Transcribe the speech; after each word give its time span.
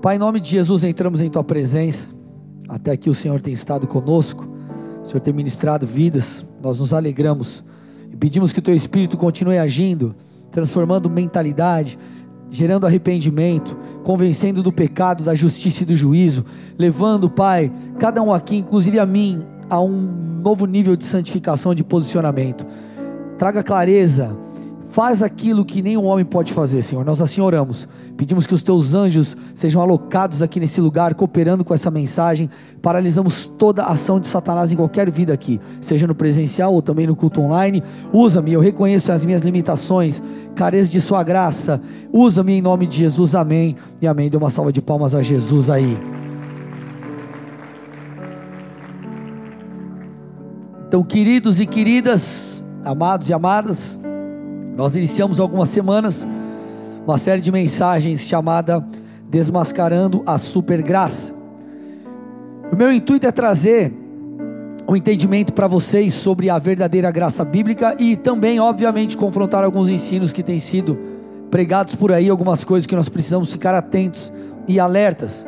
Pai, 0.00 0.16
em 0.16 0.18
nome 0.18 0.40
de 0.40 0.50
Jesus, 0.50 0.84
entramos 0.84 1.20
em 1.20 1.28
tua 1.28 1.42
presença. 1.42 2.08
Até 2.68 2.92
aqui 2.92 3.10
o 3.10 3.14
Senhor 3.14 3.40
tem 3.40 3.52
estado 3.52 3.86
conosco, 3.86 4.46
o 5.02 5.06
Senhor 5.06 5.20
tem 5.20 5.32
ministrado 5.32 5.86
vidas, 5.86 6.44
nós 6.62 6.78
nos 6.78 6.92
alegramos 6.92 7.64
e 8.12 8.16
pedimos 8.16 8.52
que 8.52 8.58
o 8.58 8.62
teu 8.62 8.74
Espírito 8.74 9.16
continue 9.16 9.58
agindo, 9.58 10.14
transformando 10.50 11.10
mentalidade, 11.10 11.98
gerando 12.50 12.86
arrependimento, 12.86 13.76
convencendo 14.02 14.62
do 14.62 14.72
pecado, 14.72 15.24
da 15.24 15.34
justiça 15.34 15.82
e 15.82 15.86
do 15.86 15.96
juízo, 15.96 16.44
levando, 16.78 17.28
Pai, 17.28 17.72
cada 17.98 18.22
um 18.22 18.32
aqui, 18.32 18.56
inclusive 18.56 18.98
a 18.98 19.06
mim, 19.06 19.42
a 19.68 19.80
um 19.80 20.40
novo 20.42 20.66
nível 20.66 20.96
de 20.96 21.04
santificação, 21.04 21.74
de 21.74 21.84
posicionamento. 21.84 22.64
Traga 23.36 23.62
clareza, 23.62 24.34
faz 24.98 25.22
aquilo 25.22 25.64
que 25.64 25.80
nenhum 25.80 26.06
homem 26.06 26.24
pode 26.24 26.52
fazer, 26.52 26.82
Senhor. 26.82 27.04
Nós 27.04 27.20
assim 27.20 27.40
oramos. 27.40 27.86
Pedimos 28.16 28.48
que 28.48 28.52
os 28.52 28.64
teus 28.64 28.96
anjos 28.96 29.36
sejam 29.54 29.80
alocados 29.80 30.42
aqui 30.42 30.58
nesse 30.58 30.80
lugar, 30.80 31.14
cooperando 31.14 31.64
com 31.64 31.72
essa 31.72 31.88
mensagem. 31.88 32.50
Paralisamos 32.82 33.46
toda 33.56 33.84
ação 33.84 34.18
de 34.18 34.26
Satanás 34.26 34.72
em 34.72 34.76
qualquer 34.76 35.08
vida 35.08 35.32
aqui, 35.32 35.60
seja 35.80 36.04
no 36.04 36.16
presencial 36.16 36.74
ou 36.74 36.82
também 36.82 37.06
no 37.06 37.14
culto 37.14 37.40
online. 37.40 37.80
Usa-me, 38.12 38.52
eu 38.52 38.60
reconheço 38.60 39.12
as 39.12 39.24
minhas 39.24 39.44
limitações, 39.44 40.20
careço 40.56 40.90
de 40.90 41.00
Sua 41.00 41.22
graça. 41.22 41.80
Usa-me 42.12 42.54
em 42.54 42.60
nome 42.60 42.84
de 42.84 42.98
Jesus, 42.98 43.36
amém 43.36 43.76
e 44.02 44.06
amém. 44.08 44.28
Dê 44.28 44.36
uma 44.36 44.50
salva 44.50 44.72
de 44.72 44.82
palmas 44.82 45.14
a 45.14 45.22
Jesus 45.22 45.70
aí. 45.70 45.96
Então, 50.88 51.04
queridos 51.04 51.60
e 51.60 51.66
queridas, 51.66 52.64
amados 52.84 53.28
e 53.28 53.32
amadas, 53.32 54.00
nós 54.78 54.94
iniciamos 54.94 55.40
algumas 55.40 55.70
semanas 55.70 56.24
uma 57.04 57.18
série 57.18 57.40
de 57.40 57.50
mensagens 57.50 58.20
chamada 58.20 58.86
Desmascarando 59.28 60.22
a 60.24 60.38
Supergraça. 60.38 61.34
O 62.72 62.76
meu 62.76 62.92
intuito 62.92 63.26
é 63.26 63.32
trazer 63.32 63.92
um 64.86 64.94
entendimento 64.94 65.52
para 65.52 65.66
vocês 65.66 66.14
sobre 66.14 66.48
a 66.48 66.60
verdadeira 66.60 67.10
graça 67.10 67.44
bíblica 67.44 67.96
e 67.98 68.14
também, 68.14 68.60
obviamente, 68.60 69.16
confrontar 69.16 69.64
alguns 69.64 69.88
ensinos 69.88 70.32
que 70.32 70.44
têm 70.44 70.60
sido 70.60 70.96
pregados 71.50 71.96
por 71.96 72.12
aí, 72.12 72.30
algumas 72.30 72.62
coisas 72.62 72.86
que 72.86 72.94
nós 72.94 73.08
precisamos 73.08 73.50
ficar 73.50 73.74
atentos 73.74 74.32
e 74.68 74.78
alertas. 74.78 75.44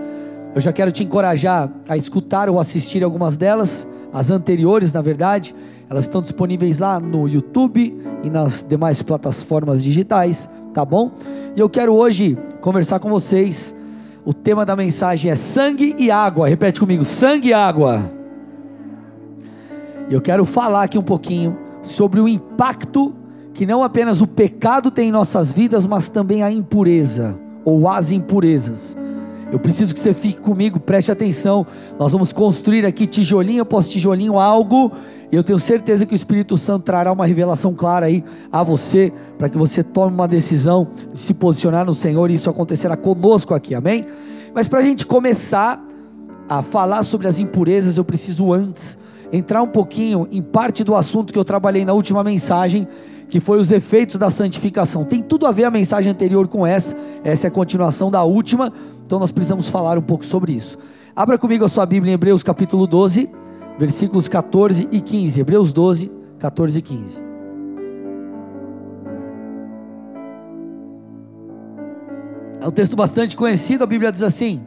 Eu 0.56 0.60
já 0.60 0.72
quero 0.72 0.90
te 0.90 1.04
encorajar 1.04 1.70
a 1.88 1.96
escutar 1.96 2.50
ou 2.50 2.58
assistir 2.58 3.04
algumas 3.04 3.36
delas, 3.36 3.86
as 4.12 4.28
anteriores, 4.28 4.92
na 4.92 5.00
verdade, 5.00 5.54
elas 5.88 6.06
estão 6.06 6.20
disponíveis 6.20 6.80
lá 6.80 6.98
no 6.98 7.28
YouTube 7.28 8.09
e 8.22 8.30
nas 8.30 8.64
demais 8.66 9.02
plataformas 9.02 9.82
digitais, 9.82 10.48
tá 10.74 10.84
bom? 10.84 11.12
E 11.56 11.60
eu 11.60 11.68
quero 11.68 11.94
hoje 11.94 12.36
conversar 12.60 12.98
com 12.98 13.10
vocês. 13.10 13.74
O 14.24 14.34
tema 14.34 14.66
da 14.66 14.76
mensagem 14.76 15.30
é 15.30 15.34
sangue 15.34 15.94
e 15.98 16.10
água. 16.10 16.48
Repete 16.48 16.78
comigo: 16.78 17.04
sangue 17.04 17.48
e 17.48 17.52
água. 17.52 18.10
Eu 20.10 20.20
quero 20.20 20.44
falar 20.44 20.82
aqui 20.82 20.98
um 20.98 21.02
pouquinho 21.02 21.56
sobre 21.82 22.20
o 22.20 22.28
impacto 22.28 23.14
que 23.54 23.66
não 23.66 23.82
apenas 23.82 24.20
o 24.20 24.26
pecado 24.26 24.90
tem 24.90 25.08
em 25.08 25.12
nossas 25.12 25.52
vidas, 25.52 25.86
mas 25.86 26.08
também 26.08 26.42
a 26.42 26.50
impureza 26.50 27.36
ou 27.64 27.88
as 27.88 28.10
impurezas. 28.10 28.96
Eu 29.52 29.58
preciso 29.58 29.92
que 29.94 30.00
você 30.00 30.14
fique 30.14 30.40
comigo, 30.40 30.78
preste 30.78 31.10
atenção. 31.10 31.66
Nós 31.98 32.12
vamos 32.12 32.32
construir 32.32 32.86
aqui 32.86 33.06
tijolinho 33.06 33.62
após 33.62 33.88
tijolinho 33.88 34.38
algo 34.38 34.92
e 35.32 35.36
eu 35.36 35.44
tenho 35.44 35.58
certeza 35.58 36.04
que 36.04 36.12
o 36.12 36.16
Espírito 36.16 36.58
Santo 36.58 36.84
trará 36.84 37.12
uma 37.12 37.24
revelação 37.24 37.72
clara 37.72 38.06
aí 38.06 38.24
a 38.50 38.64
você, 38.64 39.12
para 39.38 39.48
que 39.48 39.56
você 39.56 39.82
tome 39.82 40.12
uma 40.12 40.26
decisão 40.26 40.88
de 41.12 41.20
se 41.20 41.32
posicionar 41.32 41.84
no 41.86 41.94
Senhor, 41.94 42.30
e 42.30 42.34
isso 42.34 42.50
acontecerá 42.50 42.96
conosco 42.96 43.54
aqui, 43.54 43.74
amém? 43.74 44.06
Mas 44.52 44.66
para 44.66 44.80
a 44.80 44.82
gente 44.82 45.06
começar 45.06 45.80
a 46.48 46.62
falar 46.62 47.04
sobre 47.04 47.28
as 47.28 47.38
impurezas, 47.38 47.96
eu 47.96 48.04
preciso 48.04 48.52
antes 48.52 48.98
entrar 49.32 49.62
um 49.62 49.68
pouquinho 49.68 50.26
em 50.32 50.42
parte 50.42 50.82
do 50.82 50.96
assunto 50.96 51.32
que 51.32 51.38
eu 51.38 51.44
trabalhei 51.44 51.84
na 51.84 51.92
última 51.92 52.24
mensagem, 52.24 52.88
que 53.28 53.38
foi 53.38 53.60
os 53.60 53.70
efeitos 53.70 54.16
da 54.16 54.28
santificação. 54.28 55.04
Tem 55.04 55.22
tudo 55.22 55.46
a 55.46 55.52
ver 55.52 55.62
a 55.62 55.70
mensagem 55.70 56.10
anterior 56.10 56.48
com 56.48 56.66
essa, 56.66 56.96
essa 57.22 57.46
é 57.46 57.48
a 57.48 57.52
continuação 57.52 58.10
da 58.10 58.24
última, 58.24 58.72
então 59.10 59.18
nós 59.18 59.32
precisamos 59.32 59.68
falar 59.68 59.98
um 59.98 60.02
pouco 60.02 60.24
sobre 60.24 60.52
isso. 60.52 60.78
Abra 61.16 61.36
comigo 61.36 61.64
a 61.64 61.68
sua 61.68 61.84
Bíblia 61.84 62.12
em 62.12 62.14
Hebreus 62.14 62.44
capítulo 62.44 62.86
12 62.86 63.28
versículos 63.76 64.28
14 64.28 64.86
e 64.92 65.00
15. 65.00 65.40
Hebreus 65.40 65.72
12, 65.72 66.12
14 66.38 66.78
e 66.78 66.82
15. 66.82 67.22
É 72.60 72.68
um 72.68 72.70
texto 72.70 72.94
bastante 72.94 73.34
conhecido, 73.34 73.82
a 73.82 73.86
Bíblia 73.88 74.12
diz 74.12 74.22
assim: 74.22 74.60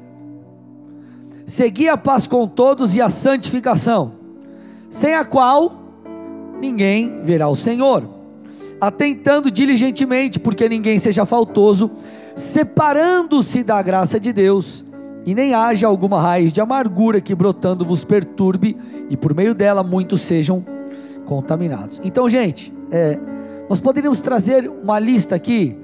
Segui 1.47 1.87
a 1.87 1.95
paz 1.95 2.27
com 2.27 2.45
todos 2.45 2.93
e 2.95 3.01
a 3.01 3.07
santificação, 3.07 4.11
sem 4.89 5.15
a 5.15 5.23
qual 5.23 5.71
ninguém 6.59 7.23
verá 7.23 7.47
o 7.47 7.55
Senhor. 7.55 8.03
Atentando 8.81 9.49
diligentemente, 9.49 10.37
porque 10.37 10.67
ninguém 10.67 10.99
seja 10.99 11.25
faltoso, 11.25 11.89
separando-se 12.35 13.63
da 13.63 13.81
graça 13.81 14.19
de 14.19 14.33
Deus, 14.33 14.85
e 15.25 15.33
nem 15.33 15.53
haja 15.53 15.87
alguma 15.87 16.21
raiz 16.21 16.51
de 16.51 16.59
amargura 16.59 17.21
que 17.21 17.33
brotando 17.33 17.85
vos 17.85 18.03
perturbe, 18.03 18.77
e 19.09 19.15
por 19.15 19.33
meio 19.33 19.53
dela 19.53 19.83
muitos 19.83 20.21
sejam 20.21 20.65
contaminados. 21.25 22.01
Então, 22.03 22.27
gente, 22.27 22.73
é, 22.91 23.17
nós 23.69 23.79
poderíamos 23.79 24.19
trazer 24.19 24.69
uma 24.69 24.99
lista 24.99 25.35
aqui, 25.35 25.77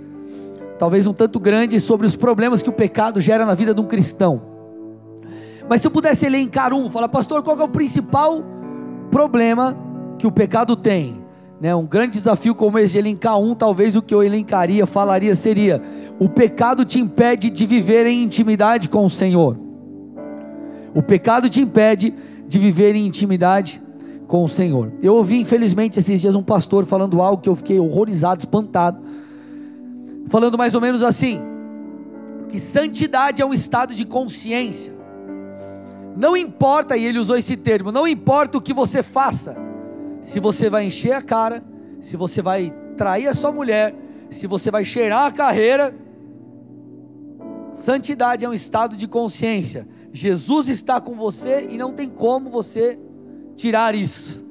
talvez 0.77 1.07
um 1.07 1.13
tanto 1.13 1.39
grande, 1.39 1.79
sobre 1.79 2.05
os 2.05 2.15
problemas 2.15 2.61
que 2.61 2.69
o 2.69 2.73
pecado 2.73 3.21
gera 3.21 3.45
na 3.45 3.53
vida 3.53 3.73
de 3.73 3.79
um 3.79 3.85
cristão. 3.85 4.41
Mas 5.69 5.81
se 5.81 5.87
eu 5.87 5.91
pudesse 5.91 6.25
elencar 6.25 6.73
um, 6.73 6.89
falar, 6.89 7.07
pastor, 7.07 7.43
qual 7.43 7.57
é 7.59 7.63
o 7.63 7.69
principal 7.69 8.43
problema 9.11 9.77
que 10.17 10.25
o 10.25 10.31
pecado 10.31 10.75
tem? 10.75 11.23
Né, 11.59 11.75
um 11.75 11.85
grande 11.85 12.17
desafio 12.17 12.55
como 12.55 12.79
esse 12.79 12.93
de 12.93 12.99
elencar 12.99 13.37
um, 13.37 13.53
talvez 13.53 13.97
o 13.97 14.01
que 14.01 14.15
eu 14.15 14.23
elencaria, 14.23 14.85
falaria 14.85 15.35
seria: 15.35 15.81
o 16.17 16.29
pecado 16.29 16.85
te 16.85 16.99
impede 16.99 17.49
de 17.49 17.65
viver 17.65 18.05
em 18.05 18.23
intimidade 18.23 18.87
com 18.87 19.05
o 19.05 19.09
Senhor. 19.09 19.57
O 20.95 21.03
pecado 21.03 21.49
te 21.49 21.59
impede 21.59 22.13
de 22.47 22.57
viver 22.57 22.95
em 22.95 23.05
intimidade 23.05 23.81
com 24.25 24.43
o 24.43 24.47
Senhor. 24.47 24.93
Eu 25.01 25.15
ouvi, 25.15 25.41
infelizmente, 25.41 25.99
esses 25.99 26.21
dias 26.21 26.33
um 26.33 26.43
pastor 26.43 26.85
falando 26.85 27.21
algo 27.21 27.41
que 27.41 27.49
eu 27.49 27.55
fiquei 27.55 27.77
horrorizado, 27.77 28.39
espantado, 28.39 29.01
falando 30.29 30.57
mais 30.57 30.73
ou 30.75 30.79
menos 30.79 31.03
assim: 31.03 31.41
que 32.47 32.59
santidade 32.59 33.41
é 33.41 33.45
um 33.45 33.53
estado 33.53 33.93
de 33.93 34.05
consciência. 34.05 34.93
Não 36.15 36.37
importa, 36.37 36.95
e 36.95 37.05
ele 37.05 37.19
usou 37.19 37.37
esse 37.37 37.57
termo, 37.57 37.91
não 37.91 38.07
importa 38.07 38.57
o 38.57 38.61
que 38.61 38.73
você 38.73 39.03
faça, 39.03 39.55
se 40.21 40.39
você 40.39 40.69
vai 40.69 40.85
encher 40.85 41.13
a 41.13 41.21
cara, 41.21 41.63
se 42.01 42.15
você 42.15 42.41
vai 42.41 42.73
trair 42.97 43.27
a 43.27 43.33
sua 43.33 43.51
mulher, 43.51 43.95
se 44.31 44.47
você 44.47 44.69
vai 44.69 44.85
cheirar 44.85 45.25
a 45.25 45.31
carreira, 45.31 45.95
santidade 47.75 48.45
é 48.45 48.49
um 48.49 48.53
estado 48.53 48.95
de 48.95 49.07
consciência. 49.07 49.87
Jesus 50.11 50.69
está 50.69 50.99
com 50.99 51.15
você 51.15 51.67
e 51.69 51.77
não 51.77 51.93
tem 51.93 52.09
como 52.09 52.49
você 52.49 52.99
tirar 53.55 53.95
isso. 53.95 54.45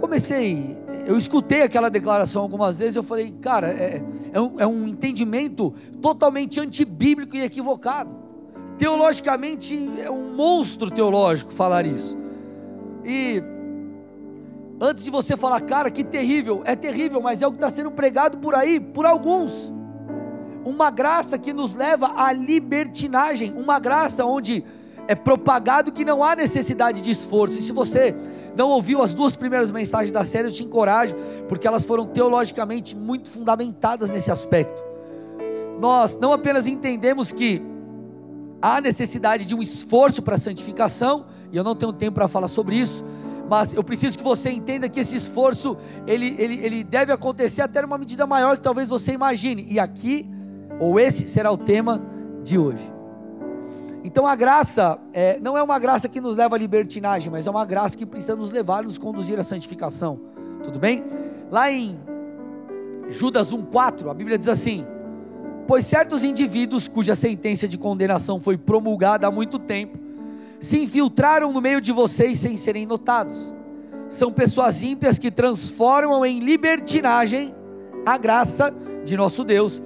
Comecei, 0.00 0.76
eu 1.06 1.16
escutei 1.16 1.62
aquela 1.62 1.88
declaração 1.88 2.42
algumas 2.42 2.78
vezes, 2.78 2.96
eu 2.96 3.02
falei, 3.02 3.32
cara, 3.40 3.68
é, 3.68 4.02
é, 4.32 4.40
um, 4.40 4.60
é 4.60 4.66
um 4.66 4.88
entendimento 4.88 5.74
totalmente 6.00 6.60
antibíblico 6.60 7.36
e 7.36 7.42
equivocado. 7.42 8.10
Teologicamente, 8.78 9.88
é 10.02 10.10
um 10.10 10.34
monstro 10.34 10.90
teológico 10.90 11.52
falar 11.52 11.86
isso. 11.86 12.18
E 13.04 13.42
antes 14.84 15.04
de 15.04 15.10
você 15.10 15.36
falar, 15.36 15.60
cara, 15.62 15.90
que 15.90 16.04
terrível, 16.04 16.62
é 16.64 16.76
terrível, 16.76 17.20
mas 17.20 17.42
é 17.42 17.46
o 17.46 17.50
que 17.50 17.56
está 17.56 17.70
sendo 17.70 17.90
pregado 17.90 18.38
por 18.38 18.54
aí, 18.54 18.78
por 18.78 19.06
alguns 19.06 19.72
uma 20.64 20.90
graça 20.90 21.38
que 21.38 21.52
nos 21.52 21.74
leva 21.74 22.12
à 22.16 22.32
libertinagem, 22.32 23.52
uma 23.54 23.78
graça 23.78 24.24
onde 24.24 24.64
é 25.06 25.14
propagado 25.14 25.92
que 25.92 26.04
não 26.04 26.24
há 26.24 26.34
necessidade 26.34 27.02
de 27.02 27.10
esforço. 27.10 27.58
E 27.58 27.62
se 27.62 27.72
você 27.72 28.14
não 28.56 28.70
ouviu 28.70 29.02
as 29.02 29.12
duas 29.12 29.36
primeiras 29.36 29.70
mensagens 29.70 30.10
da 30.10 30.24
série, 30.24 30.48
eu 30.48 30.52
te 30.52 30.64
encorajo, 30.64 31.14
porque 31.48 31.66
elas 31.66 31.84
foram 31.84 32.06
teologicamente 32.06 32.96
muito 32.96 33.28
fundamentadas 33.28 34.08
nesse 34.10 34.30
aspecto. 34.30 34.82
Nós 35.78 36.18
não 36.18 36.32
apenas 36.32 36.66
entendemos 36.66 37.30
que 37.30 37.62
há 38.62 38.80
necessidade 38.80 39.44
de 39.44 39.54
um 39.54 39.60
esforço 39.60 40.22
para 40.22 40.36
a 40.36 40.38
santificação, 40.38 41.26
e 41.52 41.56
eu 41.56 41.62
não 41.62 41.74
tenho 41.74 41.92
tempo 41.92 42.14
para 42.14 42.28
falar 42.28 42.48
sobre 42.48 42.76
isso, 42.76 43.04
mas 43.48 43.72
eu 43.74 43.84
preciso 43.84 44.16
que 44.16 44.24
você 44.24 44.50
entenda 44.50 44.88
que 44.88 45.00
esse 45.00 45.16
esforço 45.16 45.76
ele, 46.06 46.34
ele, 46.38 46.64
ele 46.64 46.84
deve 46.84 47.12
acontecer 47.12 47.62
até 47.62 47.82
numa 47.82 47.98
medida 47.98 48.26
maior 48.26 48.56
que 48.56 48.62
talvez 48.62 48.88
você 48.88 49.12
imagine. 49.12 49.66
E 49.68 49.78
aqui 49.78 50.28
ou 50.80 50.98
esse 50.98 51.28
será 51.28 51.52
o 51.52 51.58
tema 51.58 52.00
de 52.42 52.58
hoje. 52.58 52.92
Então 54.02 54.26
a 54.26 54.36
graça 54.36 54.98
é, 55.12 55.38
não 55.40 55.56
é 55.56 55.62
uma 55.62 55.78
graça 55.78 56.08
que 56.08 56.20
nos 56.20 56.36
leva 56.36 56.56
à 56.56 56.58
libertinagem, 56.58 57.30
mas 57.30 57.46
é 57.46 57.50
uma 57.50 57.64
graça 57.64 57.96
que 57.96 58.04
precisa 58.04 58.36
nos 58.36 58.52
levar, 58.52 58.84
nos 58.84 58.98
conduzir 58.98 59.38
à 59.38 59.42
santificação. 59.42 60.20
Tudo 60.62 60.78
bem? 60.78 61.04
Lá 61.50 61.70
em 61.70 61.98
Judas 63.10 63.50
1,4, 63.52 64.10
a 64.10 64.14
Bíblia 64.14 64.36
diz 64.36 64.48
assim: 64.48 64.86
Pois 65.66 65.86
certos 65.86 66.22
indivíduos 66.22 66.86
cuja 66.86 67.14
sentença 67.14 67.66
de 67.66 67.78
condenação 67.78 68.38
foi 68.38 68.58
promulgada 68.58 69.26
há 69.26 69.30
muito 69.30 69.58
tempo, 69.58 69.98
se 70.64 70.78
infiltraram 70.78 71.52
no 71.52 71.60
meio 71.60 71.80
de 71.80 71.92
vocês 71.92 72.38
sem 72.38 72.56
serem 72.56 72.86
notados. 72.86 73.52
São 74.08 74.32
pessoas 74.32 74.82
ímpias 74.82 75.18
que 75.18 75.30
transformam 75.30 76.24
em 76.24 76.40
libertinagem 76.40 77.54
a 78.06 78.16
graça 78.16 78.74
de 79.04 79.16
nosso 79.16 79.44
Deus 79.44 79.82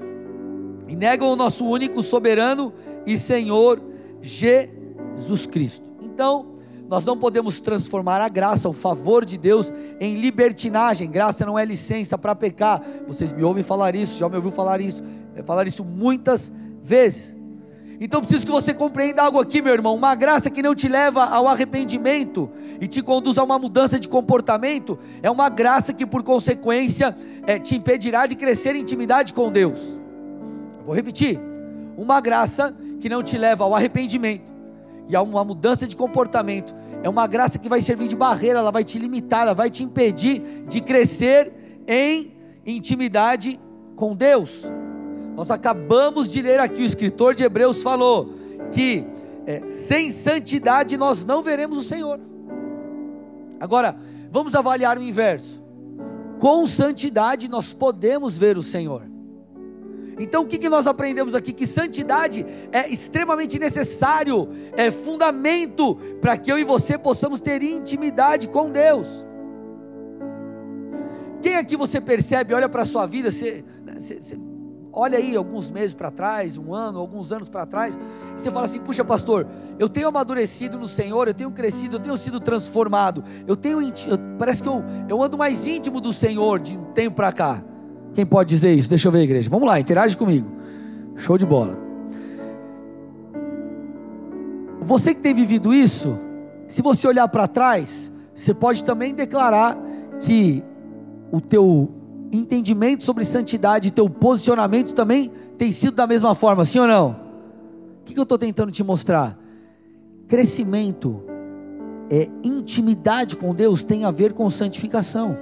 e 0.86 0.94
negam 0.94 1.32
o 1.32 1.36
nosso 1.36 1.66
único 1.66 2.02
soberano 2.02 2.72
e 3.04 3.18
Senhor 3.18 3.82
Jesus 4.22 5.46
Cristo. 5.46 5.88
Então, 6.00 6.58
nós 6.88 7.04
não 7.04 7.18
podemos 7.18 7.60
transformar 7.60 8.20
a 8.20 8.28
graça, 8.28 8.68
o 8.68 8.72
favor 8.72 9.24
de 9.24 9.36
Deus, 9.36 9.72
em 10.00 10.20
libertinagem. 10.20 11.10
Graça 11.10 11.44
não 11.44 11.58
é 11.58 11.64
licença 11.64 12.16
para 12.16 12.34
pecar. 12.34 12.82
Vocês 13.06 13.32
me 13.32 13.42
ouvem 13.42 13.64
falar 13.64 13.94
isso, 13.94 14.18
já 14.18 14.28
me 14.28 14.36
ouviu 14.36 14.50
falar 14.52 14.80
isso, 14.80 15.02
é, 15.34 15.42
falar 15.42 15.66
isso 15.66 15.84
muitas 15.84 16.52
vezes. 16.82 17.36
Então 18.00 18.20
preciso 18.20 18.46
que 18.46 18.52
você 18.52 18.72
compreenda 18.72 19.22
algo 19.22 19.40
aqui, 19.40 19.60
meu 19.60 19.72
irmão. 19.72 19.94
Uma 19.94 20.14
graça 20.14 20.48
que 20.48 20.62
não 20.62 20.74
te 20.74 20.88
leva 20.88 21.24
ao 21.24 21.48
arrependimento 21.48 22.48
e 22.80 22.86
te 22.86 23.02
conduz 23.02 23.38
a 23.38 23.44
uma 23.44 23.58
mudança 23.58 23.98
de 23.98 24.06
comportamento 24.06 24.98
é 25.22 25.30
uma 25.30 25.48
graça 25.48 25.92
que, 25.92 26.06
por 26.06 26.22
consequência, 26.22 27.16
é, 27.46 27.58
te 27.58 27.74
impedirá 27.74 28.26
de 28.26 28.36
crescer 28.36 28.76
em 28.76 28.80
intimidade 28.80 29.32
com 29.32 29.50
Deus. 29.50 29.98
Vou 30.86 30.94
repetir: 30.94 31.40
uma 31.96 32.20
graça 32.20 32.74
que 33.00 33.08
não 33.08 33.22
te 33.22 33.36
leva 33.36 33.64
ao 33.64 33.74
arrependimento 33.74 34.48
e 35.08 35.16
a 35.16 35.22
uma 35.22 35.42
mudança 35.42 35.86
de 35.86 35.96
comportamento 35.96 36.74
é 37.02 37.08
uma 37.08 37.26
graça 37.26 37.58
que 37.58 37.68
vai 37.68 37.80
servir 37.80 38.08
de 38.08 38.16
barreira, 38.16 38.58
ela 38.58 38.70
vai 38.70 38.84
te 38.84 38.98
limitar, 38.98 39.42
ela 39.42 39.54
vai 39.54 39.70
te 39.70 39.82
impedir 39.82 40.64
de 40.68 40.80
crescer 40.80 41.52
em 41.86 42.32
intimidade 42.66 43.58
com 43.96 44.14
Deus. 44.14 44.64
Nós 45.38 45.52
acabamos 45.52 46.32
de 46.32 46.42
ler 46.42 46.58
aqui, 46.58 46.82
o 46.82 46.84
escritor 46.84 47.32
de 47.32 47.44
Hebreus 47.44 47.80
falou 47.80 48.34
que 48.72 49.06
é, 49.46 49.62
sem 49.68 50.10
santidade 50.10 50.96
nós 50.96 51.24
não 51.24 51.44
veremos 51.44 51.78
o 51.78 51.82
Senhor. 51.84 52.18
Agora, 53.60 53.96
vamos 54.32 54.56
avaliar 54.56 54.98
o 54.98 55.02
inverso. 55.02 55.62
Com 56.40 56.66
santidade 56.66 57.48
nós 57.48 57.72
podemos 57.72 58.36
ver 58.36 58.58
o 58.58 58.64
Senhor. 58.64 59.04
Então 60.18 60.42
o 60.42 60.46
que, 60.48 60.58
que 60.58 60.68
nós 60.68 60.88
aprendemos 60.88 61.36
aqui? 61.36 61.52
Que 61.52 61.68
santidade 61.68 62.44
é 62.72 62.88
extremamente 62.88 63.60
necessário, 63.60 64.48
é 64.72 64.90
fundamento 64.90 65.94
para 66.20 66.36
que 66.36 66.50
eu 66.50 66.58
e 66.58 66.64
você 66.64 66.98
possamos 66.98 67.38
ter 67.38 67.62
intimidade 67.62 68.48
com 68.48 68.72
Deus. 68.72 69.24
Quem 71.40 71.54
aqui 71.54 71.76
você 71.76 72.00
percebe, 72.00 72.54
olha 72.54 72.68
para 72.68 72.82
a 72.82 72.86
sua 72.86 73.06
vida, 73.06 73.30
você, 73.30 73.64
né, 73.84 73.94
você, 74.00 74.20
você 74.20 74.47
olha 74.98 75.16
aí 75.16 75.36
alguns 75.36 75.70
meses 75.70 75.94
para 75.94 76.10
trás, 76.10 76.58
um 76.58 76.74
ano, 76.74 76.98
alguns 76.98 77.30
anos 77.30 77.48
para 77.48 77.64
trás, 77.64 77.98
e 78.36 78.40
você 78.40 78.50
fala 78.50 78.66
assim: 78.66 78.80
puxa, 78.80 79.04
pastor, 79.04 79.46
eu 79.78 79.88
tenho 79.88 80.08
amadurecido 80.08 80.78
no 80.78 80.88
Senhor, 80.88 81.28
eu 81.28 81.34
tenho 81.34 81.50
crescido, 81.52 81.96
eu 81.96 82.00
tenho 82.00 82.16
sido 82.16 82.40
transformado, 82.40 83.22
eu 83.46 83.56
tenho, 83.56 83.78
parece 84.38 84.62
que 84.62 84.68
eu, 84.68 84.82
eu 85.08 85.22
ando 85.22 85.38
mais 85.38 85.66
íntimo 85.66 86.00
do 86.00 86.12
Senhor 86.12 86.58
de 86.58 86.76
um 86.76 86.84
tempo 86.92 87.16
para 87.16 87.32
cá. 87.32 87.62
Quem 88.14 88.26
pode 88.26 88.48
dizer 88.48 88.74
isso? 88.74 88.88
Deixa 88.88 89.06
eu 89.06 89.12
ver, 89.12 89.20
igreja. 89.20 89.48
Vamos 89.48 89.68
lá, 89.68 89.78
interage 89.78 90.16
comigo. 90.16 90.50
Show 91.16 91.38
de 91.38 91.46
bola. 91.46 91.78
Você 94.80 95.14
que 95.14 95.20
tem 95.20 95.34
vivido 95.34 95.72
isso, 95.72 96.18
se 96.68 96.82
você 96.82 97.06
olhar 97.06 97.28
para 97.28 97.46
trás, 97.46 98.10
você 98.34 98.52
pode 98.54 98.82
também 98.82 99.14
declarar 99.14 99.76
que 100.20 100.64
o 101.30 101.40
teu 101.40 101.97
entendimento 102.32 103.04
sobre 103.04 103.24
santidade, 103.24 103.90
teu 103.90 104.08
posicionamento 104.08 104.92
também 104.92 105.32
tem 105.56 105.72
sido 105.72 105.94
da 105.94 106.06
mesma 106.06 106.34
forma, 106.34 106.64
sim 106.64 106.78
ou 106.78 106.86
não? 106.86 107.16
O 108.00 108.04
que, 108.04 108.18
eu 108.18 108.22
estou 108.22 108.38
tentando 108.38 108.72
te 108.72 108.82
mostrar? 108.82 109.38
Crescimento, 110.26 111.22
é, 112.10 112.28
intimidade 112.42 113.36
com 113.36 113.54
Deus 113.54 113.84
tem 113.84 114.04
a 114.04 114.10
ver 114.10 114.32
com 114.32 114.48
santificação. 114.48 115.36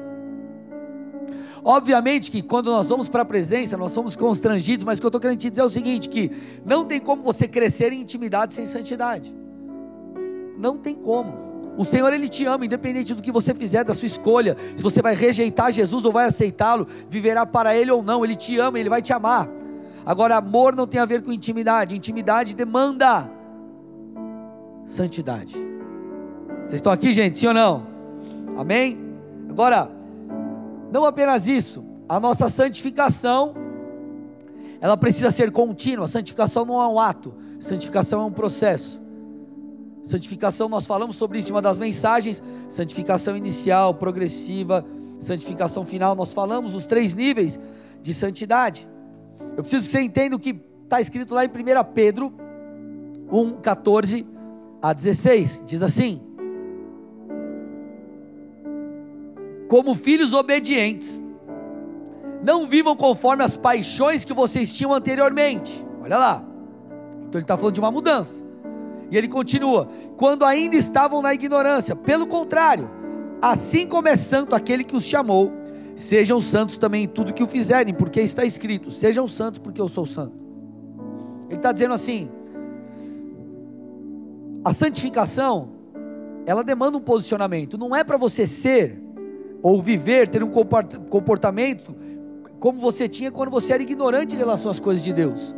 Obviamente 1.62 2.30
que 2.30 2.42
quando 2.42 2.70
nós 2.70 2.88
vamos 2.88 3.08
para 3.08 3.22
a 3.22 3.24
presença, 3.24 3.76
nós 3.76 3.90
somos 3.90 4.14
constrangidos, 4.14 4.84
mas 4.84 4.98
o 4.98 5.00
que 5.00 5.06
eu 5.06 5.08
estou 5.08 5.20
querendo 5.20 5.38
te 5.38 5.50
dizer 5.50 5.62
é 5.62 5.64
o 5.64 5.70
seguinte: 5.70 6.08
que 6.08 6.30
não 6.64 6.84
tem 6.84 7.00
como 7.00 7.22
você 7.22 7.48
crescer 7.48 7.92
em 7.92 8.00
intimidade 8.00 8.54
sem 8.54 8.66
santidade. 8.66 9.34
Não 10.56 10.78
tem 10.78 10.94
como. 10.94 11.45
O 11.76 11.84
Senhor 11.84 12.12
ele 12.12 12.28
te 12.28 12.44
ama, 12.46 12.64
independente 12.64 13.14
do 13.14 13.22
que 13.22 13.30
você 13.30 13.54
fizer, 13.54 13.84
da 13.84 13.94
sua 13.94 14.06
escolha. 14.06 14.56
Se 14.76 14.82
você 14.82 15.02
vai 15.02 15.14
rejeitar 15.14 15.70
Jesus 15.70 16.04
ou 16.04 16.12
vai 16.12 16.26
aceitá-lo, 16.26 16.86
viverá 17.08 17.44
para 17.44 17.76
ele 17.76 17.90
ou 17.90 18.02
não, 18.02 18.24
ele 18.24 18.34
te 18.34 18.58
ama, 18.58 18.78
ele 18.78 18.88
vai 18.88 19.02
te 19.02 19.12
amar. 19.12 19.48
Agora, 20.04 20.36
amor 20.36 20.74
não 20.74 20.86
tem 20.86 21.00
a 21.00 21.04
ver 21.04 21.22
com 21.22 21.32
intimidade. 21.32 21.94
Intimidade 21.94 22.54
demanda 22.54 23.28
santidade. 24.86 25.54
Vocês 26.60 26.74
estão 26.74 26.92
aqui, 26.92 27.12
gente? 27.12 27.38
Sim 27.38 27.48
ou 27.48 27.54
não? 27.54 27.86
Amém? 28.56 28.98
Agora, 29.50 29.90
não 30.90 31.04
apenas 31.04 31.46
isso, 31.46 31.84
a 32.08 32.18
nossa 32.18 32.48
santificação, 32.48 33.54
ela 34.80 34.96
precisa 34.96 35.30
ser 35.30 35.50
contínua. 35.50 36.08
Santificação 36.08 36.64
não 36.64 36.80
é 36.80 36.88
um 36.88 36.98
ato, 36.98 37.34
santificação 37.60 38.22
é 38.22 38.24
um 38.24 38.32
processo. 38.32 39.00
Santificação, 40.06 40.68
nós 40.68 40.86
falamos 40.86 41.16
sobre 41.16 41.40
isso 41.40 41.48
em 41.48 41.52
uma 41.52 41.60
das 41.60 41.78
mensagens: 41.80 42.42
santificação 42.68 43.36
inicial, 43.36 43.92
progressiva, 43.92 44.86
santificação 45.20 45.84
final. 45.84 46.14
Nós 46.14 46.32
falamos 46.32 46.74
os 46.74 46.86
três 46.86 47.12
níveis 47.12 47.60
de 48.00 48.14
santidade. 48.14 48.88
Eu 49.56 49.64
preciso 49.64 49.86
que 49.86 49.92
você 49.92 50.00
entenda 50.00 50.36
o 50.36 50.38
que 50.38 50.58
está 50.84 51.00
escrito 51.00 51.34
lá 51.34 51.44
em 51.44 51.48
1 51.48 51.52
Pedro 51.92 52.32
1, 53.30 53.54
14 53.60 54.24
a 54.80 54.92
16. 54.92 55.62
Diz 55.66 55.82
assim: 55.82 56.20
Como 59.68 59.96
filhos 59.96 60.32
obedientes, 60.32 61.20
não 62.44 62.68
vivam 62.68 62.94
conforme 62.94 63.42
as 63.42 63.56
paixões 63.56 64.24
que 64.24 64.32
vocês 64.32 64.72
tinham 64.72 64.94
anteriormente. 64.94 65.84
Olha 66.00 66.16
lá. 66.16 66.44
Então 67.22 67.40
ele 67.40 67.42
está 67.42 67.56
falando 67.56 67.74
de 67.74 67.80
uma 67.80 67.90
mudança. 67.90 68.45
E 69.10 69.16
ele 69.16 69.28
continua: 69.28 69.88
quando 70.16 70.44
ainda 70.44 70.76
estavam 70.76 71.22
na 71.22 71.34
ignorância, 71.34 71.94
pelo 71.94 72.26
contrário, 72.26 72.90
assim 73.40 73.86
como 73.86 74.08
é 74.08 74.16
santo 74.16 74.54
aquele 74.54 74.84
que 74.84 74.96
os 74.96 75.04
chamou, 75.04 75.52
sejam 75.96 76.40
santos 76.40 76.78
também 76.78 77.04
em 77.04 77.08
tudo 77.08 77.32
que 77.32 77.42
o 77.42 77.46
fizerem, 77.46 77.94
porque 77.94 78.20
está 78.20 78.44
escrito: 78.44 78.90
sejam 78.90 79.26
santos, 79.26 79.58
porque 79.58 79.80
eu 79.80 79.88
sou 79.88 80.06
santo. 80.06 80.34
Ele 81.48 81.56
está 81.56 81.72
dizendo 81.72 81.94
assim: 81.94 82.28
a 84.64 84.72
santificação, 84.72 85.70
ela 86.44 86.62
demanda 86.62 86.98
um 86.98 87.00
posicionamento, 87.00 87.78
não 87.78 87.94
é 87.94 88.02
para 88.02 88.16
você 88.16 88.46
ser 88.46 89.00
ou 89.62 89.80
viver, 89.80 90.28
ter 90.28 90.42
um 90.42 90.50
comportamento 90.50 91.94
como 92.60 92.80
você 92.80 93.08
tinha 93.08 93.30
quando 93.30 93.50
você 93.50 93.72
era 93.72 93.82
ignorante 93.82 94.34
em 94.34 94.38
relação 94.38 94.70
às 94.70 94.78
coisas 94.78 95.02
de 95.02 95.12
Deus. 95.12 95.55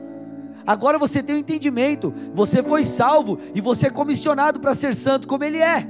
Agora 0.69 0.99
você 0.99 1.23
tem 1.23 1.35
o 1.35 1.39
um 1.39 1.41
entendimento, 1.41 2.13
você 2.35 2.63
foi 2.63 2.85
salvo 2.85 3.39
e 3.55 3.61
você 3.61 3.87
é 3.87 3.91
comissionado 3.91 4.61
para 4.61 4.75
ser 4.75 4.95
santo 4.95 5.27
como 5.27 5.43
Ele 5.43 5.57
é. 5.57 5.89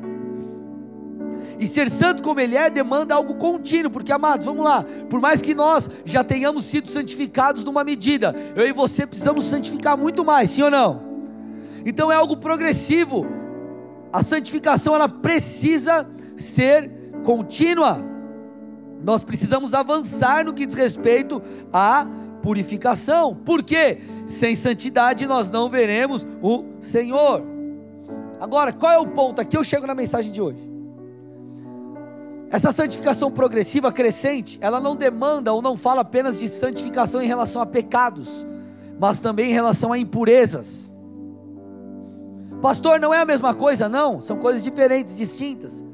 E 1.59 1.67
ser 1.67 1.91
santo 1.91 2.23
como 2.23 2.39
Ele 2.39 2.57
é 2.57 2.71
demanda 2.71 3.13
algo 3.13 3.35
contínuo, 3.35 3.91
porque 3.91 4.13
amados, 4.13 4.47
vamos 4.47 4.65
lá, 4.65 4.85
por 5.11 5.21
mais 5.21 5.43
que 5.43 5.53
nós 5.53 5.91
já 6.05 6.23
tenhamos 6.23 6.65
sido 6.67 6.87
santificados 6.87 7.65
numa 7.65 7.83
medida, 7.83 8.33
eu 8.55 8.69
e 8.69 8.73
você 8.73 9.05
precisamos 9.05 9.47
santificar 9.47 9.99
muito 9.99 10.25
mais, 10.25 10.51
sim 10.51 10.63
ou 10.63 10.71
não? 10.71 11.03
Então 11.85 12.13
é 12.13 12.15
algo 12.15 12.37
progressivo. 12.37 13.27
A 14.13 14.23
santificação 14.23 14.95
ela 14.95 15.09
precisa 15.09 16.09
ser 16.37 16.89
contínua. 17.25 18.01
Nós 19.03 19.25
precisamos 19.25 19.75
avançar 19.75 20.45
no 20.45 20.55
que 20.55 20.67
diz 20.67 20.77
respeito 20.77 21.43
à 21.73 22.07
purificação. 22.43 23.35
Por 23.35 23.65
quê? 23.65 23.99
Sem 24.29 24.55
santidade 24.55 25.27
nós 25.27 25.51
não 25.51 25.71
veremos 25.71 26.27
o 26.43 26.65
Senhor. 26.83 27.43
Agora, 28.39 28.73
qual 28.73 28.93
é 28.93 28.99
o 28.99 29.07
ponto? 29.07 29.41
Aqui 29.41 29.57
eu 29.57 29.65
chego 29.65 29.87
na 29.87 29.95
mensagem 29.95 30.31
de 30.31 30.41
hoje. 30.41 30.69
Essa 32.51 32.71
santificação 32.71 33.31
progressiva, 33.31 33.91
crescente, 33.91 34.59
ela 34.61 34.81
não 34.81 34.95
demanda 34.95 35.53
ou 35.53 35.61
não 35.61 35.77
fala 35.77 36.03
apenas 36.03 36.39
de 36.39 36.49
santificação 36.49 37.21
em 37.23 37.27
relação 37.27 37.61
a 37.61 37.67
pecados, 37.67 38.47
mas 39.01 39.19
também 39.19 39.51
em 39.51 39.55
relação 39.55 39.93
a 39.93 39.99
impurezas. 39.99 40.93
Pastor, 42.63 43.01
não 43.01 43.13
é 43.13 43.21
a 43.21 43.25
mesma 43.25 43.55
coisa? 43.55 43.89
Não, 43.89 44.21
são 44.21 44.37
coisas 44.37 44.63
diferentes, 44.63 45.17
distintas. 45.17 45.85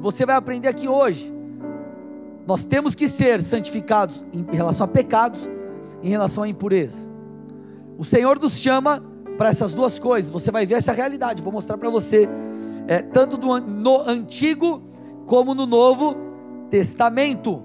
Você 0.00 0.24
vai 0.24 0.36
aprender 0.36 0.68
aqui 0.68 0.88
hoje. 0.88 1.32
Nós 2.46 2.64
temos 2.64 2.94
que 2.94 3.08
ser 3.08 3.42
santificados 3.42 4.24
em 4.32 4.44
relação 4.50 4.84
a 4.84 4.88
pecados, 4.88 5.48
em 6.02 6.08
relação 6.08 6.42
à 6.42 6.48
impureza. 6.48 7.11
O 7.98 8.04
Senhor 8.04 8.38
nos 8.38 8.58
chama 8.58 9.02
para 9.36 9.48
essas 9.48 9.74
duas 9.74 9.98
coisas. 9.98 10.30
Você 10.30 10.50
vai 10.50 10.66
ver 10.66 10.74
essa 10.74 10.92
realidade. 10.92 11.42
Vou 11.42 11.52
mostrar 11.52 11.76
para 11.76 11.90
você, 11.90 12.28
é, 12.86 13.02
tanto 13.02 13.36
do, 13.36 13.58
no 13.60 14.00
Antigo 14.00 14.82
como 15.26 15.54
no 15.54 15.66
Novo 15.66 16.16
Testamento. 16.70 17.62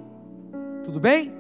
Tudo 0.84 1.00
bem? 1.00 1.34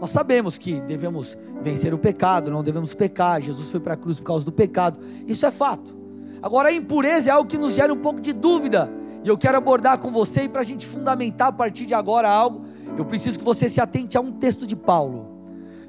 Nós 0.00 0.10
sabemos 0.10 0.58
que 0.58 0.80
devemos 0.80 1.36
vencer 1.62 1.94
o 1.94 1.98
pecado, 1.98 2.50
não 2.50 2.62
devemos 2.62 2.92
pecar. 2.94 3.40
Jesus 3.40 3.70
foi 3.70 3.80
para 3.80 3.94
a 3.94 3.96
cruz 3.96 4.18
por 4.18 4.26
causa 4.26 4.44
do 4.44 4.52
pecado. 4.52 4.98
Isso 5.26 5.46
é 5.46 5.50
fato. 5.50 5.94
Agora, 6.42 6.70
a 6.70 6.72
impureza 6.72 7.30
é 7.30 7.32
algo 7.32 7.48
que 7.48 7.56
nos 7.56 7.74
gera 7.74 7.92
um 7.92 7.98
pouco 7.98 8.20
de 8.20 8.32
dúvida. 8.32 8.90
E 9.22 9.28
eu 9.28 9.38
quero 9.38 9.56
abordar 9.56 9.98
com 10.00 10.10
você, 10.10 10.42
e 10.42 10.48
para 10.48 10.62
a 10.62 10.64
gente 10.64 10.84
fundamentar 10.84 11.48
a 11.48 11.52
partir 11.52 11.86
de 11.86 11.94
agora 11.94 12.28
algo, 12.28 12.64
eu 12.98 13.04
preciso 13.04 13.38
que 13.38 13.44
você 13.44 13.68
se 13.68 13.80
atente 13.80 14.18
a 14.18 14.20
um 14.20 14.32
texto 14.32 14.66
de 14.66 14.74
Paulo. 14.74 15.28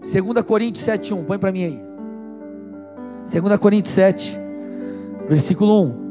2 0.02 0.46
Coríntios 0.46 0.86
7,1, 0.86 1.26
põe 1.26 1.40
para 1.40 1.52
mim 1.52 1.64
aí. 1.64 1.93
2 3.32 3.60
Coríntios 3.60 3.96
7, 3.96 4.40
versículo 5.28 5.84
1. 5.84 6.04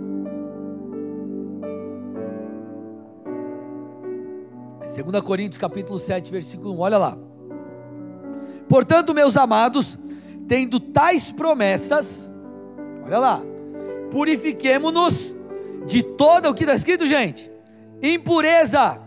2 5.10 5.22
Coríntios 5.24 5.58
capítulo 5.58 5.98
7, 5.98 6.30
versículo 6.30 6.74
1, 6.74 6.78
olha 6.78 6.98
lá. 6.98 7.18
Portanto, 8.68 9.14
meus 9.14 9.36
amados, 9.36 9.98
tendo 10.46 10.78
tais 10.78 11.32
promessas, 11.32 12.30
olha 13.04 13.18
lá, 13.18 13.42
purifiquemo-nos 14.10 15.36
de 15.86 16.02
toda 16.02 16.50
o 16.50 16.54
que 16.54 16.64
está 16.64 16.74
escrito, 16.74 17.06
gente, 17.06 17.50
impureza, 18.02 19.00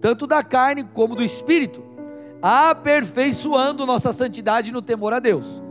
tanto 0.00 0.26
da 0.26 0.42
carne 0.42 0.84
como 0.84 1.14
do 1.14 1.22
espírito, 1.22 1.82
aperfeiçoando 2.40 3.86
nossa 3.86 4.12
santidade 4.12 4.72
no 4.72 4.82
temor 4.82 5.12
a 5.12 5.18
Deus, 5.18 5.62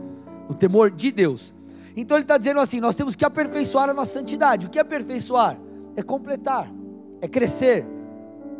no 0.48 0.54
temor 0.54 0.90
de 0.90 1.10
Deus. 1.10 1.55
Então 1.96 2.16
ele 2.18 2.24
está 2.24 2.36
dizendo 2.36 2.60
assim: 2.60 2.78
nós 2.78 2.94
temos 2.94 3.16
que 3.16 3.24
aperfeiçoar 3.24 3.88
a 3.88 3.94
nossa 3.94 4.12
santidade. 4.12 4.66
O 4.66 4.70
que 4.70 4.78
é 4.78 4.82
aperfeiçoar? 4.82 5.58
É 5.96 6.02
completar, 6.02 6.70
é 7.22 7.26
crescer. 7.26 7.86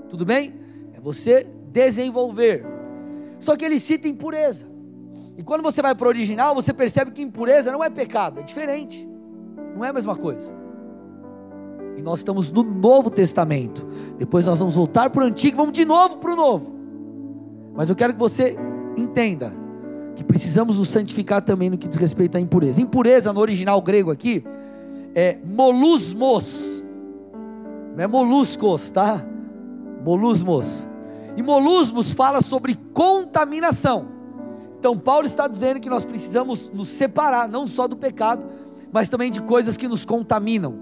Tudo 0.08 0.24
bem? 0.24 0.54
É 0.94 1.00
você 1.00 1.46
desenvolver. 1.70 2.64
Só 3.38 3.54
que 3.54 3.64
ele 3.64 3.78
cita 3.78 4.08
impureza. 4.08 4.66
E 5.36 5.42
quando 5.42 5.62
você 5.62 5.82
vai 5.82 5.94
para 5.94 6.06
o 6.06 6.08
original, 6.08 6.54
você 6.54 6.72
percebe 6.72 7.10
que 7.10 7.20
impureza 7.20 7.70
não 7.70 7.84
é 7.84 7.90
pecado, 7.90 8.40
é 8.40 8.42
diferente. 8.42 9.06
Não 9.74 9.84
é 9.84 9.90
a 9.90 9.92
mesma 9.92 10.16
coisa. 10.16 10.50
E 11.98 12.00
nós 12.00 12.20
estamos 12.20 12.50
no 12.50 12.62
Novo 12.62 13.10
Testamento. 13.10 13.86
Depois 14.16 14.46
nós 14.46 14.58
vamos 14.58 14.74
voltar 14.74 15.10
para 15.10 15.24
o 15.24 15.26
Antigo, 15.26 15.58
vamos 15.58 15.74
de 15.74 15.84
novo 15.84 16.16
para 16.16 16.32
o 16.32 16.36
Novo. 16.36 16.74
Mas 17.74 17.90
eu 17.90 17.96
quero 17.96 18.14
que 18.14 18.18
você 18.18 18.56
entenda 18.96 19.52
que 20.16 20.24
precisamos 20.24 20.78
nos 20.78 20.88
santificar 20.88 21.42
também 21.42 21.68
no 21.68 21.76
que 21.76 21.86
diz 21.86 21.96
respeito 21.96 22.36
à 22.36 22.40
impureza. 22.40 22.80
Impureza 22.80 23.32
no 23.32 23.40
original 23.40 23.80
grego 23.82 24.10
aqui 24.10 24.42
é 25.14 25.36
molusmos. 25.44 26.82
Não 27.94 28.02
é 28.02 28.06
moluscos, 28.06 28.90
tá? 28.90 29.24
Molusmos. 30.02 30.88
E 31.36 31.42
molusmos 31.42 32.14
fala 32.14 32.40
sobre 32.40 32.78
contaminação. 32.94 34.08
Então 34.78 34.98
Paulo 34.98 35.26
está 35.26 35.46
dizendo 35.46 35.80
que 35.80 35.88
nós 35.90 36.04
precisamos 36.04 36.70
nos 36.72 36.88
separar 36.88 37.46
não 37.46 37.66
só 37.66 37.86
do 37.86 37.96
pecado, 37.96 38.46
mas 38.90 39.10
também 39.10 39.30
de 39.30 39.42
coisas 39.42 39.76
que 39.76 39.86
nos 39.86 40.04
contaminam. 40.04 40.74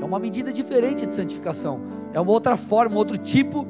É 0.00 0.04
uma 0.04 0.18
medida 0.18 0.50
diferente 0.50 1.06
de 1.06 1.12
santificação. 1.12 1.80
É 2.14 2.20
uma 2.20 2.32
outra 2.32 2.56
forma, 2.56 2.96
outro 2.96 3.18
tipo 3.18 3.66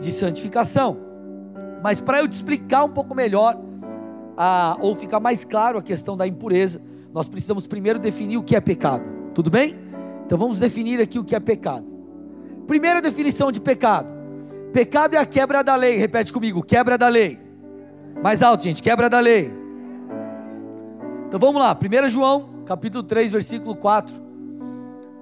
de 0.00 0.10
santificação. 0.10 0.96
Mas 1.80 2.00
para 2.00 2.20
eu 2.20 2.28
te 2.28 2.32
explicar 2.32 2.84
um 2.84 2.90
pouco 2.90 3.14
melhor, 3.14 3.60
a, 4.44 4.76
ou 4.80 4.96
ficar 4.96 5.20
mais 5.20 5.44
claro 5.44 5.78
a 5.78 5.82
questão 5.82 6.16
da 6.16 6.26
impureza, 6.26 6.82
nós 7.14 7.28
precisamos 7.28 7.64
primeiro 7.64 8.00
definir 8.00 8.36
o 8.38 8.42
que 8.42 8.56
é 8.56 8.60
pecado. 8.60 9.04
Tudo 9.32 9.48
bem? 9.48 9.76
Então 10.26 10.36
vamos 10.36 10.58
definir 10.58 11.00
aqui 11.00 11.16
o 11.16 11.22
que 11.22 11.36
é 11.36 11.38
pecado. 11.38 11.86
Primeira 12.66 13.00
definição 13.00 13.52
de 13.52 13.60
pecado: 13.60 14.08
pecado 14.72 15.14
é 15.14 15.18
a 15.18 15.24
quebra 15.24 15.62
da 15.62 15.76
lei. 15.76 15.96
Repete 15.96 16.32
comigo: 16.32 16.60
quebra 16.60 16.98
da 16.98 17.06
lei. 17.06 17.38
Mais 18.20 18.42
alto, 18.42 18.64
gente: 18.64 18.82
quebra 18.82 19.08
da 19.08 19.20
lei. 19.20 19.52
Então 21.28 21.38
vamos 21.38 21.62
lá, 21.62 21.78
1 21.78 22.08
João, 22.08 22.64
capítulo 22.66 23.04
3, 23.04 23.30
versículo 23.30 23.76
4. 23.76 24.12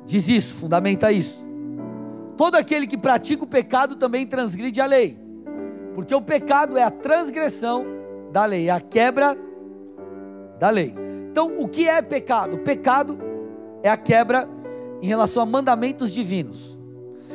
Diz 0.06 0.30
isso, 0.30 0.54
fundamenta 0.54 1.12
isso. 1.12 1.44
Todo 2.38 2.54
aquele 2.54 2.86
que 2.86 2.96
pratica 2.96 3.44
o 3.44 3.46
pecado 3.46 3.96
também 3.96 4.26
transgride 4.26 4.80
a 4.80 4.86
lei, 4.86 5.18
porque 5.94 6.14
o 6.14 6.22
pecado 6.22 6.78
é 6.78 6.82
a 6.82 6.90
transgressão 6.90 7.99
da 8.32 8.44
lei, 8.44 8.70
a 8.70 8.80
quebra 8.80 9.36
da 10.58 10.70
lei. 10.70 10.94
Então, 11.30 11.58
o 11.58 11.68
que 11.68 11.88
é 11.88 12.00
pecado? 12.02 12.58
Pecado 12.58 13.18
é 13.82 13.88
a 13.88 13.96
quebra 13.96 14.48
em 15.00 15.06
relação 15.06 15.42
a 15.42 15.46
mandamentos 15.46 16.12
divinos. 16.12 16.78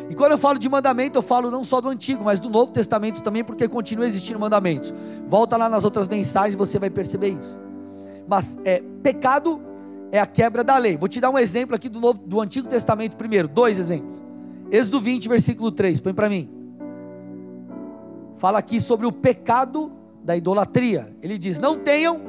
E 0.10 0.16
quando 0.16 0.34
eu 0.34 0.38
falo 0.38 0.60
de 0.60 0.70
mandamento, 0.70 1.18
eu 1.18 1.24
falo 1.24 1.50
não 1.50 1.64
só 1.64 1.82
do 1.82 1.90
Antigo, 1.90 2.24
mas 2.24 2.40
do 2.40 2.50
Novo 2.50 2.72
Testamento 2.72 3.24
também, 3.24 3.44
porque 3.44 3.68
continua 3.68 4.06
existindo 4.06 4.40
mandamentos. 4.40 4.94
Volta 5.28 5.58
lá 5.58 5.68
nas 5.68 5.84
outras 5.84 6.08
mensagens, 6.08 6.56
você 6.56 6.78
vai 6.78 6.90
perceber 6.90 7.30
isso. 7.30 7.60
Mas 8.28 8.58
é 8.64 8.84
pecado 9.02 9.62
é 10.12 10.20
a 10.20 10.26
quebra 10.26 10.64
da 10.64 10.78
lei. 10.78 10.98
Vou 10.98 11.10
te 11.10 11.20
dar 11.20 11.30
um 11.30 11.38
exemplo 11.38 11.76
aqui 11.76 11.90
do, 11.90 12.00
Novo, 12.00 12.20
do 12.20 12.40
Antigo 12.40 12.68
Testamento 12.68 13.16
primeiro, 13.16 13.48
dois 13.48 13.80
exemplos. 13.80 14.20
Êxodo 14.72 15.00
20, 15.00 15.28
versículo 15.28 15.72
3, 15.72 16.00
põe 16.00 16.14
para 16.14 16.30
mim. 16.30 16.50
Fala 18.38 18.60
aqui 18.60 18.80
sobre 18.82 19.06
o 19.06 19.12
pecado 19.12 19.92
da 20.26 20.36
idolatria. 20.36 21.16
Ele 21.22 21.38
diz: 21.38 21.60
Não 21.60 21.78
tenham 21.78 22.20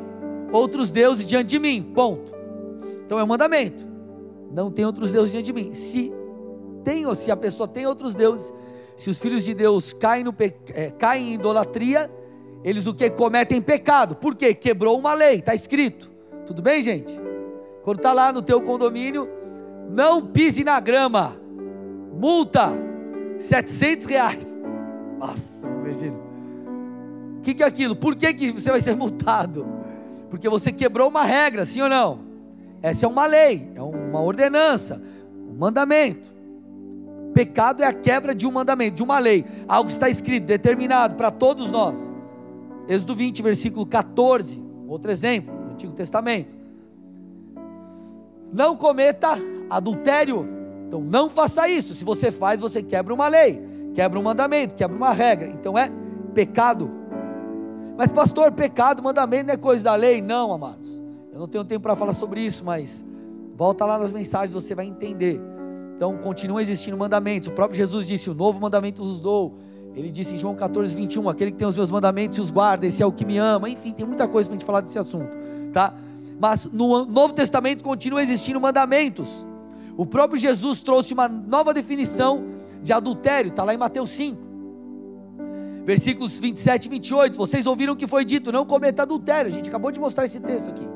outros 0.53 0.91
deuses 0.91 1.27
diante 1.27 1.49
de 1.49 1.59
mim. 1.59 1.83
Ponto. 1.95 2.33
Então 3.05 3.19
é 3.19 3.25
um 3.25 3.27
mandamento. 3.27 3.85
Não 4.53 4.71
tem 4.71 4.85
outros 4.85 5.11
deuses 5.11 5.33
diante 5.33 5.47
de 5.47 5.53
mim. 5.53 5.73
Se 5.73 6.13
tem, 6.85 7.07
ou 7.07 7.15
se 7.15 7.31
a 7.31 7.37
pessoa 7.37 7.67
tem 7.67 7.87
outros 7.87 8.15
deuses, 8.15 8.53
se 8.97 9.11
os 9.11 9.19
filhos 9.19 9.45
de 9.45 9.55
Deus 9.55 9.93
caem, 9.93 10.23
no 10.23 10.33
pe... 10.33 10.55
é, 10.69 10.91
caem 10.91 11.31
em 11.31 11.35
idolatria, 11.35 12.11
eles 12.63 12.87
o 12.87 12.95
que 12.95 13.11
cometem 13.11 13.61
pecado. 13.61 14.15
Por 14.15 14.35
quê? 14.35 14.55
Quebrou 14.55 14.99
uma 14.99 15.15
lei, 15.15 15.37
está 15.37 15.55
escrito. 15.55 16.11
Tudo 16.47 16.63
bem, 16.63 16.81
gente? 16.83 17.13
Quando 17.83 17.99
está 17.99 18.13
lá 18.13 18.33
no 18.33 18.43
teu 18.43 18.61
condomínio, 18.61 19.29
não 19.89 20.27
pise 20.27 20.63
na 20.63 20.79
grama. 20.81 21.37
Multa, 22.13 22.73
700 23.41 24.07
reais. 24.07 24.61
Nossa, 25.19 25.67
que, 27.47 27.55
que 27.55 27.63
é 27.63 27.67
aquilo? 27.67 27.95
Por 27.95 28.17
que, 28.17 28.35
que 28.35 28.51
você 28.51 28.73
vai 28.73 28.81
ser 28.81 28.97
multado? 28.97 29.65
Porque 30.29 30.49
você 30.49 30.73
quebrou 30.73 31.09
uma 31.09 31.23
regra, 31.23 31.65
sim 31.65 31.81
ou 31.81 31.89
não? 31.89 32.19
Essa 32.83 33.07
é 33.07 33.09
uma 33.09 33.25
lei, 33.25 33.71
é 33.77 33.81
uma 33.81 34.21
ordenança, 34.21 35.01
um 35.49 35.55
mandamento. 35.57 36.35
Pecado 37.33 37.85
é 37.85 37.87
a 37.87 37.93
quebra 37.93 38.35
de 38.35 38.49
um 38.49 38.51
mandamento, 38.51 38.97
de 38.97 39.03
uma 39.03 39.21
lei, 39.21 39.45
algo 39.69 39.89
está 39.89 40.09
escrito, 40.09 40.45
determinado 40.45 41.15
para 41.15 41.31
todos 41.31 41.71
nós. 41.71 42.11
Êxodo 42.89 43.15
20, 43.15 43.43
versículo 43.43 43.87
14, 43.87 44.61
outro 44.89 45.13
exemplo, 45.13 45.55
no 45.55 45.73
Antigo 45.73 45.93
Testamento. 45.93 46.53
Não 48.53 48.77
cometa 48.77 49.39
adultério, 49.71 50.49
então 50.89 51.01
não 51.01 51.31
faça 51.31 51.69
isso. 51.69 51.95
Se 51.95 52.05
você 52.05 52.33
faz, 52.33 52.61
você 52.61 52.83
quebra 52.83 53.15
uma 53.15 53.29
lei, 53.29 53.63
quebra 53.95 54.19
um 54.19 54.23
mandamento, 54.23 54.75
quebra 54.75 54.97
uma 54.97 55.13
regra, 55.13 55.47
então 55.47 55.79
é 55.79 55.93
pecado. 56.35 57.06
Mas, 57.97 58.11
pastor, 58.11 58.53
pecado, 58.53 59.03
mandamento 59.03 59.47
não 59.47 59.55
é 59.55 59.57
coisa 59.57 59.85
da 59.85 59.95
lei? 59.95 60.21
Não, 60.21 60.53
amados. 60.53 61.03
Eu 61.33 61.39
não 61.39 61.49
tenho 61.49 61.65
tempo 61.65 61.83
para 61.83 61.97
falar 61.97 62.13
sobre 62.13 62.41
isso, 62.43 62.63
mas 62.63 63.05
volta 63.55 63.87
lá 63.87 63.99
nas 63.99 64.13
mensagens, 64.13 64.53
você 64.53 64.75
vai 64.75 64.87
entender. 64.87 65.41
Então, 65.97 66.17
continuam 66.19 66.61
existindo 66.61 66.97
mandamentos. 66.97 67.49
O 67.49 67.53
próprio 67.53 67.77
Jesus 67.77 68.07
disse: 68.07 68.29
O 68.29 68.35
novo 68.35 68.61
mandamento 68.61 69.03
vos 69.03 69.19
dou. 69.19 69.55
Ele 69.95 70.11
disse 70.11 70.35
em 70.35 70.39
João 70.39 70.55
14, 70.55 70.95
21: 70.95 71.27
Aquele 71.29 71.53
que 71.53 71.57
tem 71.57 71.67
os 71.67 71.77
meus 71.77 71.91
mandamentos 71.91 72.37
e 72.37 72.41
os 72.41 72.51
guarda, 72.51 72.87
esse 72.87 73.03
é 73.03 73.07
o 73.07 73.13
que 73.13 73.25
me 73.25 73.39
ama. 73.39 73.69
Enfim, 73.69 73.93
tem 73.93 74.05
muita 74.07 74.29
coisa 74.29 74.47
para 74.47 74.57
a 74.57 74.59
gente 74.59 74.67
falar 74.67 74.83
desse 74.83 74.99
assunto, 74.99 75.35
tá? 75.73 75.95
Mas 76.39 76.67
no 76.67 77.07
Novo 77.07 77.33
Testamento 77.33 77.83
continuam 77.83 78.23
existindo 78.23 78.61
mandamentos. 78.61 79.47
O 79.97 80.05
próprio 80.05 80.39
Jesus 80.39 80.83
trouxe 80.83 81.15
uma 81.15 81.29
nova 81.29 81.73
definição 81.73 82.45
de 82.83 82.93
adultério, 82.93 83.49
está 83.49 83.65
lá 83.65 83.73
em 83.73 83.79
Mateus 83.79 84.11
5 84.11 84.46
versículos 85.87 86.41
27 86.41 86.87
e 86.87 86.89
28. 86.89 87.39
Vocês 87.39 87.65
ouviram 87.65 87.93
o 87.93 87.97
que 87.97 88.09
foi 88.09 88.25
dito: 88.25 88.51
não 88.51 88.67
cometa 88.67 89.03
adultério. 89.03 89.49
A 89.49 89.55
gente 89.55 89.69
acabou 89.69 89.93
de 89.93 90.01
mostrar 90.01 90.27
esse 90.27 90.41
texto 90.41 90.69
aqui. 90.69 90.87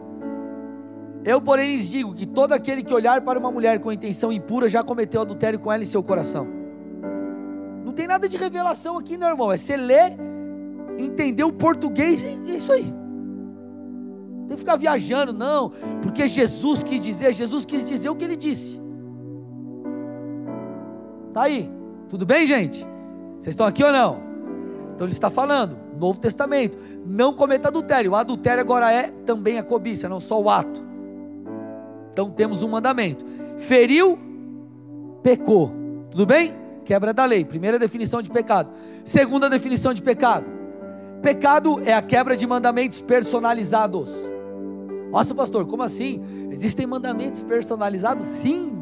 Eu, 1.24 1.40
porém, 1.40 1.76
lhes 1.76 1.88
digo 1.88 2.12
que 2.14 2.26
todo 2.26 2.52
aquele 2.52 2.82
que 2.82 2.92
olhar 2.92 3.20
para 3.20 3.38
uma 3.38 3.52
mulher 3.52 3.78
com 3.78 3.92
intenção 3.92 4.32
impura 4.32 4.68
já 4.68 4.82
cometeu 4.82 5.20
adultério 5.20 5.60
com 5.60 5.70
ela 5.70 5.82
em 5.82 5.86
seu 5.86 6.02
coração. 6.02 6.48
Não 7.84 7.92
tem 7.92 8.08
nada 8.08 8.28
de 8.28 8.36
revelação 8.36 8.98
aqui, 8.98 9.16
não, 9.16 9.28
irmão. 9.28 9.52
É 9.52 9.56
você 9.56 9.76
ler, 9.76 10.16
entender 10.98 11.44
o 11.44 11.52
português 11.52 12.22
e 12.22 12.50
é 12.50 12.56
isso 12.56 12.72
aí. 12.72 12.92
Tem 14.48 14.56
que 14.56 14.64
ficar 14.64 14.76
viajando, 14.76 15.32
não, 15.32 15.70
porque 16.02 16.26
Jesus 16.26 16.82
quis 16.82 17.00
dizer, 17.00 17.32
Jesus 17.32 17.64
quis 17.64 17.86
dizer 17.86 18.08
o 18.08 18.16
que 18.16 18.24
ele 18.24 18.34
disse. 18.34 18.80
Tá 21.32 21.42
aí, 21.42 21.70
tudo 22.08 22.26
bem, 22.26 22.44
gente? 22.44 22.84
Vocês 23.40 23.52
estão 23.52 23.66
aqui 23.66 23.84
ou 23.84 23.92
não? 23.92 24.29
Então 25.00 25.06
ele 25.06 25.14
está 25.14 25.30
falando, 25.30 25.78
Novo 25.98 26.20
Testamento, 26.20 26.76
não 27.06 27.32
cometa 27.32 27.68
adultério. 27.68 28.10
O 28.10 28.14
adultério 28.14 28.60
agora 28.60 28.92
é 28.92 29.04
também 29.24 29.56
a 29.56 29.62
cobiça, 29.62 30.10
não 30.10 30.20
só 30.20 30.38
o 30.38 30.50
ato. 30.50 30.84
Então 32.12 32.30
temos 32.30 32.62
um 32.62 32.68
mandamento. 32.68 33.24
Feriu, 33.56 34.18
pecou. 35.22 35.72
Tudo 36.10 36.26
bem? 36.26 36.52
Quebra 36.84 37.14
da 37.14 37.24
lei. 37.24 37.46
Primeira 37.46 37.78
definição 37.78 38.20
de 38.20 38.28
pecado. 38.28 38.70
Segunda 39.02 39.48
definição 39.48 39.94
de 39.94 40.02
pecado. 40.02 40.44
Pecado 41.22 41.80
é 41.82 41.94
a 41.94 42.02
quebra 42.02 42.36
de 42.36 42.46
mandamentos 42.46 43.00
personalizados. 43.00 44.10
Nossa, 45.10 45.34
pastor, 45.34 45.64
como 45.64 45.82
assim? 45.82 46.20
Existem 46.50 46.86
mandamentos 46.86 47.42
personalizados? 47.42 48.26
Sim. 48.26 48.76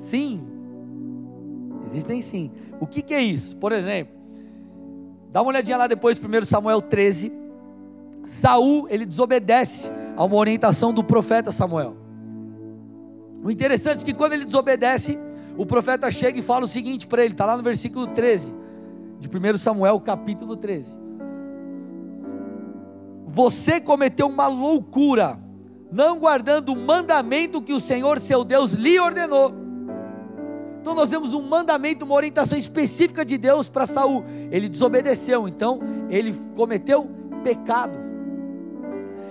Sim. 0.00 0.44
Existem 1.86 2.20
sim. 2.20 2.50
O 2.80 2.86
que, 2.88 3.00
que 3.00 3.14
é 3.14 3.22
isso? 3.22 3.56
Por 3.56 3.70
exemplo, 3.70 4.18
dá 5.30 5.42
uma 5.42 5.48
olhadinha 5.48 5.76
lá 5.76 5.86
depois, 5.86 6.18
1 6.18 6.44
Samuel 6.44 6.82
13. 6.82 7.32
Saul, 8.26 8.86
ele 8.88 9.04
desobedece 9.04 9.90
a 10.16 10.24
uma 10.24 10.36
orientação 10.36 10.92
do 10.92 11.02
profeta 11.02 11.50
Samuel. 11.50 11.96
O 13.42 13.50
interessante 13.50 14.02
é 14.02 14.04
que 14.04 14.14
quando 14.14 14.34
ele 14.34 14.44
desobedece, 14.44 15.18
o 15.56 15.64
profeta 15.64 16.10
chega 16.10 16.38
e 16.38 16.42
fala 16.42 16.64
o 16.64 16.68
seguinte 16.68 17.06
para 17.06 17.24
ele, 17.24 17.32
está 17.32 17.46
lá 17.46 17.56
no 17.56 17.62
versículo 17.62 18.06
13, 18.06 18.54
de 19.18 19.28
1 19.28 19.58
Samuel, 19.58 19.98
capítulo 20.00 20.56
13. 20.56 20.90
Você 23.26 23.80
cometeu 23.80 24.26
uma 24.26 24.48
loucura, 24.48 25.38
não 25.90 26.18
guardando 26.18 26.70
o 26.70 26.76
mandamento 26.76 27.62
que 27.62 27.72
o 27.72 27.80
Senhor 27.80 28.20
seu 28.20 28.44
Deus 28.44 28.72
lhe 28.72 28.98
ordenou. 28.98 29.69
Então 30.80 30.94
nós 30.94 31.10
vemos 31.10 31.34
um 31.34 31.42
mandamento, 31.42 32.04
uma 32.04 32.14
orientação 32.14 32.56
específica 32.56 33.24
de 33.24 33.36
Deus 33.36 33.68
para 33.68 33.86
Saul. 33.86 34.24
Ele 34.50 34.68
desobedeceu, 34.68 35.46
então 35.46 35.78
ele 36.08 36.34
cometeu 36.56 37.08
pecado. 37.44 37.98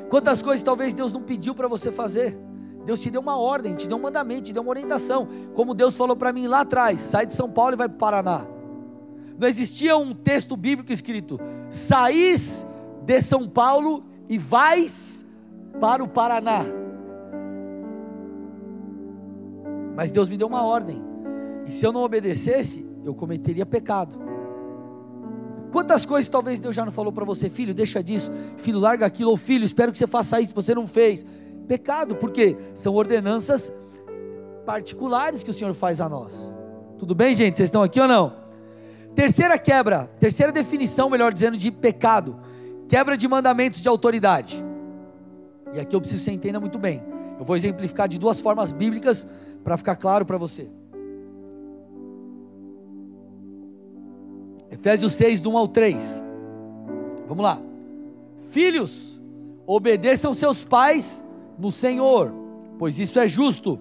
Quantas 0.10 0.42
coisas 0.42 0.64
talvez 0.64 0.94
Deus 0.94 1.12
não 1.12 1.24
pediu 1.24 1.56
para 1.56 1.68
você 1.68 1.92
fazer? 1.92 2.38
Deus 2.86 3.02
te 3.02 3.10
deu 3.10 3.22
uma 3.22 3.38
ordem, 3.38 3.76
te 3.76 3.88
deu 3.88 3.98
um 3.98 4.02
mandamento, 4.02 4.44
te 4.44 4.54
deu 4.54 4.62
uma 4.62 4.70
orientação. 4.70 5.28
Como 5.56 5.74
Deus 5.74 5.98
falou 5.98 6.16
para 6.16 6.32
mim 6.32 6.48
lá 6.48 6.62
atrás: 6.62 7.00
sai 7.00 7.26
de 7.26 7.34
São 7.34 7.50
Paulo 7.50 7.74
e 7.74 7.76
vai 7.76 7.90
para 7.90 7.96
o 7.96 8.00
Paraná. 8.00 8.46
Não 9.38 9.48
existia 9.48 9.98
um 9.98 10.14
texto 10.14 10.56
bíblico 10.56 10.94
escrito: 10.94 11.40
saís 11.72 12.66
de 13.04 13.22
São 13.22 13.50
Paulo 13.50 14.04
e 14.28 14.38
vais 14.38 15.26
para 15.80 16.04
o 16.04 16.08
Paraná. 16.08 16.64
Mas 19.96 20.12
Deus 20.12 20.30
me 20.30 20.38
deu 20.38 20.48
uma 20.48 20.64
ordem. 20.64 21.09
E 21.70 21.72
se 21.72 21.86
eu 21.86 21.92
não 21.92 22.02
obedecesse, 22.02 22.84
eu 23.06 23.14
cometeria 23.14 23.64
pecado. 23.64 24.20
Quantas 25.72 26.04
coisas 26.04 26.28
talvez 26.28 26.60
Deus 26.60 26.76
já 26.76 26.84
não 26.84 26.92
falou 26.92 27.14
para 27.14 27.24
você, 27.24 27.48
filho, 27.48 27.76
deixa 27.76 28.02
disso, 28.02 28.32
filho, 28.58 28.80
larga 28.80 29.06
aquilo, 29.06 29.30
ou 29.30 29.38
filho, 29.38 29.64
espero 29.64 29.92
que 29.92 30.00
você 30.00 30.08
faça 30.08 30.42
isso, 30.42 30.56
você 30.56 30.74
não 30.74 30.88
fez. 30.88 31.24
Pecado, 31.68 32.16
porque 32.16 32.58
são 32.74 32.96
ordenanças 32.96 33.72
particulares 34.66 35.44
que 35.44 35.52
o 35.52 35.54
Senhor 35.54 35.76
faz 35.76 36.02
a 36.02 36.10
nós. 36.10 36.34
Tudo 36.98 37.14
bem, 37.14 37.36
gente? 37.36 37.58
Vocês 37.58 37.68
estão 37.68 37.84
aqui 37.84 38.00
ou 38.00 38.08
não? 38.08 38.34
Terceira 39.14 39.60
quebra, 39.60 40.10
terceira 40.20 40.52
definição, 40.52 41.08
melhor 41.08 41.32
dizendo, 41.32 41.56
de 41.56 41.70
pecado: 41.70 42.36
quebra 42.88 43.16
de 43.16 43.28
mandamentos 43.28 43.80
de 43.80 43.88
autoridade. 43.88 44.66
E 45.72 45.80
aqui 45.80 45.96
eu 45.96 46.02
preciso 46.02 46.24
que 46.24 46.32
você 46.32 46.36
entenda 46.36 46.60
muito 46.60 46.80
bem. 46.80 47.04
Eu 47.38 47.46
vou 47.46 47.56
exemplificar 47.56 48.08
de 48.08 48.18
duas 48.18 48.42
formas 48.42 48.72
bíblicas 48.72 49.28
para 49.64 49.78
ficar 49.78 49.96
claro 49.98 50.26
para 50.26 50.38
você. 50.38 50.79
Efésios 54.72 55.14
6, 55.14 55.42
do 55.42 55.52
1 55.52 55.58
ao 55.58 55.68
3. 55.68 56.24
Vamos 57.28 57.44
lá. 57.44 57.62
Filhos, 58.50 59.20
obedeçam 59.66 60.34
seus 60.34 60.64
pais 60.64 61.24
no 61.58 61.72
Senhor, 61.72 62.32
pois 62.78 62.98
isso 62.98 63.20
é 63.20 63.28
justo. 63.28 63.80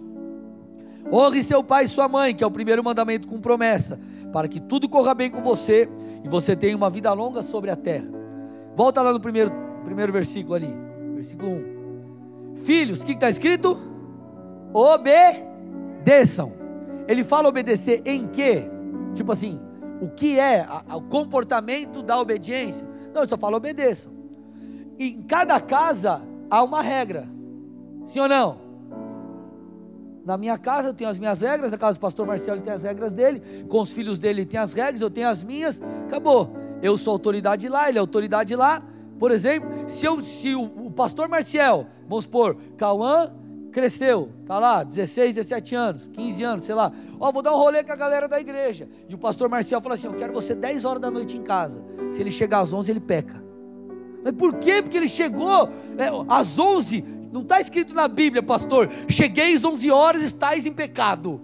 Honre 1.10 1.42
seu 1.42 1.64
pai 1.64 1.84
e 1.84 1.88
sua 1.88 2.08
mãe, 2.08 2.34
que 2.34 2.44
é 2.44 2.46
o 2.46 2.50
primeiro 2.50 2.84
mandamento 2.84 3.26
com 3.26 3.40
promessa, 3.40 3.98
para 4.32 4.48
que 4.48 4.60
tudo 4.60 4.88
corra 4.88 5.14
bem 5.14 5.30
com 5.30 5.40
você 5.40 5.88
e 6.22 6.28
você 6.28 6.54
tenha 6.54 6.76
uma 6.76 6.90
vida 6.90 7.12
longa 7.12 7.42
sobre 7.42 7.70
a 7.70 7.76
terra. 7.76 8.08
Volta 8.76 9.00
lá 9.00 9.12
no 9.12 9.20
primeiro, 9.20 9.50
primeiro 9.84 10.12
versículo 10.12 10.54
ali, 10.54 10.74
versículo 11.14 11.52
1. 11.52 11.78
Filhos, 12.64 13.00
o 13.00 13.06
que 13.06 13.12
está 13.12 13.30
escrito? 13.30 13.78
Obedeçam. 14.74 16.52
Ele 17.06 17.24
fala 17.24 17.48
obedecer 17.48 18.02
em 18.04 18.26
quê? 18.28 18.64
Tipo 19.14 19.32
assim, 19.32 19.58
o 20.00 20.08
que 20.08 20.38
é 20.38 20.66
o 20.94 21.02
comportamento 21.02 22.02
da 22.02 22.18
obediência. 22.18 22.86
Não, 23.12 23.22
ele 23.22 23.30
só 23.30 23.36
fala 23.36 23.56
obedeçam. 23.56 24.12
Em 24.98 25.22
cada 25.22 25.60
casa 25.60 26.22
há 26.50 26.62
uma 26.62 26.82
regra. 26.82 27.28
Sim 28.08 28.20
ou 28.20 28.28
não? 28.28 28.68
Na 30.24 30.36
minha 30.36 30.58
casa 30.58 30.88
eu 30.88 30.94
tenho 30.94 31.08
as 31.08 31.18
minhas 31.18 31.40
regras, 31.40 31.70
na 31.70 31.78
casa 31.78 31.98
do 31.98 32.00
pastor 32.00 32.26
Marcelo 32.26 32.60
tem 32.60 32.72
as 32.72 32.82
regras 32.82 33.12
dele, 33.12 33.64
com 33.68 33.80
os 33.80 33.92
filhos 33.92 34.18
dele 34.18 34.42
ele 34.42 34.46
tem 34.46 34.60
as 34.60 34.74
regras, 34.74 35.00
eu 35.00 35.10
tenho 35.10 35.28
as 35.28 35.42
minhas, 35.42 35.80
acabou. 36.06 36.52
Eu 36.82 36.98
sou 36.98 37.12
autoridade 37.12 37.68
lá, 37.68 37.88
ele 37.88 37.98
é 37.98 38.00
autoridade 38.00 38.54
lá. 38.54 38.82
Por 39.18 39.30
exemplo, 39.30 39.68
se, 39.88 40.04
eu, 40.04 40.20
se 40.20 40.54
o, 40.54 40.64
o 40.86 40.90
pastor 40.90 41.28
Marcel, 41.28 41.86
vamos 42.06 42.24
supor, 42.24 42.56
Cauã 42.76 43.32
cresceu, 43.72 44.30
tá 44.46 44.58
lá, 44.58 44.82
16, 44.84 45.36
17 45.36 45.74
anos, 45.74 46.10
15 46.12 46.42
anos, 46.42 46.64
sei 46.66 46.74
lá. 46.74 46.92
Ó, 47.20 47.32
vou 47.32 47.42
dar 47.42 47.52
um 47.52 47.56
rolê 47.56 47.82
com 47.82 47.92
a 47.92 47.96
galera 47.96 48.28
da 48.28 48.40
igreja. 48.40 48.88
E 49.08 49.14
o 49.14 49.18
pastor 49.18 49.48
Marcial 49.48 49.80
falou 49.80 49.94
assim: 49.94 50.06
Eu 50.06 50.14
quero 50.14 50.32
você 50.32 50.54
10 50.54 50.84
horas 50.84 51.02
da 51.02 51.10
noite 51.10 51.36
em 51.36 51.42
casa. 51.42 51.82
Se 52.12 52.20
ele 52.20 52.30
chegar 52.30 52.60
às 52.60 52.72
11, 52.72 52.90
ele 52.90 53.00
peca. 53.00 53.42
Mas 54.24 54.34
por 54.34 54.54
quê? 54.54 54.82
Porque 54.82 54.96
ele 54.96 55.08
chegou 55.08 55.68
é, 55.96 56.10
às 56.28 56.58
11. 56.58 57.04
Não 57.32 57.42
está 57.42 57.60
escrito 57.60 57.94
na 57.94 58.08
Bíblia, 58.08 58.42
pastor. 58.42 58.88
Cheguei 59.08 59.54
às 59.54 59.64
11 59.64 59.90
horas, 59.90 60.22
estáis 60.22 60.66
em 60.66 60.72
pecado. 60.72 61.40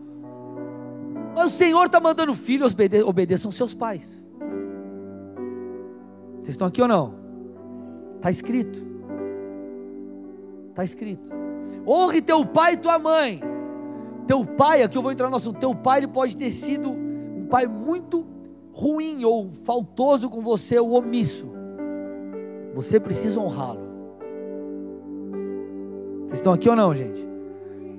Mas 1.34 1.52
o 1.52 1.56
Senhor 1.56 1.87
está 1.87 1.98
mandando 2.00 2.34
filhos, 2.34 2.72
obede 2.72 3.02
obedeçam 3.02 3.50
seus 3.50 3.74
pais. 3.74 4.24
Vocês 6.37 6.50
estão 6.50 6.68
aqui 6.68 6.80
ou 6.80 6.88
não? 6.88 7.14
Está 8.16 8.30
escrito. 8.30 8.84
Está 10.70 10.84
escrito. 10.84 11.22
Honre 11.87 12.22
teu 12.22 12.44
pai 12.46 12.74
e 12.74 12.76
tua 12.76 12.98
mãe. 12.98 13.40
Teu 14.26 14.44
pai, 14.44 14.82
aqui 14.82 14.96
eu 14.96 15.02
vou 15.02 15.12
entrar 15.12 15.28
no 15.28 15.37
assunto. 15.37 15.58
Teu 15.58 15.74
pai 15.74 16.00
ele 16.00 16.08
pode 16.08 16.37
ter 16.37 16.50
sido 16.50 16.90
um 16.90 17.46
pai 17.48 17.66
muito 17.66 18.26
ruim 18.72 19.24
ou 19.24 19.50
faltoso 19.64 20.28
com 20.28 20.40
você 20.40 20.78
ou 20.78 20.92
omisso. 20.92 21.46
Você 22.74 22.98
precisa 22.98 23.38
honrá-lo. 23.38 23.80
Vocês 26.22 26.40
estão 26.40 26.52
aqui 26.52 26.68
ou 26.68 26.74
não, 26.74 26.94
gente? 26.94 27.24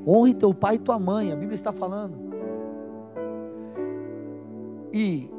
Honre 0.06 0.34
teu 0.34 0.54
pai 0.54 0.76
e 0.76 0.80
tua 0.80 1.00
mãe, 1.00 1.32
a 1.32 1.36
Bíblia 1.36 1.56
está 1.56 1.72
falando. 1.72 2.18
E 4.92 5.30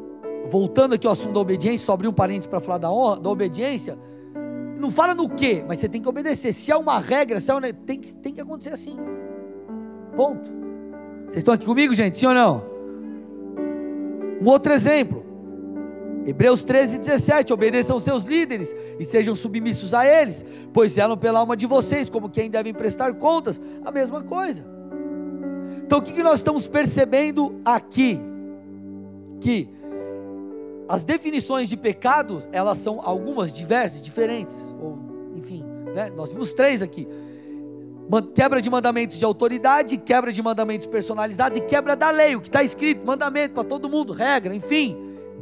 voltando 0.50 0.94
aqui 0.94 1.06
ao 1.06 1.12
assunto 1.12 1.34
da 1.34 1.40
obediência, 1.40 1.84
só 1.86 1.92
abrir 1.92 2.08
um 2.08 2.12
parênteses 2.12 2.46
para 2.46 2.60
falar 2.60 2.78
da 2.78 2.90
honra, 2.90 3.20
da 3.20 3.28
obediência. 3.28 3.98
Não 4.78 4.90
fala 4.90 5.14
no 5.14 5.28
que, 5.28 5.64
mas 5.66 5.78
você 5.78 5.88
tem 5.88 6.00
que 6.00 6.08
obedecer. 6.08 6.52
Se 6.52 6.70
há 6.70 6.78
uma 6.78 6.98
regra, 6.98 7.40
se 7.40 7.50
há 7.50 7.56
uma, 7.56 7.72
tem, 7.72 8.00
que, 8.00 8.14
tem 8.16 8.34
que 8.34 8.40
acontecer 8.40 8.70
assim. 8.70 8.96
Ponto. 10.14 10.65
Vocês 11.26 11.38
estão 11.38 11.54
aqui 11.54 11.66
comigo, 11.66 11.94
gente? 11.94 12.18
Sim 12.18 12.26
ou 12.26 12.34
não? 12.34 12.64
Um 14.40 14.48
outro 14.48 14.72
exemplo. 14.72 15.24
Hebreus 16.26 16.64
13, 16.64 16.98
17. 16.98 17.52
Obedeçam 17.52 18.00
seus 18.00 18.24
líderes 18.24 18.74
e 18.98 19.04
sejam 19.04 19.36
submissos 19.36 19.94
a 19.94 20.06
eles, 20.06 20.44
pois 20.72 20.92
zelam 20.92 21.16
pela 21.16 21.38
alma 21.38 21.56
de 21.56 21.66
vocês, 21.66 22.10
como 22.10 22.28
quem 22.28 22.50
devem 22.50 22.74
prestar 22.74 23.14
contas. 23.14 23.60
A 23.84 23.90
mesma 23.90 24.22
coisa. 24.22 24.64
Então 25.84 25.98
o 25.98 26.02
que, 26.02 26.12
que 26.12 26.22
nós 26.22 26.40
estamos 26.40 26.66
percebendo 26.66 27.60
aqui? 27.64 28.20
Que 29.40 29.68
as 30.88 31.04
definições 31.04 31.68
de 31.68 31.76
pecados, 31.76 32.48
elas 32.52 32.78
são 32.78 33.00
algumas 33.02 33.52
diversas, 33.52 34.00
diferentes, 34.00 34.54
ou 34.80 34.98
enfim, 35.34 35.64
né? 35.94 36.10
nós 36.10 36.32
vimos 36.32 36.52
três 36.54 36.82
aqui: 36.82 37.06
quebra 38.34 38.62
de 38.62 38.70
mandamentos 38.70 39.18
de 39.18 39.24
autoridade, 39.24 39.96
quebra 39.96 40.32
de 40.32 40.42
mandamentos 40.42 40.86
personalizados 40.86 41.58
e 41.58 41.60
quebra 41.60 41.96
da 41.96 42.10
lei, 42.10 42.36
o 42.36 42.40
que 42.40 42.48
está 42.48 42.62
escrito, 42.62 43.04
mandamento 43.04 43.54
para 43.54 43.64
todo 43.64 43.88
mundo, 43.88 44.12
regra, 44.12 44.54
enfim, 44.54 44.96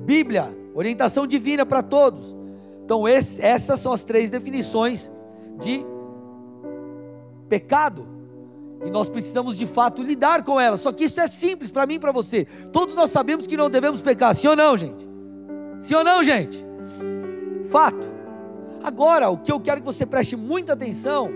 Bíblia, 0.04 0.50
orientação 0.74 1.26
divina 1.26 1.64
para 1.64 1.82
todos. 1.82 2.34
Então, 2.84 3.08
esse, 3.08 3.42
essas 3.42 3.80
são 3.80 3.92
as 3.92 4.04
três 4.04 4.30
definições 4.30 5.10
de 5.58 5.84
pecado. 7.48 8.06
E 8.84 8.90
nós 8.90 9.08
precisamos 9.08 9.56
de 9.56 9.64
fato 9.64 10.02
lidar 10.02 10.44
com 10.44 10.60
elas. 10.60 10.82
Só 10.82 10.92
que 10.92 11.04
isso 11.04 11.18
é 11.20 11.26
simples 11.26 11.70
para 11.70 11.86
mim 11.86 11.94
e 11.94 11.98
para 11.98 12.12
você. 12.12 12.46
Todos 12.70 12.94
nós 12.94 13.10
sabemos 13.10 13.46
que 13.46 13.56
não 13.56 13.70
devemos 13.70 14.02
pecar, 14.02 14.34
sim 14.34 14.48
ou 14.48 14.56
não, 14.56 14.76
gente? 14.76 15.08
Sim 15.80 15.94
ou 15.94 16.04
não, 16.04 16.22
gente? 16.22 16.62
Fato. 17.70 18.12
Agora, 18.82 19.30
o 19.30 19.38
que 19.38 19.50
eu 19.50 19.58
quero 19.58 19.80
que 19.80 19.86
você 19.86 20.04
preste 20.04 20.36
muita 20.36 20.74
atenção 20.74 21.30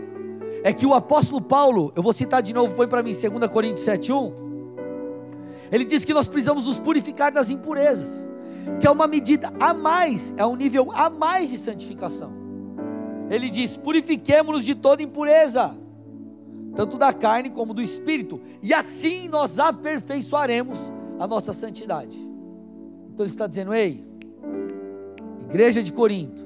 é 0.63 0.73
que 0.73 0.87
o 0.87 0.95
apóstolo 0.95 1.41
Paulo, 1.41 1.93
eu 1.95 2.03
vou 2.03 2.13
citar 2.13 2.43
de 2.43 2.53
novo, 2.53 2.75
põe 2.75 2.87
para 2.87 3.03
mim 3.03 3.15
2 3.15 3.49
Coríntios 3.51 3.87
7:1. 3.87 4.33
Ele 5.71 5.85
diz 5.85 6.05
que 6.05 6.15
nós 6.15 6.27
precisamos 6.27 6.67
nos 6.67 6.79
purificar 6.79 7.31
das 7.31 7.51
impurezas, 7.51 8.27
que 8.81 8.87
é 8.87 8.91
uma 8.91 9.07
medida 9.07 9.53
a 9.61 9.75
mais, 9.75 10.35
é 10.37 10.45
um 10.45 10.57
nível 10.57 10.91
a 10.93 11.11
mais 11.11 11.51
de 11.51 11.59
santificação. 11.59 12.33
Ele 13.31 13.51
diz: 13.51 13.77
"Purifiquemo-nos 13.77 14.65
de 14.65 14.75
toda 14.75 15.03
impureza, 15.03 15.77
tanto 16.75 16.97
da 16.97 17.13
carne 17.13 17.51
como 17.51 17.75
do 17.75 17.83
espírito, 17.83 18.41
e 18.63 18.73
assim 18.73 19.29
nós 19.29 19.59
aperfeiçoaremos 19.59 20.79
a 21.19 21.27
nossa 21.27 21.53
santidade." 21.53 22.17
Então 23.13 23.27
ele 23.27 23.33
está 23.33 23.47
dizendo: 23.47 23.75
"Ei, 23.75 24.05
igreja 25.49 25.83
de 25.83 25.93
Corinto, 25.93 26.43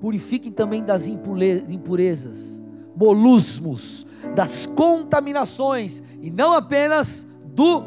purifiquem 0.00 0.52
também 0.52 0.84
das 0.84 1.08
impurezas, 1.08 2.60
molusmos, 2.96 4.06
das 4.34 4.66
contaminações, 4.66 6.02
e 6.20 6.30
não 6.30 6.52
apenas 6.52 7.26
do 7.44 7.84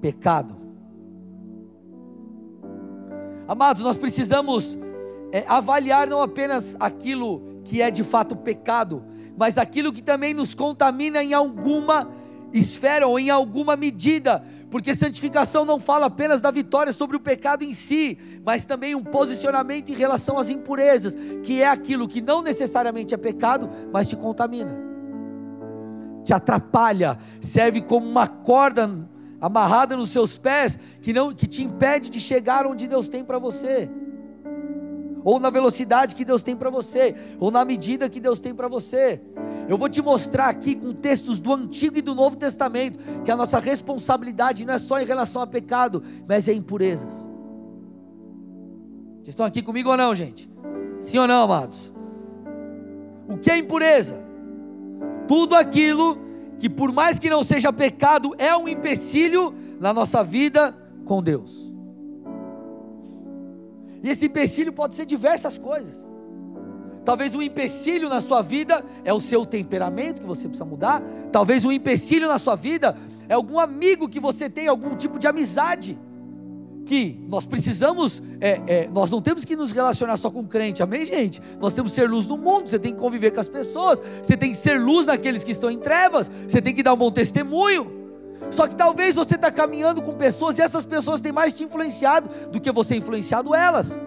pecado. 0.00 0.56
Amados, 3.46 3.82
nós 3.82 3.96
precisamos 3.96 4.76
é, 5.32 5.44
avaliar 5.48 6.06
não 6.06 6.20
apenas 6.20 6.76
aquilo 6.78 7.60
que 7.64 7.80
é 7.80 7.90
de 7.90 8.04
fato 8.04 8.36
pecado, 8.36 9.02
mas 9.36 9.56
aquilo 9.56 9.92
que 9.92 10.02
também 10.02 10.34
nos 10.34 10.54
contamina 10.54 11.22
em 11.22 11.32
alguma 11.32 12.10
esfera 12.52 13.06
ou 13.06 13.18
em 13.18 13.30
alguma 13.30 13.76
medida, 13.76 14.44
porque 14.70 14.94
santificação 14.94 15.64
não 15.64 15.80
fala 15.80 16.06
apenas 16.06 16.40
da 16.40 16.50
vitória 16.50 16.92
sobre 16.92 17.16
o 17.16 17.20
pecado 17.20 17.64
em 17.64 17.72
si, 17.72 18.18
mas 18.44 18.64
também 18.64 18.94
um 18.94 19.02
posicionamento 19.02 19.90
em 19.90 19.94
relação 19.94 20.38
às 20.38 20.50
impurezas, 20.50 21.16
que 21.42 21.62
é 21.62 21.68
aquilo 21.68 22.08
que 22.08 22.20
não 22.20 22.42
necessariamente 22.42 23.14
é 23.14 23.16
pecado, 23.16 23.70
mas 23.92 24.08
te 24.08 24.16
contamina, 24.16 24.76
te 26.24 26.34
atrapalha, 26.34 27.18
serve 27.40 27.80
como 27.80 28.06
uma 28.06 28.26
corda 28.26 28.90
amarrada 29.40 29.96
nos 29.96 30.10
seus 30.10 30.36
pés 30.36 30.78
que 31.00 31.12
não 31.12 31.32
que 31.32 31.46
te 31.46 31.62
impede 31.62 32.10
de 32.10 32.20
chegar 32.20 32.66
onde 32.66 32.88
Deus 32.88 33.08
tem 33.08 33.24
para 33.24 33.38
você 33.38 33.88
ou 35.28 35.38
na 35.38 35.50
velocidade 35.50 36.14
que 36.14 36.24
Deus 36.24 36.42
tem 36.42 36.56
para 36.56 36.70
você, 36.70 37.14
ou 37.38 37.50
na 37.50 37.62
medida 37.62 38.08
que 38.08 38.18
Deus 38.18 38.40
tem 38.40 38.54
para 38.54 38.66
você. 38.66 39.20
Eu 39.68 39.76
vou 39.76 39.86
te 39.86 40.00
mostrar 40.00 40.48
aqui 40.48 40.74
com 40.74 40.94
textos 40.94 41.38
do 41.38 41.52
Antigo 41.52 41.98
e 41.98 42.00
do 42.00 42.14
Novo 42.14 42.34
Testamento 42.34 42.98
que 43.26 43.30
a 43.30 43.36
nossa 43.36 43.58
responsabilidade 43.58 44.64
não 44.64 44.72
é 44.72 44.78
só 44.78 44.98
em 44.98 45.04
relação 45.04 45.42
a 45.42 45.46
pecado, 45.46 46.02
mas 46.26 46.48
é 46.48 46.54
impurezas. 46.54 47.12
Vocês 49.16 49.28
estão 49.28 49.44
aqui 49.44 49.60
comigo 49.60 49.90
ou 49.90 49.98
não, 49.98 50.14
gente? 50.14 50.50
Sim 51.02 51.18
ou 51.18 51.28
não, 51.28 51.42
amados? 51.42 51.92
O 53.28 53.36
que 53.36 53.50
é 53.50 53.58
impureza? 53.58 54.18
Tudo 55.28 55.54
aquilo 55.54 56.16
que, 56.58 56.70
por 56.70 56.90
mais 56.90 57.18
que 57.18 57.28
não 57.28 57.44
seja 57.44 57.70
pecado, 57.70 58.34
é 58.38 58.56
um 58.56 58.66
empecilho 58.66 59.52
na 59.78 59.92
nossa 59.92 60.24
vida 60.24 60.74
com 61.04 61.22
Deus. 61.22 61.57
E 64.02 64.10
esse 64.10 64.26
empecilho 64.26 64.72
pode 64.72 64.94
ser 64.94 65.06
diversas 65.06 65.58
coisas. 65.58 66.06
Talvez 67.04 67.34
um 67.34 67.40
empecilho 67.40 68.08
na 68.08 68.20
sua 68.20 68.42
vida 68.42 68.84
é 69.02 69.12
o 69.14 69.20
seu 69.20 69.46
temperamento 69.46 70.20
que 70.20 70.26
você 70.26 70.42
precisa 70.42 70.64
mudar. 70.64 71.02
Talvez 71.32 71.64
um 71.64 71.72
empecilho 71.72 72.28
na 72.28 72.38
sua 72.38 72.54
vida 72.54 72.96
é 73.28 73.34
algum 73.34 73.58
amigo 73.58 74.08
que 74.08 74.20
você 74.20 74.48
tem, 74.50 74.68
algum 74.68 74.94
tipo 74.94 75.18
de 75.18 75.26
amizade. 75.26 75.98
Que 76.84 77.18
nós 77.26 77.46
precisamos, 77.46 78.22
é, 78.40 78.60
é, 78.66 78.88
nós 78.88 79.10
não 79.10 79.22
temos 79.22 79.44
que 79.44 79.56
nos 79.56 79.72
relacionar 79.72 80.16
só 80.16 80.30
com 80.30 80.46
crente, 80.46 80.82
amém, 80.82 81.04
gente? 81.04 81.40
Nós 81.58 81.74
temos 81.74 81.92
que 81.92 81.96
ser 81.96 82.08
luz 82.08 82.26
no 82.26 82.36
mundo, 82.36 82.68
você 82.68 82.78
tem 82.78 82.94
que 82.94 83.00
conviver 83.00 83.30
com 83.30 83.40
as 83.40 83.48
pessoas, 83.48 84.02
você 84.22 84.36
tem 84.36 84.50
que 84.50 84.56
ser 84.56 84.80
luz 84.80 85.06
naqueles 85.06 85.42
que 85.42 85.52
estão 85.52 85.70
em 85.70 85.78
trevas, 85.78 86.30
você 86.46 86.60
tem 86.60 86.74
que 86.74 86.82
dar 86.82 86.94
um 86.94 86.96
bom 86.98 87.10
testemunho. 87.10 87.97
Só 88.50 88.66
que 88.66 88.76
talvez 88.76 89.16
você 89.16 89.34
está 89.34 89.50
caminhando 89.50 90.02
com 90.02 90.14
pessoas 90.14 90.58
e 90.58 90.62
essas 90.62 90.84
pessoas 90.84 91.20
têm 91.20 91.32
mais 91.32 91.54
te 91.54 91.64
influenciado 91.64 92.28
do 92.50 92.60
que 92.60 92.70
você 92.72 92.96
influenciado 92.96 93.54
elas. 93.54 94.00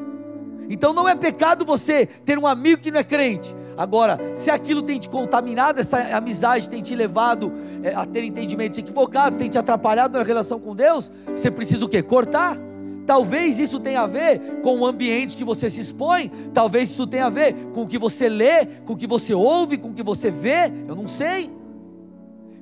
Então 0.69 0.93
não 0.93 1.07
é 1.07 1.15
pecado 1.15 1.65
você 1.65 2.05
ter 2.05 2.39
um 2.39 2.47
amigo 2.47 2.81
que 2.81 2.91
não 2.91 2.99
é 2.99 3.03
crente. 3.03 3.53
Agora, 3.77 4.19
se 4.37 4.49
aquilo 4.49 4.81
tem 4.81 4.99
te 4.99 5.09
contaminado, 5.09 5.79
essa 5.79 5.97
amizade 6.15 6.69
tem 6.69 6.81
te 6.81 6.95
levado 6.95 7.51
é, 7.83 7.93
a 7.93 8.05
ter 8.05 8.23
entendimentos 8.23 8.77
equivocados, 8.77 9.39
tem 9.39 9.49
te 9.49 9.57
atrapalhado 9.57 10.17
na 10.17 10.23
relação 10.23 10.59
com 10.59 10.75
Deus, 10.75 11.11
você 11.27 11.49
precisa 11.49 11.85
o 11.85 11.89
quê? 11.89 12.01
Cortar. 12.01 12.57
Talvez 13.05 13.59
isso 13.59 13.79
tenha 13.79 14.01
a 14.01 14.07
ver 14.07 14.39
com 14.61 14.79
o 14.79 14.85
ambiente 14.85 15.35
que 15.35 15.43
você 15.43 15.69
se 15.69 15.81
expõe, 15.81 16.31
talvez 16.53 16.91
isso 16.91 17.07
tenha 17.07 17.25
a 17.25 17.29
ver 17.29 17.53
com 17.73 17.81
o 17.81 17.87
que 17.87 17.97
você 17.97 18.29
lê, 18.29 18.65
com 18.85 18.93
o 18.93 18.97
que 18.97 19.07
você 19.07 19.33
ouve, 19.33 19.77
com 19.77 19.89
o 19.89 19.93
que 19.93 20.03
você 20.03 20.29
vê, 20.29 20.71
eu 20.87 20.95
não 20.95 21.07
sei. 21.07 21.49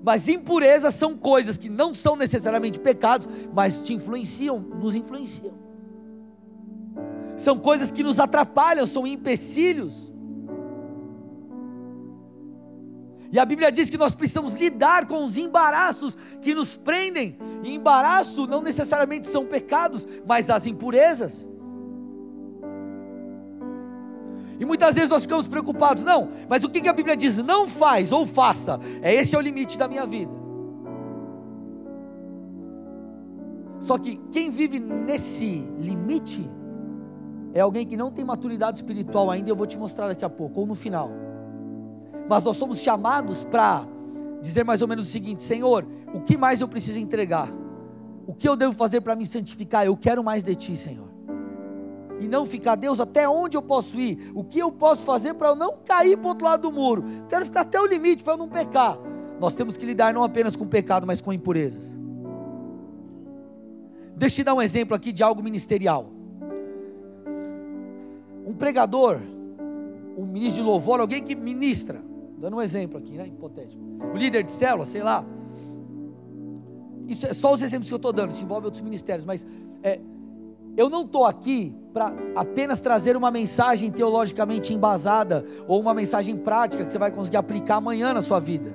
Mas 0.03 0.27
impurezas 0.27 0.95
são 0.95 1.17
coisas 1.17 1.57
que 1.57 1.69
não 1.69 1.93
são 1.93 2.15
necessariamente 2.15 2.79
pecados, 2.79 3.27
mas 3.53 3.83
te 3.83 3.93
influenciam, 3.93 4.59
nos 4.59 4.95
influenciam. 4.95 5.53
São 7.38 7.57
coisas 7.57 7.91
que 7.91 8.03
nos 8.03 8.19
atrapalham, 8.19 8.85
são 8.88 9.05
empecilhos. 9.05 10.09
E 13.31 13.38
a 13.38 13.45
Bíblia 13.45 13.71
diz 13.71 13.89
que 13.89 13.97
nós 13.97 14.15
precisamos 14.15 14.55
lidar 14.55 15.05
com 15.05 15.23
os 15.23 15.38
embaraços 15.38 16.17
que 16.41 16.55
nos 16.55 16.75
prendem. 16.75 17.38
E 17.63 17.73
embaraço 17.73 18.47
não 18.47 18.62
necessariamente 18.62 19.27
são 19.27 19.45
pecados, 19.45 20.07
mas 20.25 20.49
as 20.49 20.65
impurezas. 20.65 21.47
E 24.60 24.65
muitas 24.65 24.93
vezes 24.93 25.10
nós 25.10 25.22
ficamos 25.22 25.48
preocupados, 25.48 26.04
não, 26.04 26.30
mas 26.50 26.65
o 26.65 26.69
que 26.69 26.88
a 26.88 26.91
Bíblia 26.91 27.15
diz? 27.15 27.38
Não 27.38 27.65
faz 27.65 28.12
ou 28.12 28.28
faça. 28.28 28.78
É 29.02 29.13
esse 29.13 29.34
é 29.34 29.38
o 29.39 29.41
limite 29.41 29.78
da 29.78 29.88
minha 29.88 30.06
vida. 30.06 30.32
Só 33.80 33.98
que 33.98 34.17
quem 34.32 34.52
vive 34.52 34.78
nesse 34.78 35.65
limite 35.80 36.50
é 37.54 37.62
alguém 37.62 37.88
que 37.88 37.95
não 37.95 38.12
tem 38.12 38.26
maturidade 38.26 38.80
espiritual 38.80 39.32
ainda, 39.32 39.50
eu 39.50 39.56
vou 39.56 39.65
te 39.65 39.78
mostrar 39.78 40.10
daqui 40.10 40.26
a 40.26 40.30
pouco, 40.30 40.60
ou 40.60 40.67
no 40.67 40.76
final. 40.76 41.10
Mas 42.28 42.43
nós 42.43 42.58
somos 42.58 42.80
chamados 42.80 43.45
para 43.45 43.88
dizer 44.41 44.65
mais 44.65 44.82
ou 44.82 44.88
menos 44.89 45.08
o 45.08 45.10
seguinte: 45.10 45.41
Senhor, 45.41 45.88
o 46.13 46.19
que 46.19 46.38
mais 46.38 46.60
eu 46.60 46.67
preciso 46.67 47.00
entregar? 47.00 47.50
O 48.28 48.34
que 48.34 48.48
eu 48.48 48.58
devo 48.58 48.74
fazer 48.74 49.00
para 49.00 49.15
me 49.15 49.26
santificar? 49.26 49.86
Eu 49.86 49.95
quero 49.95 50.22
mais 50.22 50.43
de 50.43 50.54
Ti, 50.54 50.76
Senhor 50.76 51.09
e 52.19 52.27
não 52.27 52.45
ficar, 52.45 52.75
Deus, 52.75 52.99
até 52.99 53.27
onde 53.27 53.55
eu 53.55 53.62
posso 53.62 53.99
ir? 53.99 54.32
O 54.36 54.43
que 54.43 54.60
eu 54.60 54.71
posso 54.71 55.05
fazer 55.05 55.34
para 55.34 55.49
eu 55.49 55.55
não 55.55 55.77
cair 55.86 56.17
para 56.17 56.25
o 56.25 56.29
outro 56.29 56.45
lado 56.45 56.62
do 56.63 56.71
muro? 56.71 57.03
Quero 57.29 57.45
ficar 57.45 57.62
até 57.62 57.79
o 57.79 57.86
limite 57.86 58.23
para 58.23 58.34
eu 58.34 58.38
não 58.38 58.49
pecar. 58.49 58.97
Nós 59.39 59.53
temos 59.53 59.77
que 59.77 59.86
lidar 59.86 60.13
não 60.13 60.23
apenas 60.23 60.55
com 60.55 60.67
pecado, 60.67 61.08
mas 61.08 61.21
com 61.21 61.32
impurezas. 61.32 61.97
Deixa 64.15 64.41
eu 64.41 64.43
te 64.43 64.43
dar 64.43 64.53
um 64.53 64.62
exemplo 64.62 64.93
aqui 64.93 65.13
de 65.13 65.23
algo 65.23 65.41
ministerial. 65.41 66.08
Um 68.45 68.53
pregador, 68.53 69.21
um 70.17 70.25
ministro 70.25 70.62
de 70.62 70.67
louvor, 70.67 70.99
alguém 70.99 71.23
que 71.23 71.34
ministra, 71.36 72.01
dando 72.38 72.58
um 72.58 72.62
exemplo 72.62 72.97
aqui, 72.97 73.13
né, 73.13 73.27
hipotético. 73.27 73.82
O 74.13 74.17
líder 74.17 74.43
de 74.43 74.51
célula, 74.51 74.86
sei 74.86 75.01
lá. 75.01 75.23
Isso 77.08 77.25
é 77.25 77.34
só 77.34 77.53
os 77.53 77.62
exemplos 77.62 77.88
que 77.88 77.93
eu 77.93 77.97
estou 77.97 78.12
dando, 78.12 78.32
isso 78.32 78.43
envolve 78.43 78.65
outros 78.65 78.84
ministérios, 78.84 79.25
mas 79.25 79.47
é, 79.82 80.01
eu 80.75 80.89
não 80.89 81.03
estou 81.03 81.25
aqui 81.25 81.73
para 81.93 82.13
apenas 82.36 82.80
trazer 82.82 83.17
uma 83.17 83.32
mensagem 83.32 83.91
teologicamente 83.91 84.73
embasada 84.73 85.45
ou 85.67 85.80
uma 85.80 85.93
mensagem 85.93 86.38
prática 86.38 86.86
que 86.86 86.91
você 86.91 86.99
vai 86.99 87.12
conseguir 87.12 87.38
aplicar 87.38 87.78
amanhã 87.78 88.13
na 88.13 88.21
sua 88.21 88.39
vida. 88.39 88.73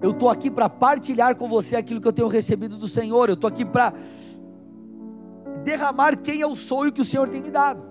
Eu 0.00 0.12
estou 0.12 0.28
aqui 0.28 0.50
para 0.50 0.68
partilhar 0.68 1.36
com 1.36 1.48
você 1.48 1.76
aquilo 1.76 2.00
que 2.00 2.08
eu 2.08 2.12
tenho 2.12 2.28
recebido 2.28 2.76
do 2.76 2.88
Senhor. 2.88 3.28
Eu 3.28 3.34
estou 3.34 3.48
aqui 3.48 3.64
para 3.64 3.92
derramar 5.64 6.16
quem 6.16 6.40
eu 6.40 6.54
sou 6.54 6.86
e 6.86 6.88
o 6.88 6.92
que 6.92 7.00
o 7.02 7.04
Senhor 7.04 7.28
tem 7.28 7.42
me 7.42 7.50
dado. 7.50 7.82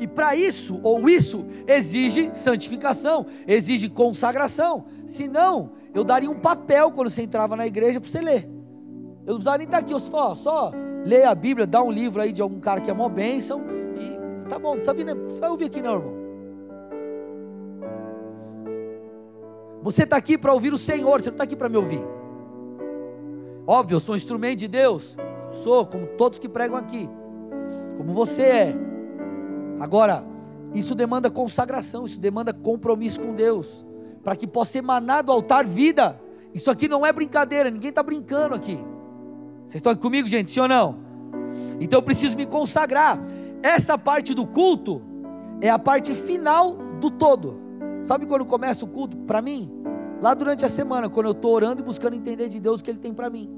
E 0.00 0.08
para 0.08 0.34
isso, 0.34 0.80
ou 0.82 1.08
isso, 1.08 1.46
exige 1.68 2.34
santificação, 2.34 3.26
exige 3.46 3.88
consagração. 3.88 4.86
Senão, 5.06 5.70
eu 5.94 6.02
daria 6.02 6.28
um 6.28 6.40
papel 6.40 6.90
quando 6.90 7.10
você 7.10 7.22
entrava 7.22 7.54
na 7.54 7.64
igreja 7.64 8.00
para 8.00 8.10
você 8.10 8.20
ler. 8.20 8.50
Eu 9.24 9.34
não 9.34 9.36
precisava 9.36 9.58
nem 9.58 9.66
estar 9.66 9.78
aqui, 9.78 9.94
eu 9.94 10.00
só, 10.00 10.34
só 10.34 10.72
leia 11.04 11.30
a 11.30 11.34
Bíblia, 11.34 11.66
dá 11.66 11.82
um 11.82 11.90
livro 11.90 12.22
aí 12.22 12.32
de 12.32 12.40
algum 12.40 12.58
cara 12.58 12.80
que 12.80 12.90
é 12.90 12.92
uma 12.92 13.08
bênção 13.08 13.62
e 13.96 14.48
tá 14.48 14.58
bom, 14.58 14.76
vir, 14.76 15.04
não 15.04 15.16
precisa 15.16 15.50
ouvir 15.50 15.66
aqui 15.66 15.82
não, 15.82 15.94
irmão. 15.94 16.24
Você 19.82 20.04
está 20.04 20.16
aqui 20.16 20.38
para 20.38 20.52
ouvir 20.52 20.72
o 20.72 20.78
Senhor, 20.78 21.20
você 21.20 21.28
não 21.28 21.34
está 21.34 21.44
aqui 21.44 21.54
para 21.54 21.68
me 21.68 21.76
ouvir. 21.76 22.02
Óbvio, 23.66 23.96
eu 23.96 24.00
sou 24.00 24.14
um 24.14 24.16
instrumento 24.16 24.60
de 24.60 24.68
Deus, 24.68 25.14
sou 25.62 25.86
como 25.86 26.06
todos 26.06 26.38
que 26.38 26.48
pregam 26.48 26.76
aqui, 26.76 27.08
como 27.98 28.14
você 28.14 28.42
é. 28.42 28.74
Agora, 29.78 30.24
isso 30.72 30.94
demanda 30.94 31.28
consagração, 31.28 32.04
isso 32.04 32.18
demanda 32.18 32.52
compromisso 32.52 33.20
com 33.20 33.34
Deus, 33.34 33.84
para 34.22 34.34
que 34.34 34.46
possa 34.46 34.78
emanar 34.78 35.22
do 35.22 35.30
altar 35.30 35.66
vida. 35.66 36.18
Isso 36.54 36.70
aqui 36.70 36.88
não 36.88 37.04
é 37.04 37.12
brincadeira, 37.12 37.70
ninguém 37.70 37.90
está 37.90 38.02
brincando 38.02 38.54
aqui. 38.54 38.82
Vocês 39.66 39.76
estão 39.76 39.92
aqui 39.92 40.00
comigo, 40.00 40.28
gente? 40.28 40.52
Sim 40.52 40.60
ou 40.60 40.68
não? 40.68 40.96
Então 41.80 41.98
eu 41.98 42.02
preciso 42.02 42.36
me 42.36 42.46
consagrar. 42.46 43.18
Essa 43.62 43.96
parte 43.96 44.34
do 44.34 44.46
culto 44.46 45.02
é 45.60 45.70
a 45.70 45.78
parte 45.78 46.14
final 46.14 46.76
do 47.00 47.10
todo. 47.10 47.58
Sabe 48.04 48.26
quando 48.26 48.44
começa 48.44 48.84
o 48.84 48.88
culto? 48.88 49.16
Para 49.18 49.40
mim, 49.40 49.70
lá 50.20 50.34
durante 50.34 50.64
a 50.64 50.68
semana, 50.68 51.08
quando 51.08 51.26
eu 51.26 51.32
estou 51.32 51.52
orando 51.52 51.80
e 51.80 51.84
buscando 51.84 52.14
entender 52.14 52.48
de 52.48 52.60
Deus 52.60 52.80
o 52.80 52.84
que 52.84 52.90
Ele 52.90 52.98
tem 52.98 53.14
para 53.14 53.30
mim, 53.30 53.50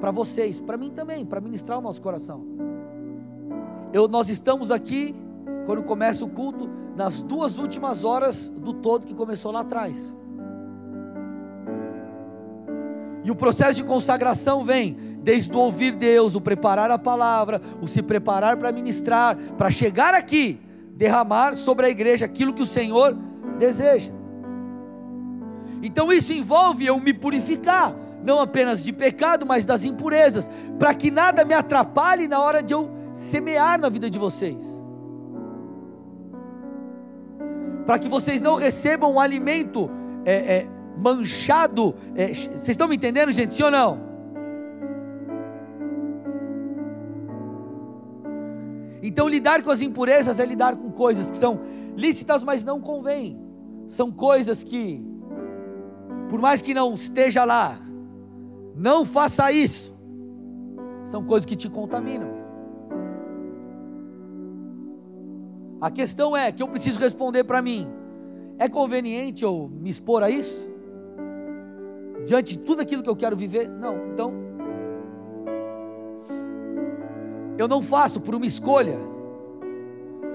para 0.00 0.10
vocês, 0.10 0.60
para 0.60 0.76
mim 0.76 0.90
também, 0.90 1.24
para 1.24 1.40
ministrar 1.40 1.78
o 1.78 1.80
nosso 1.80 2.00
coração. 2.00 2.44
Eu, 3.92 4.06
nós 4.06 4.28
estamos 4.28 4.70
aqui, 4.70 5.14
quando 5.64 5.82
começa 5.82 6.24
o 6.24 6.28
culto, 6.28 6.68
nas 6.94 7.22
duas 7.22 7.58
últimas 7.58 8.04
horas 8.04 8.50
do 8.50 8.74
todo 8.74 9.06
que 9.06 9.14
começou 9.14 9.50
lá 9.50 9.60
atrás. 9.60 10.14
E 13.24 13.30
o 13.30 13.34
processo 13.34 13.74
de 13.74 13.84
consagração 13.84 14.62
vem 14.64 14.96
desde 15.28 15.54
o 15.54 15.58
ouvir 15.58 15.92
Deus, 15.92 16.34
o 16.34 16.40
preparar 16.40 16.90
a 16.90 16.96
palavra, 16.96 17.60
o 17.82 17.86
se 17.86 18.00
preparar 18.00 18.56
para 18.56 18.72
ministrar, 18.72 19.36
para 19.36 19.68
chegar 19.68 20.14
aqui, 20.14 20.58
derramar 20.94 21.54
sobre 21.54 21.84
a 21.84 21.90
igreja 21.90 22.24
aquilo 22.24 22.54
que 22.54 22.62
o 22.62 22.66
Senhor 22.66 23.14
deseja. 23.58 24.10
Então 25.82 26.10
isso 26.10 26.32
envolve 26.32 26.86
eu 26.86 26.98
me 26.98 27.12
purificar, 27.12 27.94
não 28.24 28.40
apenas 28.40 28.82
de 28.82 28.90
pecado, 28.90 29.44
mas 29.44 29.66
das 29.66 29.84
impurezas, 29.84 30.50
para 30.78 30.94
que 30.94 31.10
nada 31.10 31.44
me 31.44 31.52
atrapalhe 31.52 32.26
na 32.26 32.40
hora 32.40 32.62
de 32.62 32.72
eu 32.72 32.90
semear 33.30 33.78
na 33.78 33.90
vida 33.90 34.08
de 34.08 34.18
vocês. 34.18 34.64
Para 37.84 37.98
que 37.98 38.08
vocês 38.08 38.40
não 38.40 38.54
recebam 38.54 39.12
um 39.12 39.20
alimento 39.20 39.90
é, 40.24 40.32
é, 40.32 40.66
manchado. 40.96 41.94
É, 42.16 42.28
vocês 42.28 42.70
estão 42.70 42.88
me 42.88 42.96
entendendo, 42.96 43.30
gente? 43.30 43.54
Sim 43.54 43.64
ou 43.64 43.70
não? 43.70 44.07
Então, 49.02 49.28
lidar 49.28 49.62
com 49.62 49.70
as 49.70 49.80
impurezas 49.80 50.40
é 50.40 50.44
lidar 50.44 50.76
com 50.76 50.90
coisas 50.90 51.30
que 51.30 51.36
são 51.36 51.60
lícitas, 51.96 52.42
mas 52.42 52.64
não 52.64 52.80
convém. 52.80 53.38
São 53.86 54.10
coisas 54.10 54.62
que, 54.62 55.02
por 56.28 56.40
mais 56.40 56.60
que 56.60 56.74
não 56.74 56.94
esteja 56.94 57.44
lá, 57.44 57.78
não 58.74 59.04
faça 59.04 59.50
isso. 59.50 59.96
São 61.10 61.24
coisas 61.24 61.46
que 61.46 61.56
te 61.56 61.68
contaminam. 61.68 62.38
A 65.80 65.90
questão 65.90 66.36
é 66.36 66.50
que 66.50 66.62
eu 66.62 66.68
preciso 66.68 66.98
responder 66.98 67.44
para 67.44 67.62
mim: 67.62 67.88
é 68.58 68.68
conveniente 68.68 69.44
eu 69.44 69.70
me 69.72 69.90
expor 69.90 70.22
a 70.22 70.30
isso? 70.30 70.66
Diante 72.26 72.56
de 72.56 72.58
tudo 72.58 72.82
aquilo 72.82 73.02
que 73.02 73.08
eu 73.08 73.16
quero 73.16 73.36
viver? 73.36 73.68
Não, 73.68 74.12
então. 74.12 74.47
Eu 77.58 77.66
não 77.66 77.82
faço 77.82 78.20
por 78.20 78.36
uma 78.36 78.46
escolha. 78.46 78.98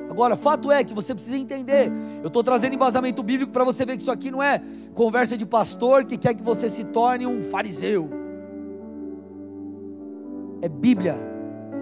Agora, 0.09 0.35
fato 0.35 0.71
é 0.71 0.83
que 0.83 0.93
você 0.93 1.15
precisa 1.15 1.37
entender. 1.37 1.91
Eu 2.21 2.27
estou 2.27 2.43
trazendo 2.43 2.75
embasamento 2.75 3.23
bíblico 3.23 3.51
para 3.51 3.63
você 3.63 3.85
ver 3.85 3.95
que 3.95 4.03
isso 4.03 4.11
aqui 4.11 4.29
não 4.29 4.43
é 4.43 4.61
conversa 4.93 5.37
de 5.37 5.45
pastor 5.45 6.03
que 6.03 6.17
quer 6.17 6.33
que 6.35 6.43
você 6.43 6.69
se 6.69 6.83
torne 6.83 7.25
um 7.25 7.41
fariseu. 7.43 8.09
É 10.61 10.67
Bíblia. 10.67 11.17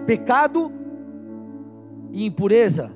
Pecado 0.06 0.72
e 2.10 2.24
impureza. 2.24 2.90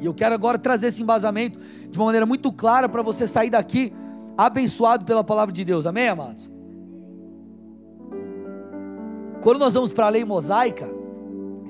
E 0.00 0.06
eu 0.06 0.14
quero 0.14 0.34
agora 0.34 0.58
trazer 0.58 0.86
esse 0.86 1.02
embasamento 1.02 1.58
de 1.90 1.98
uma 1.98 2.06
maneira 2.06 2.24
muito 2.24 2.52
clara 2.52 2.88
para 2.88 3.02
você 3.02 3.26
sair 3.26 3.50
daqui 3.50 3.92
abençoado 4.38 5.04
pela 5.04 5.22
palavra 5.22 5.52
de 5.52 5.64
Deus. 5.64 5.84
Amém, 5.86 6.08
amados? 6.08 6.50
Quando 9.42 9.58
nós 9.58 9.74
vamos 9.74 9.92
para 9.92 10.06
a 10.06 10.08
lei 10.08 10.24
mosaica, 10.24 10.99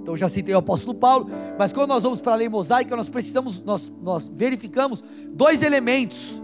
então 0.03 0.17
já 0.17 0.29
citei 0.29 0.55
o 0.55 0.59
apóstolo 0.59 0.95
Paulo, 0.95 1.29
mas 1.59 1.73
quando 1.73 1.91
nós 1.91 2.03
vamos 2.03 2.21
para 2.21 2.33
a 2.33 2.37
lei 2.37 2.49
mosaica, 2.49 2.97
nós 2.97 3.09
precisamos, 3.09 3.63
nós, 3.63 3.93
nós 4.03 4.31
verificamos 4.35 5.05
dois 5.33 5.63
elementos 5.63 6.41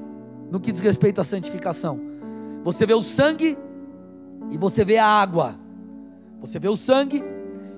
no 0.51 0.61
que 0.61 0.71
diz 0.71 0.81
respeito 0.81 1.21
à 1.21 1.25
santificação. 1.25 1.99
Você 2.63 2.87
vê 2.87 2.95
o 2.95 3.03
sangue 3.03 3.57
e 4.51 4.57
você 4.57 4.85
vê 4.85 4.99
a 4.99 5.07
água. 5.07 5.59
Você 6.41 6.59
vê 6.59 6.69
o 6.69 6.77
sangue 6.77 7.25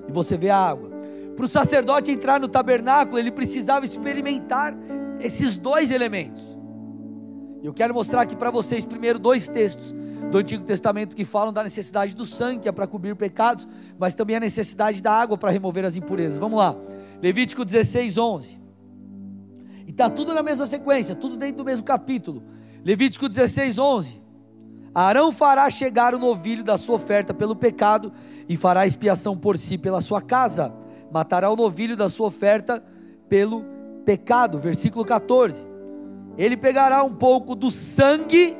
e 0.09 0.13
você 0.13 0.37
vê 0.37 0.51
a 0.51 0.59
água. 0.59 0.91
Para 1.37 1.45
o 1.45 1.49
sacerdote 1.49 2.11
entrar 2.11 2.41
no 2.41 2.49
tabernáculo, 2.49 3.19
ele 3.19 3.31
precisava 3.31 3.85
experimentar 3.85 4.77
esses 5.21 5.57
dois 5.57 5.91
elementos. 5.91 6.43
Eu 7.63 7.73
quero 7.73 7.95
mostrar 7.95 8.23
aqui 8.23 8.35
para 8.35 8.51
vocês 8.51 8.85
primeiro 8.85 9.19
dois 9.19 9.49
textos 9.49 9.95
do 10.31 10.39
Antigo 10.39 10.65
Testamento 10.65 11.17
que 11.17 11.25
falam 11.25 11.53
da 11.53 11.63
necessidade 11.63 12.15
do 12.15 12.27
sangue, 12.27 12.63
que 12.63 12.69
é 12.69 12.73
para 12.73 12.87
cobrir 12.87 13.15
pecados, 13.17 13.67
mas 13.99 14.15
também 14.15 14.37
a 14.37 14.41
necessidade 14.41 15.03
da 15.03 15.13
água 15.13 15.39
para 15.39 15.51
remover 15.51 15.85
as 15.85 15.97
impurezas. 15.97 16.39
Vamos 16.39 16.59
lá, 16.59 16.77
Levítico 17.23 17.65
16, 17.65 18.19
11. 18.19 18.59
E 19.87 19.91
está 19.91 20.11
tudo 20.11 20.35
na 20.35 20.43
mesma 20.43 20.67
sequência, 20.67 21.15
tudo 21.15 21.37
dentro 21.37 21.59
do 21.59 21.65
mesmo 21.65 21.85
capítulo. 21.85 22.43
Levítico 22.85 23.29
16, 23.29 23.79
11. 23.79 24.23
Arão 24.95 25.33
fará 25.33 25.69
chegar 25.71 26.15
o 26.15 26.19
novilho 26.19 26.63
da 26.63 26.77
sua 26.77 26.97
oferta 26.97 27.33
pelo 27.33 27.57
pecado 27.57 28.13
e 28.49 28.57
fará 28.57 28.87
expiação 28.87 29.37
por 29.37 29.57
si 29.57 29.79
pela 29.79 30.01
sua 30.01 30.21
casa. 30.21 30.73
Matará 31.11 31.51
o 31.51 31.57
novilho 31.57 31.97
da 31.97 32.09
sua 32.09 32.27
oferta 32.27 32.83
pelo 33.29 33.65
pecado. 34.05 34.59
Versículo 34.59 35.05
14. 35.05 35.67
Ele 36.37 36.57
pegará 36.57 37.03
um 37.03 37.15
pouco 37.15 37.55
do 37.55 37.71
sangue, 37.71 38.57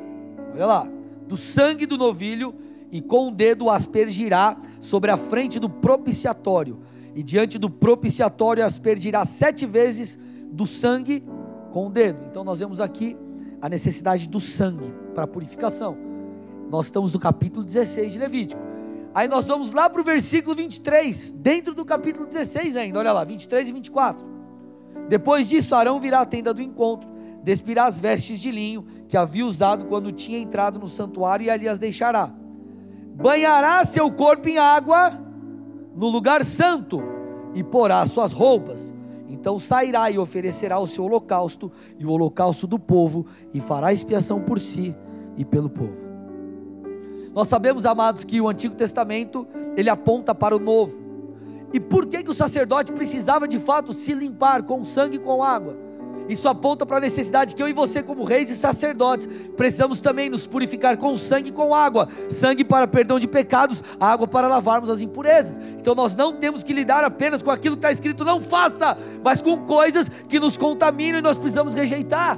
olha 0.53 0.65
lá, 0.65 0.87
do 1.29 1.37
sangue 1.37 1.85
do 1.85 1.95
novilho 1.95 2.55
e 2.91 3.01
com 3.01 3.27
o 3.27 3.31
dedo 3.31 3.69
aspergirá 3.69 4.57
sobre 4.81 5.11
a 5.11 5.17
frente 5.17 5.59
do 5.59 5.69
propiciatório. 5.69 6.79
E 7.13 7.21
diante 7.21 7.59
do 7.59 7.69
propiciatório 7.69 8.65
aspergirá 8.65 9.23
sete 9.25 9.67
vezes 9.67 10.17
do 10.51 10.65
sangue 10.65 11.23
com 11.71 11.85
o 11.85 11.89
dedo. 11.91 12.25
Então 12.31 12.43
nós 12.43 12.57
vemos 12.57 12.81
aqui 12.81 13.15
a 13.61 13.69
necessidade 13.69 14.27
do 14.27 14.39
sangue 14.39 14.91
para 15.13 15.27
purificação. 15.27 15.95
Nós 16.67 16.87
estamos 16.87 17.13
no 17.13 17.19
capítulo 17.19 17.63
16 17.63 18.13
de 18.13 18.17
Levítico. 18.17 18.61
Aí 19.13 19.27
nós 19.27 19.47
vamos 19.47 19.71
lá 19.71 19.87
para 19.87 20.01
o 20.01 20.03
versículo 20.03 20.55
23, 20.55 21.31
dentro 21.33 21.75
do 21.75 21.85
capítulo 21.85 22.25
16 22.25 22.75
ainda, 22.75 22.97
olha 22.97 23.11
lá, 23.11 23.23
23 23.23 23.69
e 23.69 23.71
24. 23.71 24.25
Depois 25.07 25.47
disso, 25.47 25.75
Arão 25.75 25.99
virá 25.99 26.21
à 26.21 26.25
tenda 26.25 26.53
do 26.53 26.61
encontro, 26.61 27.07
despirá 27.43 27.85
as 27.85 27.99
vestes 27.99 28.39
de 28.39 28.49
linho 28.51 28.85
que 29.09 29.17
havia 29.17 29.43
usado 29.43 29.85
quando 29.85 30.11
tinha 30.11 30.37
entrado 30.37 30.79
no 30.79 30.87
santuário 30.87 31.43
e 31.43 31.49
ali 31.49 31.67
as 31.67 31.79
deixará. 31.79 32.31
Banhará 33.15 33.83
seu 33.83 34.09
corpo 34.11 34.47
em 34.47 34.59
água 34.59 35.19
no 35.95 36.07
lugar 36.07 36.45
santo 36.45 37.01
e 37.55 37.63
porá 37.63 38.05
suas 38.05 38.31
roupas. 38.31 38.93
Então 39.27 39.57
sairá 39.57 40.11
e 40.11 40.19
oferecerá 40.19 40.77
o 40.77 40.85
seu 40.85 41.05
holocausto 41.05 41.71
e 41.97 42.05
o 42.05 42.11
holocausto 42.11 42.67
do 42.67 42.77
povo 42.77 43.25
e 43.51 43.59
fará 43.59 43.91
expiação 43.91 44.41
por 44.41 44.59
si 44.59 44.95
e 45.35 45.43
pelo 45.43 45.71
povo. 45.71 45.97
Nós 47.33 47.47
sabemos, 47.47 47.87
amados, 47.87 48.23
que 48.23 48.39
o 48.39 48.47
Antigo 48.47 48.75
Testamento 48.75 49.47
ele 49.75 49.89
aponta 49.89 50.35
para 50.35 50.55
o 50.55 50.59
Novo. 50.59 50.93
E 51.73 51.79
por 51.79 52.05
que, 52.05 52.23
que 52.23 52.31
o 52.31 52.33
sacerdote 52.33 52.91
precisava 52.91 53.47
de 53.47 53.57
fato 53.57 53.91
se 53.91 54.13
limpar 54.13 54.63
com 54.63 54.83
sangue 54.83 55.17
e 55.17 55.19
com 55.19 55.43
água? 55.43 55.88
Isso 56.29 56.47
aponta 56.47 56.85
para 56.85 56.97
a 56.97 56.99
necessidade 56.99 57.55
que 57.55 57.63
eu 57.63 57.67
e 57.67 57.73
você, 57.73 58.03
como 58.03 58.23
reis 58.23 58.51
e 58.51 58.55
sacerdotes, 58.55 59.27
precisamos 59.57 59.99
também 59.99 60.29
nos 60.29 60.45
purificar 60.45 60.95
com 60.95 61.17
sangue 61.17 61.49
e 61.49 61.51
com 61.51 61.73
água. 61.73 62.07
Sangue 62.29 62.63
para 62.63 62.87
perdão 62.87 63.17
de 63.17 63.27
pecados, 63.27 63.83
água 63.99 64.27
para 64.27 64.47
lavarmos 64.47 64.91
as 64.91 65.01
impurezas. 65.01 65.59
Então 65.79 65.95
nós 65.95 66.15
não 66.15 66.33
temos 66.33 66.63
que 66.63 66.71
lidar 66.71 67.03
apenas 67.03 67.41
com 67.41 67.49
aquilo 67.49 67.75
que 67.75 67.79
está 67.79 67.91
escrito, 67.91 68.23
não 68.23 68.39
faça, 68.39 68.95
mas 69.23 69.41
com 69.41 69.57
coisas 69.65 70.07
que 70.29 70.39
nos 70.39 70.55
contaminam 70.55 71.17
e 71.17 71.21
nós 71.23 71.35
precisamos 71.35 71.73
rejeitar. 71.73 72.37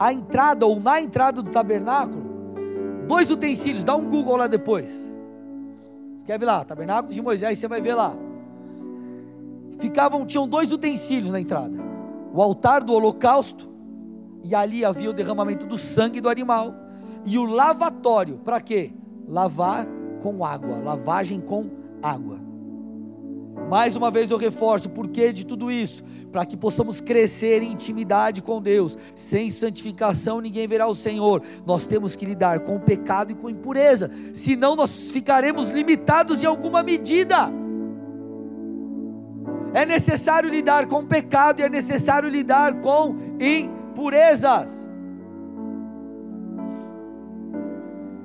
A 0.00 0.12
entrada 0.12 0.66
ou 0.66 0.80
na 0.80 1.00
entrada 1.00 1.42
do 1.42 1.50
tabernáculo, 1.50 2.24
dois 3.06 3.30
utensílios, 3.30 3.84
dá 3.84 3.94
um 3.94 4.04
Google 4.04 4.36
lá 4.36 4.48
depois 4.48 5.08
Ver 6.36 6.44
lá? 6.44 6.62
Tabernáculo 6.62 7.14
de 7.14 7.22
Moisés, 7.22 7.58
você 7.58 7.66
vai 7.66 7.80
ver 7.80 7.94
lá. 7.94 8.14
Ficavam, 9.78 10.26
tinham 10.26 10.46
dois 10.46 10.70
utensílios 10.70 11.32
na 11.32 11.40
entrada: 11.40 11.74
o 12.34 12.42
altar 12.42 12.82
do 12.84 12.92
holocausto, 12.92 13.68
e 14.44 14.54
ali 14.54 14.84
havia 14.84 15.08
o 15.08 15.12
derramamento 15.14 15.64
do 15.64 15.78
sangue 15.78 16.20
do 16.20 16.28
animal, 16.28 16.74
e 17.24 17.38
o 17.38 17.44
lavatório, 17.44 18.38
para 18.44 18.60
quê? 18.60 18.92
Lavar 19.26 19.86
com 20.22 20.44
água, 20.44 20.76
lavagem 20.78 21.40
com 21.40 21.70
água. 22.02 22.38
Mais 23.68 23.96
uma 23.96 24.10
vez 24.10 24.30
eu 24.30 24.36
reforço 24.36 24.88
o 24.88 24.92
porquê 24.92 25.32
de 25.32 25.46
tudo 25.46 25.70
isso 25.70 26.02
para 26.30 26.44
que 26.44 26.56
possamos 26.56 27.00
crescer 27.00 27.62
em 27.62 27.72
intimidade 27.72 28.42
com 28.42 28.60
Deus. 28.60 28.96
Sem 29.14 29.50
santificação 29.50 30.40
ninguém 30.40 30.66
verá 30.66 30.86
o 30.86 30.94
Senhor. 30.94 31.42
Nós 31.66 31.86
temos 31.86 32.14
que 32.14 32.24
lidar 32.24 32.60
com 32.60 32.76
o 32.76 32.80
pecado 32.80 33.32
e 33.32 33.34
com 33.34 33.48
a 33.48 33.50
impureza, 33.50 34.10
senão 34.34 34.76
nós 34.76 35.10
ficaremos 35.10 35.68
limitados 35.70 36.42
em 36.42 36.46
alguma 36.46 36.82
medida. 36.82 37.50
É 39.74 39.84
necessário 39.84 40.48
lidar 40.48 40.86
com 40.86 41.00
o 41.00 41.06
pecado 41.06 41.60
e 41.60 41.62
é 41.62 41.68
necessário 41.68 42.28
lidar 42.28 42.80
com 42.80 43.16
impurezas. 43.38 44.88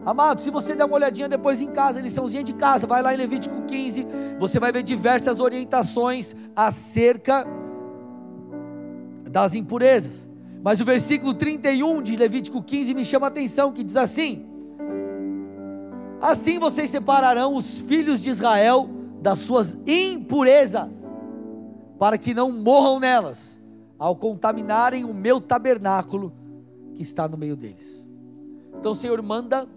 Amado, 0.05 0.41
se 0.41 0.49
você 0.49 0.75
der 0.75 0.83
uma 0.83 0.95
olhadinha 0.95 1.29
depois 1.29 1.61
em 1.61 1.67
casa, 1.67 2.01
liçãozinha 2.01 2.43
de 2.43 2.53
casa, 2.53 2.85
vai 2.85 3.01
lá 3.01 3.13
em 3.13 3.17
Levítico 3.17 3.61
15, 3.63 4.05
você 4.37 4.59
vai 4.59 4.71
ver 4.71 4.83
diversas 4.83 5.39
orientações 5.39 6.35
acerca 6.53 7.47
das 9.33 9.55
impurezas. 9.55 10.29
Mas 10.61 10.79
o 10.79 10.85
versículo 10.85 11.33
31 11.33 12.03
de 12.03 12.15
Levítico 12.15 12.61
15 12.61 12.93
me 12.93 13.03
chama 13.03 13.27
a 13.27 13.29
atenção, 13.29 13.73
que 13.73 13.83
diz 13.83 13.97
assim: 13.97 14.45
Assim 16.21 16.59
vocês 16.59 16.91
separarão 16.91 17.55
os 17.55 17.81
filhos 17.81 18.21
de 18.21 18.29
Israel 18.29 18.87
das 19.19 19.39
suas 19.39 19.75
impurezas, 19.87 20.87
para 21.97 22.17
que 22.17 22.33
não 22.33 22.51
morram 22.51 22.99
nelas, 22.99 23.59
ao 23.97 24.15
contaminarem 24.15 25.03
o 25.03 25.13
meu 25.13 25.41
tabernáculo 25.41 26.31
que 26.93 27.01
está 27.01 27.27
no 27.27 27.35
meio 27.35 27.55
deles. 27.55 28.05
Então 28.79 28.91
o 28.91 28.95
Senhor 28.95 29.19
manda 29.23 29.67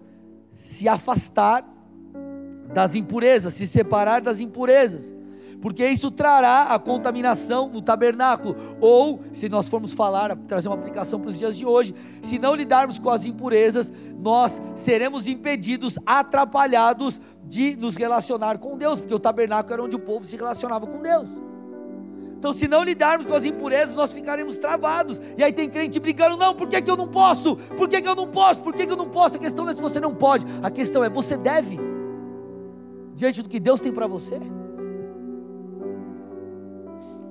se 0.53 0.87
afastar 0.87 1.67
das 2.73 2.93
impurezas, 2.93 3.55
se 3.55 3.65
separar 3.65 4.21
das 4.21 4.39
impurezas, 4.39 5.15
porque 5.61 5.85
isso 5.87 6.11
trará 6.11 6.63
a 6.63 6.79
contaminação 6.79 7.69
no 7.69 7.81
tabernáculo. 7.81 8.55
Ou, 8.79 9.21
se 9.33 9.49
nós 9.49 9.67
formos 9.67 9.93
falar, 9.93 10.35
trazer 10.47 10.67
uma 10.67 10.75
aplicação 10.75 11.19
para 11.19 11.29
os 11.29 11.37
dias 11.37 11.57
de 11.57 11.65
hoje, 11.65 11.95
se 12.23 12.37
não 12.37 12.55
lidarmos 12.55 12.99
com 12.99 13.09
as 13.09 13.25
impurezas, 13.25 13.91
nós 14.19 14.61
seremos 14.75 15.27
impedidos, 15.27 15.97
atrapalhados 16.05 17.19
de 17.43 17.75
nos 17.75 17.95
relacionar 17.95 18.57
com 18.57 18.77
Deus, 18.77 18.99
porque 18.99 19.13
o 19.13 19.19
tabernáculo 19.19 19.73
era 19.73 19.83
onde 19.83 19.95
o 19.95 19.99
povo 19.99 20.25
se 20.25 20.35
relacionava 20.35 20.85
com 20.85 21.01
Deus. 21.01 21.29
Então, 22.37 22.53
se 22.53 22.67
não 22.67 22.83
lidarmos 22.83 23.25
com 23.25 23.33
as 23.33 23.45
impurezas, 23.45 23.95
nós 23.95 24.13
ficaremos 24.13 24.59
travados. 24.59 25.19
E 25.37 25.43
aí 25.43 25.51
tem 25.51 25.67
crente 25.67 25.99
brigando: 25.99 26.37
não, 26.37 26.53
por 26.53 26.69
que, 26.69 26.79
que 26.79 26.91
eu 26.91 26.95
não 26.95 27.07
posso? 27.07 27.55
Por 27.55 27.89
que, 27.89 27.99
que 27.99 28.07
eu 28.07 28.15
não 28.15 28.27
posso? 28.27 28.61
Por 28.61 28.75
que, 28.75 28.85
que 28.85 28.91
eu 28.91 28.97
não 28.97 29.09
posso? 29.09 29.37
A 29.37 29.39
questão 29.39 29.65
não 29.65 29.71
é 29.71 29.75
se 29.75 29.81
você 29.81 29.99
não 29.99 30.13
pode, 30.13 30.45
a 30.61 30.69
questão 30.69 31.03
é: 31.03 31.09
você 31.09 31.35
deve, 31.35 31.79
diante 33.15 33.41
do 33.41 33.49
que 33.49 33.59
Deus 33.59 33.79
tem 33.81 33.91
para 33.91 34.05
você. 34.05 34.39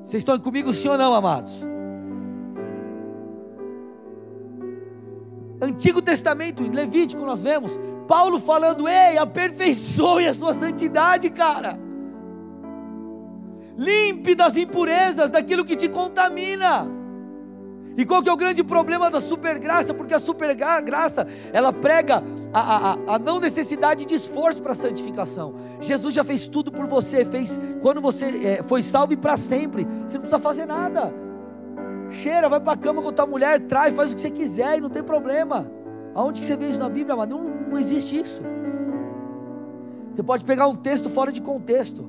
Vocês 0.07 0.23
estão 0.23 0.39
comigo, 0.39 0.73
sim 0.73 0.89
ou 0.89 0.97
não, 0.97 1.13
amados? 1.13 1.53
Antigo 5.61 6.01
Testamento, 6.01 6.63
em 6.63 6.71
Levítico, 6.71 7.27
nós 7.27 7.43
vemos 7.43 7.79
Paulo 8.09 8.41
falando: 8.41 8.89
ei, 8.89 9.19
aperfeiçoe 9.19 10.29
a 10.29 10.35
sua 10.35 10.55
santidade, 10.55 11.29
cara 11.29 11.85
limpe 13.77 14.35
das 14.35 14.57
impurezas, 14.57 15.31
daquilo 15.31 15.65
que 15.65 15.77
te 15.77 15.89
contamina. 15.89 16.89
E 17.97 18.05
qual 18.05 18.23
que 18.23 18.29
é 18.29 18.33
o 18.33 18.37
grande 18.37 18.63
problema 18.65 19.11
da 19.11 19.21
supergraça? 19.21 19.95
Porque 19.95 20.15
a 20.15 20.19
supergraça, 20.19 21.27
ela 21.53 21.73
prega 21.73 22.23
a, 22.59 22.93
a, 22.93 23.15
a 23.15 23.19
não 23.19 23.39
necessidade 23.39 24.07
de 24.07 24.15
esforço 24.15 24.63
para 24.63 24.73
a 24.73 24.75
santificação. 24.75 25.55
Jesus 25.81 26.15
já 26.15 26.25
fez 26.25 26.49
tudo 26.49 26.73
por 26.73 26.87
você, 26.87 27.25
fez 27.25 27.59
quando 27.83 28.01
você 28.01 28.25
é, 28.25 28.63
foi 28.63 28.83
salvo 28.83 29.17
para 29.17 29.37
sempre. 29.37 29.85
Você 29.85 30.15
não 30.15 30.23
precisa 30.23 30.39
fazer 30.39 30.65
nada. 30.65 31.13
Cheira, 32.11 32.49
vai 32.49 32.59
para 32.59 32.73
a 32.73 32.77
cama 32.77 33.03
com 33.03 33.13
tua 33.13 33.27
mulher, 33.27 33.61
traz, 33.67 33.95
faz 33.95 34.13
o 34.13 34.15
que 34.15 34.23
você 34.23 34.31
quiser 34.31 34.79
e 34.79 34.81
não 34.81 34.89
tem 34.89 35.03
problema. 35.03 35.71
Aonde 36.15 36.41
que 36.41 36.47
você 36.47 36.57
vê 36.57 36.69
isso 36.69 36.79
na 36.79 36.89
Bíblia? 36.89 37.15
Mas 37.15 37.29
não, 37.29 37.45
não 37.45 37.79
existe 37.79 38.19
isso. 38.19 38.41
Você 40.15 40.23
pode 40.23 40.43
pegar 40.45 40.67
um 40.67 40.77
texto 40.77 41.11
fora 41.11 41.31
de 41.31 41.43
contexto. 41.43 42.09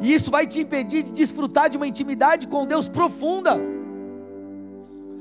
E 0.00 0.14
isso 0.14 0.30
vai 0.30 0.46
te 0.46 0.60
impedir 0.60 1.02
de 1.02 1.12
desfrutar 1.12 1.68
de 1.68 1.76
uma 1.76 1.86
intimidade 1.86 2.48
com 2.48 2.66
Deus 2.66 2.88
profunda. 2.88 3.60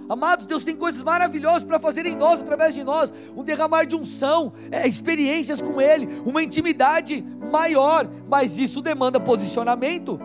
Amados, 0.09 0.47
Deus 0.47 0.63
tem 0.63 0.75
coisas 0.75 1.03
maravilhosas 1.03 1.63
para 1.63 1.79
fazer 1.79 2.07
em 2.07 2.15
nós, 2.15 2.41
através 2.41 2.73
de 2.73 2.83
nós, 2.83 3.13
um 3.37 3.43
derramar 3.43 3.85
de 3.85 3.95
unção, 3.95 4.51
é, 4.71 4.87
experiências 4.87 5.61
com 5.61 5.79
Ele, 5.79 6.19
uma 6.25 6.41
intimidade 6.41 7.23
maior, 7.51 8.09
mas 8.27 8.57
isso 8.57 8.81
demanda 8.81 9.19
posicionamento. 9.19 10.19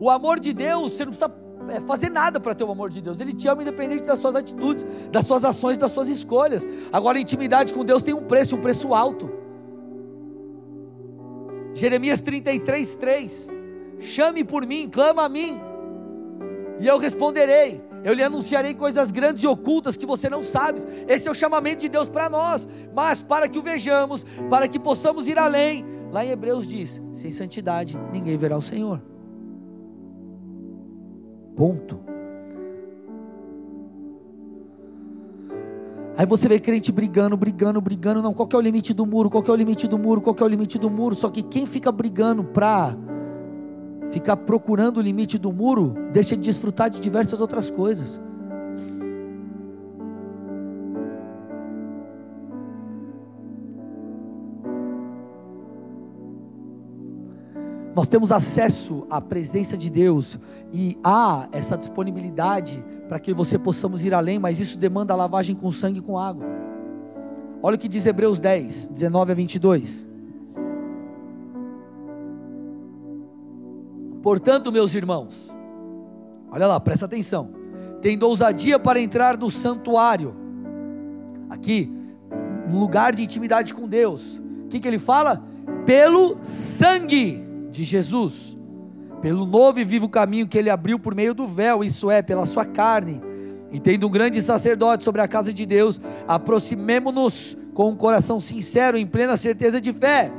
O 0.00 0.10
amor 0.10 0.40
de 0.40 0.52
Deus, 0.52 0.92
você 0.92 1.04
não 1.04 1.12
precisa 1.12 1.32
é, 1.68 1.80
fazer 1.82 2.10
nada 2.10 2.40
para 2.40 2.52
ter 2.52 2.64
o 2.64 2.70
amor 2.72 2.90
de 2.90 3.00
Deus, 3.00 3.20
Ele 3.20 3.32
te 3.32 3.46
ama 3.46 3.62
independente 3.62 4.02
das 4.02 4.18
suas 4.18 4.34
atitudes, 4.34 4.84
das 5.12 5.24
suas 5.24 5.44
ações, 5.44 5.78
das 5.78 5.92
suas 5.92 6.08
escolhas. 6.08 6.66
Agora, 6.92 7.16
a 7.16 7.20
intimidade 7.20 7.72
com 7.72 7.84
Deus 7.84 8.02
tem 8.02 8.12
um 8.12 8.24
preço, 8.24 8.56
um 8.56 8.60
preço 8.60 8.92
alto. 8.92 9.30
Jeremias 11.74 12.20
33, 12.22 12.96
3. 12.96 13.48
Chame 14.00 14.42
por 14.42 14.66
mim, 14.66 14.88
clama 14.90 15.24
a 15.24 15.28
mim, 15.28 15.60
e 16.78 16.86
eu 16.86 16.98
responderei. 16.98 17.80
Eu 18.04 18.14
lhe 18.14 18.22
anunciarei 18.22 18.74
coisas 18.74 19.10
grandes 19.10 19.42
e 19.42 19.46
ocultas 19.46 19.96
que 19.96 20.06
você 20.06 20.30
não 20.30 20.42
sabe. 20.42 20.80
Esse 21.08 21.26
é 21.26 21.30
o 21.30 21.34
chamamento 21.34 21.80
de 21.80 21.88
Deus 21.88 22.08
para 22.08 22.30
nós. 22.30 22.68
Mas 22.94 23.22
para 23.22 23.48
que 23.48 23.58
o 23.58 23.62
vejamos, 23.62 24.24
para 24.48 24.68
que 24.68 24.78
possamos 24.78 25.26
ir 25.26 25.38
além. 25.38 25.84
Lá 26.12 26.24
em 26.24 26.30
Hebreus 26.30 26.68
diz: 26.68 27.02
sem 27.14 27.32
santidade 27.32 27.98
ninguém 28.12 28.36
verá 28.36 28.56
o 28.56 28.62
Senhor. 28.62 29.02
Ponto. 31.56 31.98
Aí 36.18 36.24
você 36.24 36.48
vê 36.48 36.58
crente 36.58 36.90
brigando, 36.90 37.36
brigando, 37.36 37.80
brigando. 37.80 38.22
Não, 38.22 38.32
qual 38.32 38.48
é 38.50 38.56
o 38.56 38.60
limite 38.60 38.94
do 38.94 39.04
muro? 39.04 39.28
Qual 39.28 39.44
é 39.46 39.50
o 39.50 39.54
limite 39.54 39.86
do 39.86 39.98
muro? 39.98 40.20
Qual 40.20 40.34
é 40.38 40.44
o 40.44 40.48
limite 40.48 40.78
do 40.78 40.88
muro? 40.88 41.14
Só 41.14 41.28
que 41.28 41.42
quem 41.42 41.66
fica 41.66 41.92
brigando 41.92 42.42
para 42.42 42.96
ficar 44.10 44.36
procurando 44.36 44.98
o 44.98 45.00
limite 45.00 45.38
do 45.38 45.52
muro, 45.52 45.94
deixa 46.12 46.36
de 46.36 46.42
desfrutar 46.42 46.90
de 46.90 47.00
diversas 47.00 47.40
outras 47.40 47.70
coisas. 47.70 48.20
Nós 57.96 58.08
temos 58.08 58.30
acesso 58.30 59.06
à 59.08 59.22
presença 59.22 59.74
de 59.74 59.88
Deus 59.88 60.38
e 60.70 60.98
há 61.02 61.48
essa 61.50 61.78
disponibilidade 61.78 62.84
para 63.08 63.18
que 63.18 63.32
você 63.32 63.58
possamos 63.58 64.04
ir 64.04 64.12
além, 64.12 64.38
mas 64.38 64.60
isso 64.60 64.78
demanda 64.78 65.14
lavagem 65.14 65.56
com 65.56 65.72
sangue 65.72 66.00
e 66.00 66.02
com 66.02 66.18
água. 66.18 66.44
Olha 67.62 67.76
o 67.76 67.78
que 67.78 67.88
diz 67.88 68.04
Hebreus 68.04 68.38
10, 68.38 68.88
19 68.88 69.32
a 69.32 69.34
22. 69.34 70.06
Portanto, 74.26 74.72
meus 74.72 74.92
irmãos, 74.92 75.54
olha 76.50 76.66
lá, 76.66 76.80
presta 76.80 77.04
atenção. 77.06 77.48
Tendo 78.02 78.26
ousadia 78.26 78.76
para 78.76 78.98
entrar 78.98 79.36
no 79.36 79.48
santuário, 79.48 80.34
aqui, 81.48 81.88
um 82.68 82.76
lugar 82.76 83.14
de 83.14 83.22
intimidade 83.22 83.72
com 83.72 83.86
Deus. 83.86 84.42
O 84.64 84.68
que, 84.68 84.80
que 84.80 84.88
ele 84.88 84.98
fala? 84.98 85.44
Pelo 85.84 86.38
sangue 86.42 87.40
de 87.70 87.84
Jesus 87.84 88.56
pelo 89.22 89.46
novo 89.46 89.78
e 89.78 89.84
vivo 89.84 90.08
caminho 90.08 90.48
que 90.48 90.58
ele 90.58 90.70
abriu 90.70 90.98
por 90.98 91.14
meio 91.14 91.32
do 91.32 91.46
véu, 91.46 91.84
isso 91.84 92.10
é, 92.10 92.20
pela 92.20 92.46
sua 92.46 92.64
carne. 92.64 93.22
E 93.70 93.78
tendo 93.78 94.08
um 94.08 94.10
grande 94.10 94.42
sacerdote 94.42 95.04
sobre 95.04 95.20
a 95.20 95.28
casa 95.28 95.52
de 95.52 95.64
Deus, 95.64 96.00
aproximemo-nos 96.26 97.56
com 97.72 97.90
um 97.90 97.96
coração 97.96 98.40
sincero, 98.40 98.96
em 98.96 99.06
plena 99.06 99.36
certeza 99.36 99.80
de 99.80 99.92
fé, 99.92 100.32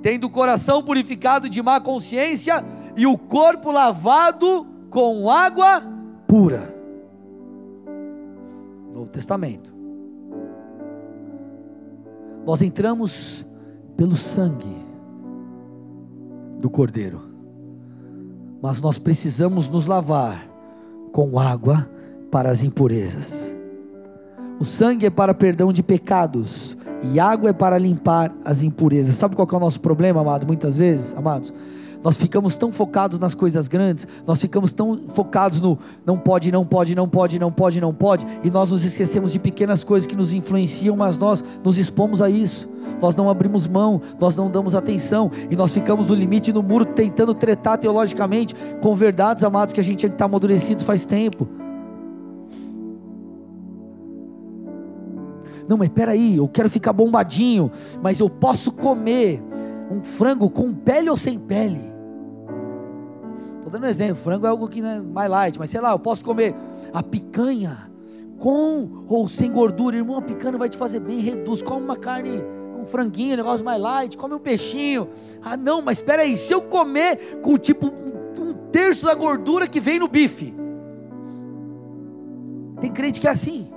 tendo 0.00 0.28
o 0.28 0.30
coração 0.30 0.82
purificado 0.82 1.46
de 1.46 1.60
má 1.62 1.78
consciência 1.78 2.64
e 2.96 3.06
o 3.06 3.16
corpo 3.16 3.70
lavado 3.70 4.66
com 4.90 5.30
água 5.30 5.82
pura. 6.26 6.74
Novo 8.92 9.10
Testamento. 9.10 9.72
Nós 12.44 12.60
entramos 12.60 13.46
pelo 13.96 14.16
sangue 14.16 14.76
do 16.58 16.68
Cordeiro 16.68 17.32
mas 18.62 18.80
nós 18.80 18.96
precisamos 18.96 19.68
nos 19.68 19.88
lavar 19.88 20.46
com 21.10 21.38
água 21.38 21.90
para 22.30 22.48
as 22.48 22.62
impurezas. 22.62 23.52
O 24.60 24.64
sangue 24.64 25.06
é 25.06 25.10
para 25.10 25.34
perdão 25.34 25.72
de 25.72 25.82
pecados 25.82 26.76
e 27.02 27.18
água 27.18 27.50
é 27.50 27.52
para 27.52 27.76
limpar 27.76 28.32
as 28.44 28.62
impurezas. 28.62 29.16
Sabe 29.16 29.34
qual 29.34 29.48
é 29.50 29.56
o 29.56 29.60
nosso 29.60 29.80
problema, 29.80 30.20
amado? 30.20 30.46
Muitas 30.46 30.76
vezes, 30.76 31.12
amados, 31.16 31.52
nós 32.02 32.16
ficamos 32.16 32.56
tão 32.56 32.72
focados 32.72 33.18
nas 33.18 33.34
coisas 33.34 33.68
grandes, 33.68 34.06
nós 34.26 34.40
ficamos 34.40 34.72
tão 34.72 35.08
focados 35.08 35.60
no 35.60 35.78
não 36.04 36.18
pode, 36.18 36.50
não 36.50 36.64
pode, 36.64 36.94
não 36.94 37.08
pode, 37.08 37.38
não 37.38 37.52
pode, 37.52 37.80
não 37.80 37.94
pode, 37.94 38.26
e 38.42 38.50
nós 38.50 38.70
nos 38.70 38.84
esquecemos 38.84 39.32
de 39.32 39.38
pequenas 39.38 39.84
coisas 39.84 40.06
que 40.06 40.16
nos 40.16 40.32
influenciam, 40.32 40.96
mas 40.96 41.16
nós 41.16 41.44
nos 41.62 41.78
expomos 41.78 42.20
a 42.20 42.28
isso 42.28 42.72
nós 43.00 43.16
não 43.16 43.28
abrimos 43.28 43.66
mão, 43.66 44.00
nós 44.20 44.36
não 44.36 44.50
damos 44.50 44.74
atenção 44.74 45.30
e 45.50 45.56
nós 45.56 45.72
ficamos 45.72 46.08
no 46.08 46.14
limite 46.14 46.52
no 46.52 46.62
muro 46.62 46.84
tentando 46.84 47.34
tretar 47.34 47.78
teologicamente 47.78 48.54
com 48.80 48.94
verdades, 48.94 49.44
amados, 49.44 49.74
que 49.74 49.80
a 49.80 49.84
gente 49.84 50.06
está 50.06 50.24
amadurecido 50.24 50.84
faz 50.84 51.04
tempo. 51.04 51.48
Não, 55.68 55.76
mas 55.76 55.88
peraí, 55.88 56.36
eu 56.36 56.48
quero 56.48 56.68
ficar 56.68 56.92
bombadinho, 56.92 57.70
mas 58.02 58.20
eu 58.20 58.28
posso 58.28 58.72
comer 58.72 59.42
um 59.90 60.02
frango 60.02 60.50
com 60.50 60.72
pele 60.72 61.08
ou 61.08 61.16
sem 61.16 61.38
pele? 61.38 61.91
Estou 63.62 63.70
dando 63.70 63.84
um 63.84 63.88
exemplo, 63.88 64.16
frango 64.16 64.44
é 64.44 64.48
algo 64.48 64.66
que 64.66 64.80
é 64.80 65.00
mais 65.00 65.30
light, 65.30 65.56
mas 65.56 65.70
sei 65.70 65.80
lá, 65.80 65.92
eu 65.92 65.98
posso 65.98 66.24
comer 66.24 66.52
a 66.92 67.00
picanha 67.00 67.88
com 68.36 69.04
ou 69.06 69.28
sem 69.28 69.52
gordura, 69.52 69.96
irmão, 69.96 70.18
a 70.18 70.22
picanha 70.22 70.58
vai 70.58 70.68
te 70.68 70.76
fazer 70.76 70.98
bem, 70.98 71.20
reduz, 71.20 71.62
come 71.62 71.80
uma 71.80 71.96
carne 71.96 72.42
um 72.76 72.84
franguinho, 72.86 73.34
um 73.34 73.36
negócio 73.36 73.64
mais 73.64 73.80
light, 73.80 74.16
come 74.16 74.34
um 74.34 74.40
peixinho. 74.40 75.08
Ah, 75.40 75.56
não, 75.56 75.80
mas 75.80 75.98
espera 75.98 76.22
aí, 76.22 76.36
se 76.36 76.52
eu 76.52 76.60
comer 76.60 77.38
com 77.40 77.56
tipo 77.56 77.86
um 77.86 78.52
terço 78.72 79.06
da 79.06 79.14
gordura 79.14 79.68
que 79.68 79.78
vem 79.78 80.00
no 80.00 80.08
bife. 80.08 80.52
Tem 82.80 82.90
crente 82.90 83.20
que 83.20 83.28
é 83.28 83.30
assim. 83.30 83.70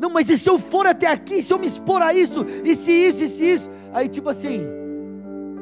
Não, 0.00 0.08
mas 0.08 0.30
e 0.30 0.38
se 0.38 0.48
eu 0.48 0.58
for 0.58 0.86
até 0.86 1.08
aqui, 1.08 1.42
se 1.42 1.52
eu 1.52 1.58
me 1.58 1.66
expor 1.66 2.00
a 2.00 2.14
isso, 2.14 2.46
e 2.64 2.74
se 2.74 2.90
isso, 2.90 3.22
e 3.22 3.28
se 3.28 3.44
isso? 3.44 3.70
Aí 3.92 4.08
tipo 4.08 4.30
assim, 4.30 4.62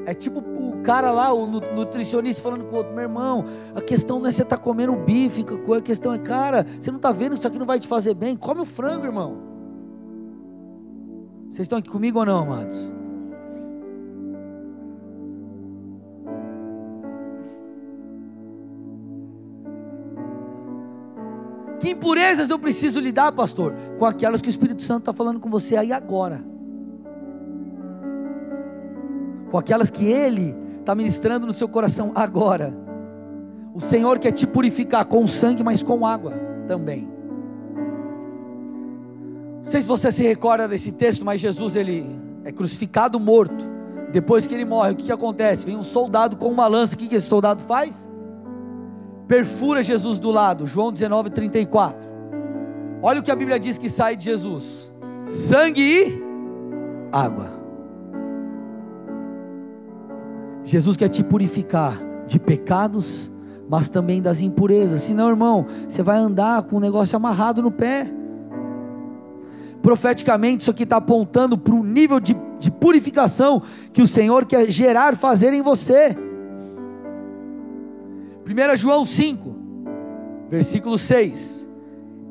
É 0.06 0.12
tipo 0.12 0.40
o 0.40 0.82
cara 0.82 1.10
lá, 1.10 1.32
o 1.32 1.46
nutricionista 1.46 2.42
falando 2.42 2.64
com 2.64 2.74
o 2.74 2.78
outro, 2.78 2.92
meu 2.92 3.02
irmão, 3.02 3.46
a 3.74 3.80
questão 3.80 4.18
não 4.18 4.26
é 4.26 4.32
você 4.32 4.42
estar 4.42 4.58
tá 4.58 4.62
comendo 4.62 4.94
bife, 4.96 5.44
a 5.76 5.80
questão 5.80 6.12
é, 6.12 6.18
cara, 6.18 6.66
você 6.78 6.90
não 6.90 6.98
está 6.98 7.10
vendo 7.10 7.34
isso 7.34 7.46
aqui 7.46 7.58
não 7.58 7.66
vai 7.66 7.80
te 7.80 7.88
fazer 7.88 8.14
bem? 8.14 8.36
Come 8.36 8.60
o 8.60 8.64
frango, 8.64 9.06
irmão. 9.06 9.38
Vocês 11.50 11.66
estão 11.66 11.78
aqui 11.78 11.88
comigo 11.88 12.18
ou 12.18 12.26
não, 12.26 12.42
amados? 12.42 12.92
Que 21.80 21.90
impurezas 21.90 22.50
eu 22.50 22.58
preciso 22.58 22.98
lidar, 22.98 23.32
pastor? 23.32 23.74
Com 23.98 24.04
aquelas 24.04 24.42
que 24.42 24.48
o 24.48 24.50
Espírito 24.50 24.82
Santo 24.82 25.00
está 25.00 25.12
falando 25.12 25.38
com 25.38 25.48
você 25.48 25.76
aí 25.76 25.92
agora. 25.92 26.53
Com 29.54 29.58
aquelas 29.58 29.88
que 29.88 30.04
Ele 30.04 30.52
está 30.80 30.96
ministrando 30.96 31.46
no 31.46 31.52
seu 31.52 31.68
coração 31.68 32.10
agora. 32.12 32.74
O 33.72 33.80
Senhor 33.80 34.18
quer 34.18 34.32
te 34.32 34.48
purificar 34.48 35.04
com 35.04 35.24
sangue, 35.28 35.62
mas 35.62 35.80
com 35.80 36.04
água 36.04 36.32
também. 36.66 37.08
Não 39.62 39.70
sei 39.70 39.80
se 39.80 39.86
você 39.86 40.10
se 40.10 40.24
recorda 40.24 40.66
desse 40.66 40.90
texto, 40.90 41.24
mas 41.24 41.40
Jesus 41.40 41.76
ele 41.76 42.04
é 42.42 42.50
crucificado 42.50 43.20
morto. 43.20 43.64
Depois 44.10 44.44
que 44.44 44.56
ele 44.56 44.64
morre, 44.64 44.90
o 44.90 44.96
que, 44.96 45.04
que 45.04 45.12
acontece? 45.12 45.64
Vem 45.64 45.76
um 45.76 45.84
soldado 45.84 46.36
com 46.36 46.48
uma 46.48 46.66
lança. 46.66 46.96
O 46.96 46.98
que, 46.98 47.06
que 47.06 47.14
esse 47.14 47.28
soldado 47.28 47.62
faz? 47.62 48.10
perfura 49.28 49.84
Jesus 49.84 50.18
do 50.18 50.32
lado, 50.32 50.66
João 50.66 50.92
19, 50.92 51.30
34. 51.30 51.96
Olha 53.00 53.20
o 53.20 53.22
que 53.22 53.30
a 53.30 53.36
Bíblia 53.36 53.60
diz 53.60 53.78
que 53.78 53.88
sai 53.88 54.16
de 54.16 54.24
Jesus: 54.24 54.92
sangue 55.28 55.80
e 55.80 56.22
água. 57.12 57.53
Jesus 60.64 60.96
quer 60.96 61.08
te 61.08 61.22
purificar 61.22 62.00
de 62.26 62.38
pecados, 62.38 63.30
mas 63.68 63.88
também 63.88 64.20
das 64.20 64.40
impurezas. 64.40 65.02
Senão, 65.02 65.28
irmão, 65.28 65.66
você 65.86 66.02
vai 66.02 66.16
andar 66.16 66.62
com 66.62 66.76
o 66.76 66.80
negócio 66.80 67.14
amarrado 67.14 67.62
no 67.62 67.70
pé. 67.70 68.10
Profeticamente, 69.82 70.62
isso 70.62 70.70
aqui 70.70 70.84
está 70.84 70.96
apontando 70.96 71.58
para 71.58 71.74
o 71.74 71.84
nível 71.84 72.18
de, 72.18 72.34
de 72.58 72.70
purificação 72.70 73.62
que 73.92 74.00
o 74.00 74.08
Senhor 74.08 74.46
quer 74.46 74.70
gerar, 74.70 75.14
fazer 75.16 75.52
em 75.52 75.60
você. 75.60 76.16
1 78.46 78.76
João 78.76 79.04
5, 79.04 79.54
versículo 80.50 80.96
6. 80.96 81.68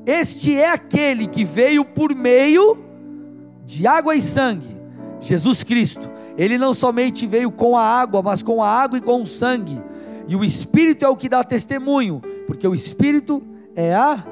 Este 0.05 0.55
é 0.55 0.69
aquele 0.69 1.27
que 1.27 1.45
veio 1.45 1.85
por 1.85 2.13
meio 2.15 2.77
de 3.65 3.87
água 3.87 4.15
e 4.15 4.21
sangue, 4.21 4.75
Jesus 5.21 5.63
Cristo. 5.63 6.12
Ele 6.37 6.57
não 6.57 6.73
somente 6.73 7.27
veio 7.27 7.51
com 7.51 7.77
a 7.77 7.83
água, 7.83 8.21
mas 8.21 8.41
com 8.41 8.63
a 8.63 8.67
água 8.67 8.97
e 8.97 9.01
com 9.01 9.21
o 9.21 9.27
sangue. 9.27 9.81
E 10.27 10.35
o 10.35 10.43
Espírito 10.43 11.05
é 11.05 11.09
o 11.09 11.15
que 11.15 11.29
dá 11.29 11.43
testemunho, 11.43 12.21
porque 12.47 12.67
o 12.67 12.73
Espírito 12.73 13.43
é 13.75 13.93
a 13.93 14.23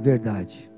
verdade. 0.00 0.70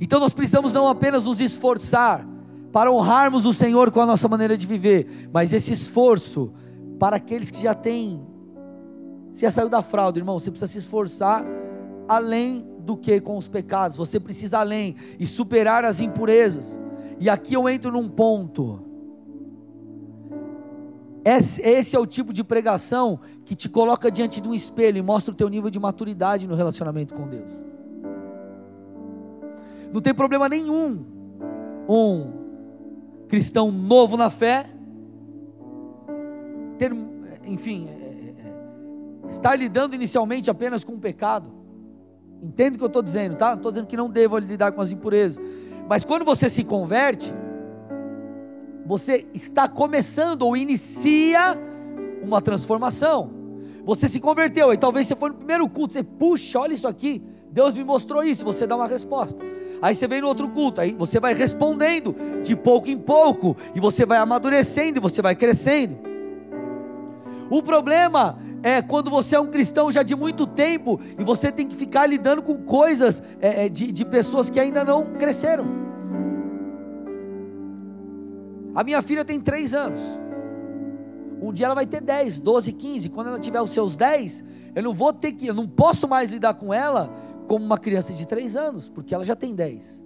Então 0.00 0.20
nós 0.20 0.34
precisamos 0.34 0.72
não 0.72 0.88
apenas 0.88 1.24
nos 1.24 1.40
esforçar 1.40 2.26
para 2.72 2.92
honrarmos 2.92 3.46
o 3.46 3.54
Senhor 3.54 3.90
com 3.90 4.00
a 4.00 4.06
nossa 4.06 4.28
maneira 4.28 4.58
de 4.58 4.66
viver, 4.66 5.28
mas 5.32 5.52
esse 5.52 5.72
esforço 5.72 6.52
para 6.98 7.16
aqueles 7.16 7.50
que 7.50 7.62
já 7.62 7.74
têm 7.74 8.20
você 9.36 9.42
já 9.42 9.50
saiu 9.50 9.68
da 9.68 9.82
fraude, 9.82 10.18
irmão. 10.18 10.38
Você 10.38 10.50
precisa 10.50 10.72
se 10.72 10.78
esforçar 10.78 11.44
além 12.08 12.66
do 12.78 12.96
que 12.96 13.20
com 13.20 13.36
os 13.36 13.46
pecados. 13.46 13.98
Você 13.98 14.18
precisa 14.18 14.58
além 14.58 14.96
e 15.20 15.26
superar 15.26 15.84
as 15.84 16.00
impurezas. 16.00 16.80
E 17.20 17.28
aqui 17.28 17.52
eu 17.52 17.68
entro 17.68 17.92
num 17.92 18.08
ponto. 18.08 18.80
Esse, 21.26 21.60
esse 21.60 21.96
é 21.96 21.98
o 21.98 22.06
tipo 22.06 22.32
de 22.32 22.44
pregação 22.44 23.18
que 23.44 23.56
te 23.56 23.68
coloca 23.68 24.12
diante 24.12 24.40
de 24.40 24.48
um 24.48 24.54
espelho 24.54 24.96
e 24.96 25.02
mostra 25.02 25.32
o 25.32 25.36
teu 25.36 25.48
nível 25.48 25.68
de 25.68 25.80
maturidade 25.80 26.46
no 26.46 26.54
relacionamento 26.54 27.14
com 27.14 27.26
Deus. 27.26 27.50
Não 29.92 30.00
tem 30.00 30.14
problema 30.14 30.48
nenhum 30.48 31.04
um 31.88 32.30
cristão 33.26 33.72
novo 33.72 34.16
na 34.16 34.30
fé 34.30 34.70
ter, 36.78 36.94
enfim, 37.44 37.88
estar 39.28 39.56
lidando 39.56 39.96
inicialmente 39.96 40.48
apenas 40.48 40.84
com 40.84 40.92
o 40.92 41.00
pecado. 41.00 41.50
Entende 42.40 42.76
o 42.76 42.78
que 42.78 42.84
eu 42.84 42.86
estou 42.86 43.02
dizendo, 43.02 43.34
tá? 43.34 43.48
Não 43.48 43.56
estou 43.56 43.72
dizendo 43.72 43.88
que 43.88 43.96
não 43.96 44.08
devo 44.08 44.38
lidar 44.38 44.70
com 44.70 44.80
as 44.80 44.92
impurezas. 44.92 45.44
Mas 45.88 46.04
quando 46.04 46.24
você 46.24 46.48
se 46.48 46.62
converte, 46.62 47.34
você 48.86 49.26
está 49.34 49.68
começando 49.68 50.42
ou 50.42 50.56
inicia 50.56 51.58
uma 52.22 52.40
transformação. 52.40 53.30
Você 53.84 54.08
se 54.08 54.20
converteu, 54.20 54.72
e 54.72 54.78
talvez 54.78 55.06
você 55.06 55.16
foi 55.16 55.30
no 55.30 55.36
primeiro 55.36 55.68
culto, 55.68 55.94
você, 55.94 56.02
puxa, 56.02 56.58
olha 56.58 56.72
isso 56.72 56.88
aqui, 56.88 57.22
Deus 57.50 57.76
me 57.76 57.84
mostrou 57.84 58.22
isso, 58.24 58.44
você 58.44 58.66
dá 58.66 58.76
uma 58.76 58.86
resposta. 58.86 59.38
Aí 59.80 59.94
você 59.94 60.08
vem 60.08 60.20
no 60.20 60.28
outro 60.28 60.48
culto, 60.48 60.80
aí 60.80 60.92
você 60.92 61.20
vai 61.20 61.34
respondendo 61.34 62.14
de 62.42 62.56
pouco 62.56 62.88
em 62.88 62.98
pouco, 62.98 63.56
e 63.74 63.80
você 63.80 64.04
vai 64.04 64.18
amadurecendo, 64.18 64.98
e 64.98 65.00
você 65.00 65.22
vai 65.22 65.34
crescendo. 65.34 65.98
O 67.48 67.62
problema 67.62 68.38
é 68.62 68.82
quando 68.82 69.10
você 69.10 69.36
é 69.36 69.40
um 69.40 69.46
cristão 69.46 69.92
já 69.92 70.02
de 70.02 70.16
muito 70.16 70.44
tempo 70.44 71.00
e 71.16 71.22
você 71.22 71.52
tem 71.52 71.68
que 71.68 71.76
ficar 71.76 72.06
lidando 72.06 72.42
com 72.42 72.56
coisas 72.56 73.22
é, 73.40 73.68
de, 73.68 73.92
de 73.92 74.04
pessoas 74.04 74.50
que 74.50 74.58
ainda 74.58 74.84
não 74.84 75.12
cresceram. 75.12 75.85
A 78.76 78.84
minha 78.84 79.00
filha 79.00 79.24
tem 79.24 79.40
três 79.40 79.72
anos. 79.72 79.98
Um 81.40 81.50
dia 81.50 81.64
ela 81.64 81.74
vai 81.74 81.86
ter 81.86 82.02
10, 82.02 82.40
12, 82.40 82.72
15. 82.72 83.08
Quando 83.08 83.28
ela 83.28 83.40
tiver 83.40 83.60
os 83.62 83.70
seus 83.70 83.96
10, 83.96 84.44
eu 84.74 84.82
não 84.82 84.92
vou 84.92 85.14
ter 85.14 85.32
que, 85.32 85.46
eu 85.46 85.54
não 85.54 85.66
posso 85.66 86.06
mais 86.06 86.30
lidar 86.30 86.52
com 86.52 86.74
ela 86.74 87.10
como 87.48 87.64
uma 87.64 87.78
criança 87.78 88.12
de 88.12 88.26
3 88.26 88.54
anos, 88.54 88.90
porque 88.90 89.14
ela 89.14 89.24
já 89.24 89.34
tem 89.34 89.54
10. 89.54 90.04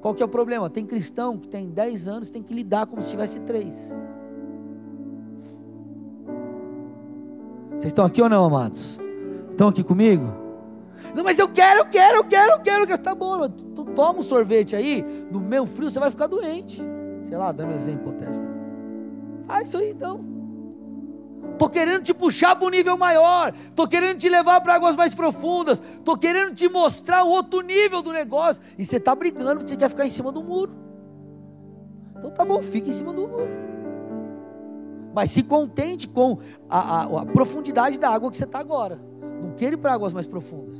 Qual 0.00 0.14
que 0.14 0.22
é 0.22 0.26
o 0.26 0.28
problema? 0.28 0.70
Tem 0.70 0.86
cristão 0.86 1.36
que 1.36 1.48
tem 1.48 1.68
10 1.68 2.08
anos 2.08 2.30
tem 2.30 2.42
que 2.42 2.54
lidar 2.54 2.86
como 2.86 3.02
se 3.02 3.10
tivesse 3.10 3.38
3. 3.40 3.68
Vocês 7.72 7.84
estão 7.84 8.06
aqui 8.06 8.22
ou 8.22 8.28
não, 8.28 8.44
amados? 8.44 8.98
Estão 9.50 9.68
aqui 9.68 9.84
comigo? 9.84 10.32
Não, 11.14 11.22
mas 11.22 11.38
eu 11.38 11.48
quero, 11.48 11.80
eu 11.80 11.84
quero, 11.84 12.18
eu 12.18 12.24
quero, 12.24 12.52
eu 12.54 12.60
quero. 12.60 12.98
Tá 12.98 13.14
bom, 13.14 13.48
tu 13.50 13.84
toma 13.84 14.20
um 14.20 14.22
sorvete 14.22 14.74
aí, 14.74 15.04
no 15.30 15.40
meio 15.40 15.66
frio 15.66 15.90
você 15.90 16.00
vai 16.00 16.10
ficar 16.10 16.26
doente. 16.26 16.91
Sei 17.32 17.38
lá, 17.38 17.50
um 17.50 17.72
exemplo, 17.72 18.12
Tércio. 18.12 18.42
Faz 19.46 19.66
isso 19.66 19.78
aí 19.78 19.92
então. 19.92 20.22
Estou 21.52 21.70
querendo 21.70 22.02
te 22.02 22.12
puxar 22.12 22.54
para 22.54 22.66
um 22.66 22.68
nível 22.68 22.98
maior. 22.98 23.54
Estou 23.70 23.88
querendo 23.88 24.18
te 24.18 24.28
levar 24.28 24.60
para 24.60 24.74
águas 24.74 24.94
mais 24.94 25.14
profundas. 25.14 25.82
Estou 25.94 26.18
querendo 26.18 26.54
te 26.54 26.68
mostrar 26.68 27.24
um 27.24 27.28
outro 27.28 27.62
nível 27.62 28.02
do 28.02 28.12
negócio. 28.12 28.62
E 28.76 28.84
você 28.84 28.98
está 28.98 29.14
brigando 29.14 29.60
porque 29.60 29.70
você 29.70 29.78
quer 29.78 29.88
ficar 29.88 30.06
em 30.06 30.10
cima 30.10 30.30
do 30.30 30.44
muro. 30.44 30.74
Então 32.18 32.30
tá 32.32 32.44
bom, 32.44 32.60
fica 32.60 32.90
em 32.90 32.98
cima 32.98 33.14
do 33.14 33.26
muro 33.26 33.72
mas 35.14 35.30
se 35.30 35.42
contente 35.42 36.08
com 36.08 36.38
a, 36.70 37.00
a, 37.00 37.20
a 37.20 37.26
profundidade 37.26 37.98
da 37.98 38.10
água 38.10 38.30
que 38.30 38.36
você 38.36 38.44
está 38.44 38.58
agora. 38.58 38.98
Não 39.42 39.52
queira 39.52 39.74
ir 39.74 39.78
para 39.78 39.94
águas 39.94 40.12
mais 40.12 40.26
profundas. 40.26 40.78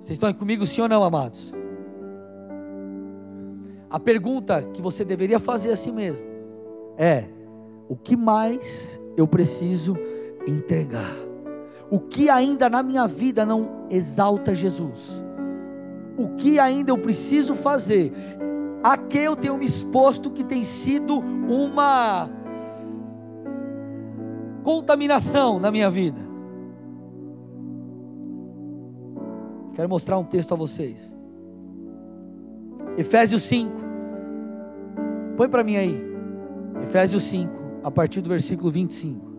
Vocês 0.00 0.12
estão 0.12 0.32
comigo, 0.32 0.66
sim 0.66 0.80
ou 0.80 0.88
não, 0.88 1.02
amados? 1.02 1.52
A 3.92 4.00
pergunta 4.00 4.62
que 4.72 4.82
você 4.82 5.04
deveria 5.04 5.38
fazer 5.38 5.70
a 5.70 5.76
si 5.76 5.92
mesmo 5.92 6.24
é: 6.96 7.26
o 7.88 7.94
que 7.94 8.16
mais 8.16 9.00
eu 9.16 9.28
preciso 9.28 9.96
entregar? 10.46 11.14
O 11.90 12.00
que 12.00 12.30
ainda 12.30 12.68
na 12.70 12.82
minha 12.82 13.06
vida 13.06 13.44
não 13.44 13.86
exalta 13.90 14.54
Jesus? 14.54 15.22
O 16.16 16.30
que 16.36 16.58
ainda 16.58 16.90
eu 16.90 16.98
preciso 16.98 17.54
fazer? 17.54 18.12
a 18.82 18.96
que 18.96 19.18
eu 19.18 19.36
tenho 19.36 19.56
me 19.56 19.64
exposto 19.64 20.30
que 20.30 20.42
tem 20.42 20.64
sido 20.64 21.18
uma 21.18 22.28
contaminação 24.64 25.60
na 25.60 25.70
minha 25.70 25.88
vida. 25.88 26.18
Quero 29.74 29.88
mostrar 29.88 30.18
um 30.18 30.24
texto 30.24 30.52
a 30.52 30.56
vocês. 30.56 31.16
Efésios 32.98 33.42
5. 33.44 33.81
Põe 35.36 35.48
para 35.48 35.64
mim 35.64 35.76
aí. 35.76 36.12
Efésios 36.82 37.22
5, 37.24 37.52
a 37.82 37.90
partir 37.90 38.20
do 38.20 38.28
versículo 38.28 38.70
25. 38.70 39.32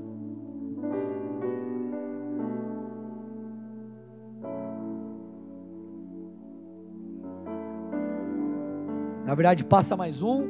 Na 9.26 9.36
verdade, 9.36 9.64
passa 9.64 9.96
mais 9.96 10.22
um. 10.22 10.48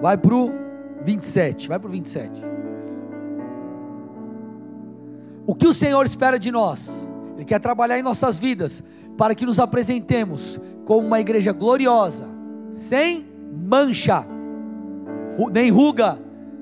Vai 0.00 0.16
para 0.16 0.34
o 0.34 0.50
27. 1.04 1.68
Vai 1.68 1.78
para 1.78 1.88
o 1.88 1.92
27. 1.92 2.42
O 5.46 5.54
que 5.54 5.66
o 5.66 5.74
Senhor 5.74 6.04
espera 6.06 6.38
de 6.38 6.50
nós? 6.50 6.88
Ele 7.34 7.44
quer 7.44 7.60
trabalhar 7.60 7.98
em 7.98 8.02
nossas 8.02 8.38
vidas 8.38 8.82
para 9.16 9.34
que 9.34 9.46
nos 9.46 9.58
apresentemos 9.58 10.60
como 10.84 11.06
uma 11.06 11.20
igreja 11.20 11.52
gloriosa, 11.52 12.26
sem 12.72 13.31
mancha, 13.72 14.26
nem 15.50 15.70
ruga, 15.70 16.18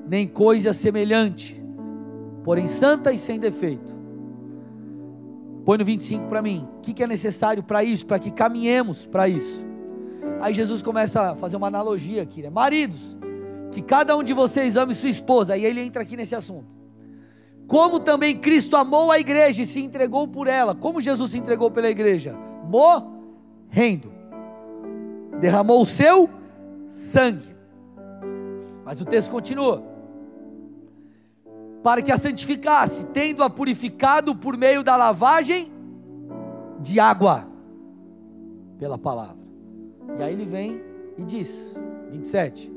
nem 0.07 0.25
coisa 0.25 0.71
semelhante, 0.71 1.61
porém 2.41 2.67
santa 2.67 3.11
e 3.11 3.19
sem 3.19 3.37
defeito. 3.37 3.91
Põe 5.65 5.77
no 5.77 5.83
25 5.83 6.27
para 6.27 6.41
mim. 6.41 6.65
O 6.77 6.79
que, 6.79 6.93
que 6.93 7.03
é 7.03 7.07
necessário 7.07 7.61
para 7.61 7.83
isso? 7.83 8.05
Para 8.05 8.17
que 8.17 8.31
caminhemos 8.31 9.05
para 9.05 9.27
isso. 9.27 9.65
Aí 10.39 10.53
Jesus 10.53 10.81
começa 10.81 11.31
a 11.31 11.35
fazer 11.35 11.57
uma 11.57 11.67
analogia 11.67 12.23
aqui, 12.23 12.41
né? 12.41 12.49
Maridos, 12.49 13.17
que 13.71 13.81
cada 13.81 14.15
um 14.15 14.23
de 14.23 14.31
vocês 14.31 14.77
ame 14.77 14.95
sua 14.95 15.09
esposa. 15.09 15.53
Aí 15.53 15.65
ele 15.65 15.81
entra 15.81 16.03
aqui 16.03 16.15
nesse 16.15 16.33
assunto. 16.33 16.65
Como 17.67 17.99
também 17.99 18.37
Cristo 18.37 18.77
amou 18.77 19.11
a 19.11 19.19
igreja 19.19 19.61
e 19.61 19.65
se 19.65 19.81
entregou 19.81 20.29
por 20.29 20.47
ela. 20.47 20.73
Como 20.73 21.01
Jesus 21.01 21.31
se 21.31 21.37
entregou 21.37 21.69
pela 21.69 21.89
igreja? 21.89 22.35
Morrendo. 22.63 24.11
Derramou 25.39 25.81
o 25.81 25.85
seu 25.85 26.29
sangue. 26.91 27.55
Mas 28.85 29.01
o 29.01 29.05
texto 29.05 29.31
continua. 29.31 29.83
Para 31.83 32.01
que 32.01 32.11
a 32.11 32.17
santificasse, 32.17 33.05
tendo-a 33.07 33.49
purificado 33.49 34.35
por 34.35 34.55
meio 34.55 34.83
da 34.83 34.95
lavagem 34.95 35.71
de 36.79 36.99
água, 36.99 37.47
pela 38.77 38.97
palavra. 38.97 39.41
E 40.17 40.23
aí 40.23 40.33
ele 40.33 40.45
vem 40.45 40.81
e 41.17 41.23
diz, 41.23 41.79
27, 42.11 42.71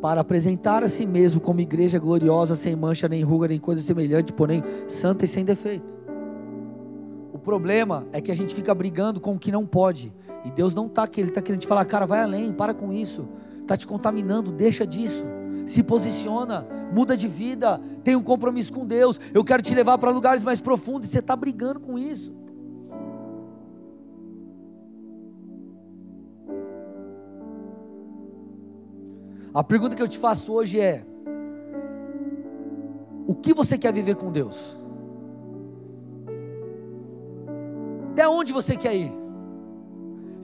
para 0.00 0.20
apresentar 0.20 0.82
a 0.82 0.88
si 0.88 1.06
mesmo 1.06 1.40
como 1.40 1.60
igreja 1.60 1.98
gloriosa, 1.98 2.54
sem 2.54 2.76
mancha, 2.76 3.08
nem 3.08 3.22
ruga, 3.22 3.48
nem 3.48 3.58
coisa 3.58 3.82
semelhante, 3.82 4.32
porém 4.32 4.62
santa 4.88 5.24
e 5.24 5.28
sem 5.28 5.44
defeito. 5.44 5.86
O 7.32 7.38
problema 7.38 8.06
é 8.12 8.20
que 8.20 8.30
a 8.30 8.34
gente 8.34 8.54
fica 8.54 8.74
brigando 8.74 9.20
com 9.20 9.34
o 9.34 9.38
que 9.38 9.52
não 9.52 9.66
pode. 9.66 10.12
E 10.46 10.50
Deus 10.52 10.72
não 10.72 10.86
está 10.86 11.08
Ele 11.16 11.28
está 11.28 11.42
querendo 11.42 11.60
te 11.60 11.66
falar, 11.66 11.84
cara, 11.84 12.06
vai 12.06 12.22
além, 12.22 12.52
para 12.52 12.72
com 12.72 12.92
isso. 12.92 13.28
Está 13.60 13.76
te 13.76 13.86
contaminando, 13.86 14.52
deixa 14.52 14.86
disso. 14.86 15.26
Se 15.66 15.82
posiciona, 15.82 16.64
muda 16.92 17.16
de 17.16 17.26
vida, 17.26 17.80
tem 18.04 18.14
um 18.14 18.22
compromisso 18.22 18.72
com 18.72 18.86
Deus. 18.86 19.20
Eu 19.34 19.44
quero 19.44 19.60
te 19.60 19.74
levar 19.74 19.98
para 19.98 20.10
lugares 20.10 20.44
mais 20.44 20.60
profundos 20.60 21.08
e 21.08 21.12
você 21.12 21.18
está 21.18 21.34
brigando 21.34 21.80
com 21.80 21.98
isso. 21.98 22.32
A 29.52 29.64
pergunta 29.64 29.96
que 29.96 30.02
eu 30.02 30.08
te 30.08 30.18
faço 30.18 30.52
hoje 30.52 30.78
é: 30.78 31.04
o 33.26 33.34
que 33.34 33.52
você 33.52 33.76
quer 33.76 33.92
viver 33.92 34.14
com 34.14 34.30
Deus? 34.30 34.78
Até 38.12 38.28
onde 38.28 38.52
você 38.52 38.76
quer 38.76 38.94
ir? 38.94 39.25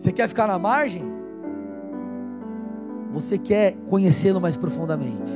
Você 0.02 0.10
quer 0.10 0.26
ficar 0.26 0.48
na 0.48 0.58
margem? 0.58 1.04
Você 3.12 3.38
quer 3.38 3.76
conhecê-lo 3.88 4.40
mais 4.40 4.56
profundamente? 4.56 5.30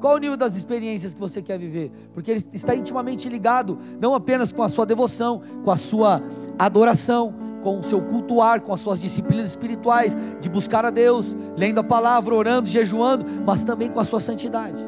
Qual 0.00 0.14
o 0.14 0.18
nível 0.18 0.36
das 0.36 0.54
experiências 0.54 1.14
que 1.14 1.18
você 1.18 1.42
quer 1.42 1.58
viver? 1.58 1.90
Porque 2.14 2.30
ele 2.30 2.46
está 2.52 2.76
intimamente 2.76 3.28
ligado, 3.28 3.76
não 4.00 4.14
apenas 4.14 4.52
com 4.52 4.62
a 4.62 4.68
sua 4.68 4.86
devoção, 4.86 5.42
com 5.64 5.72
a 5.72 5.76
sua 5.76 6.22
adoração, 6.56 7.34
com 7.60 7.80
o 7.80 7.82
seu 7.82 8.00
cultuar, 8.00 8.60
com 8.60 8.72
as 8.72 8.80
suas 8.80 9.00
disciplinas 9.00 9.50
espirituais, 9.50 10.16
de 10.40 10.48
buscar 10.48 10.84
a 10.84 10.90
Deus, 10.90 11.36
lendo 11.56 11.80
a 11.80 11.84
palavra, 11.84 12.32
orando, 12.32 12.68
jejuando, 12.68 13.26
mas 13.44 13.64
também 13.64 13.90
com 13.90 13.98
a 13.98 14.04
sua 14.04 14.20
santidade 14.20 14.78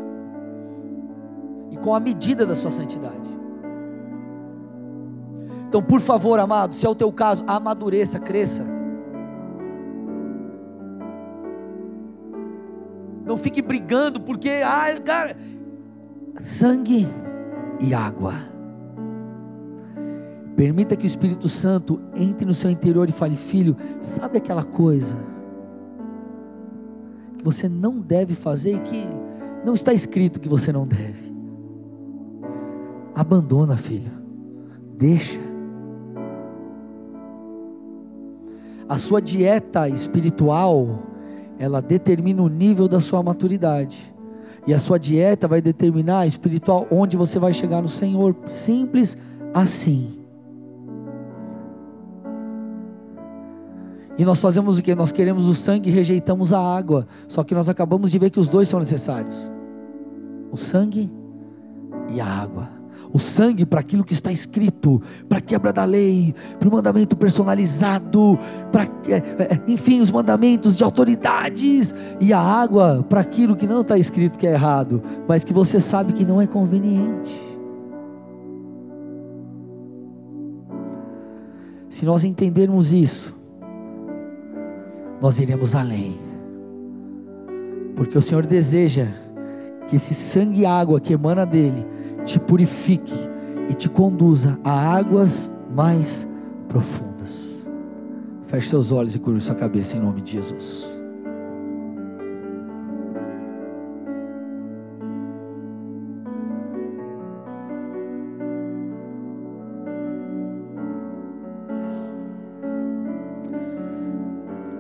e 1.73 1.77
com 1.79 1.93
a 1.93 1.99
medida 1.99 2.47
da 2.47 2.55
sua 2.55 2.71
santidade. 2.71 3.29
Então, 5.67 5.83
por 5.83 6.01
favor, 6.01 6.39
amado, 6.39 6.77
se 6.77 6.87
é 6.87 6.89
o 6.89 6.95
teu 6.95 7.11
caso, 7.11 7.43
amadureça, 7.49 8.21
cresça. 8.21 8.79
Não 13.31 13.37
fique 13.37 13.63
brigando 13.63 14.21
porque, 14.21 14.49
ah, 14.65 14.87
cara, 15.05 15.37
sangue 16.41 17.07
e 17.79 17.95
água. 17.95 18.35
Permita 20.57 20.97
que 20.97 21.05
o 21.05 21.07
Espírito 21.07 21.49
Santo 21.49 22.01
entre 22.13 22.45
no 22.45 22.53
seu 22.53 22.69
interior 22.69 23.09
e 23.09 23.13
fale: 23.13 23.37
Filho, 23.37 23.77
sabe 24.01 24.39
aquela 24.39 24.65
coisa 24.65 25.15
que 27.39 27.45
você 27.45 27.69
não 27.69 28.01
deve 28.01 28.35
fazer 28.35 28.75
e 28.75 28.81
que 28.81 29.07
não 29.65 29.75
está 29.75 29.93
escrito 29.93 30.41
que 30.41 30.49
você 30.49 30.73
não 30.73 30.85
deve? 30.85 31.33
Abandona, 33.15 33.77
filho. 33.77 34.11
Deixa. 34.99 35.39
A 38.89 38.99
sua 38.99 39.23
dieta 39.23 39.89
espiritual, 39.89 41.10
ela 41.61 41.83
determina 41.83 42.43
o 42.43 42.49
nível 42.49 42.89
da 42.89 43.01
sua 43.01 43.23
maturidade. 43.23 44.11
E 44.67 44.73
a 44.73 44.79
sua 44.79 44.99
dieta 44.99 45.47
vai 45.47 45.61
determinar 45.61 46.27
espiritual 46.27 46.87
onde 46.91 47.19
você 47.19 47.39
vai 47.39 47.53
chegar 47.53 47.83
no 47.83 47.89
Senhor. 47.89 48.35
Simples 48.47 49.15
assim. 49.53 50.19
E 54.17 54.25
nós 54.25 54.41
fazemos 54.41 54.79
o 54.79 54.83
que? 54.83 54.95
Nós 54.95 55.13
queremos 55.13 55.47
o 55.47 55.55
sangue 55.55 55.91
e 55.91 55.93
rejeitamos 55.93 56.51
a 56.55 56.59
água. 56.59 57.07
Só 57.29 57.45
que 57.45 57.55
nós 57.55 57.69
acabamos 57.69 58.11
de 58.11 58.19
ver 58.19 58.31
que 58.31 58.41
os 58.41 58.49
dois 58.49 58.67
são 58.67 58.81
necessários: 58.81 59.51
o 60.51 60.57
sangue 60.57 61.11
e 62.11 62.23
a 62.23 62.27
água. 62.27 62.80
O 63.13 63.19
sangue 63.19 63.67
para 63.67 63.81
aquilo 63.81 64.05
que 64.05 64.13
está 64.13 64.31
escrito, 64.31 65.03
para 65.29 65.39
a 65.39 65.41
quebra 65.41 65.73
da 65.73 65.85
lei, 65.85 66.35
para 66.59 66.69
o 66.69 66.73
mandamento 66.73 67.17
personalizado, 67.17 68.39
para, 68.71 68.85
é, 69.09 69.17
é, 69.17 69.61
enfim, 69.67 70.01
os 70.01 70.11
mandamentos 70.11 70.77
de 70.77 70.85
autoridades, 70.85 71.93
e 72.21 72.33
a 72.33 72.41
água 72.41 73.05
para 73.09 73.21
aquilo 73.21 73.57
que 73.57 73.67
não 73.67 73.81
está 73.81 73.99
escrito 73.99 74.39
que 74.39 74.47
é 74.47 74.53
errado, 74.53 75.03
mas 75.27 75.43
que 75.43 75.53
você 75.53 75.81
sabe 75.81 76.13
que 76.13 76.25
não 76.25 76.41
é 76.41 76.47
conveniente. 76.47 77.51
Se 81.89 82.05
nós 82.05 82.25
entendermos 82.25 82.93
isso, 82.93 83.35
nós 85.21 85.39
iremos 85.39 85.75
além. 85.75 86.17
Porque 87.95 88.17
o 88.17 88.23
Senhor 88.23 88.47
deseja 88.47 89.09
que 89.89 89.97
esse 89.97 90.15
sangue 90.15 90.61
e 90.61 90.67
água 90.67 91.01
que 91.01 91.13
emana 91.13 91.45
dele 91.45 91.85
te 92.31 92.39
purifique 92.39 93.13
e 93.69 93.75
te 93.75 93.89
conduza 93.89 94.57
a 94.63 94.71
águas 94.71 95.51
mais 95.75 96.29
profundas. 96.69 97.49
Feche 98.47 98.69
seus 98.69 98.93
olhos 98.93 99.17
e 99.17 99.19
curva 99.19 99.41
sua 99.41 99.57
cabeça 99.57 99.97
em 99.97 100.01
nome 100.01 100.21
de 100.21 100.33
Jesus. 100.33 100.89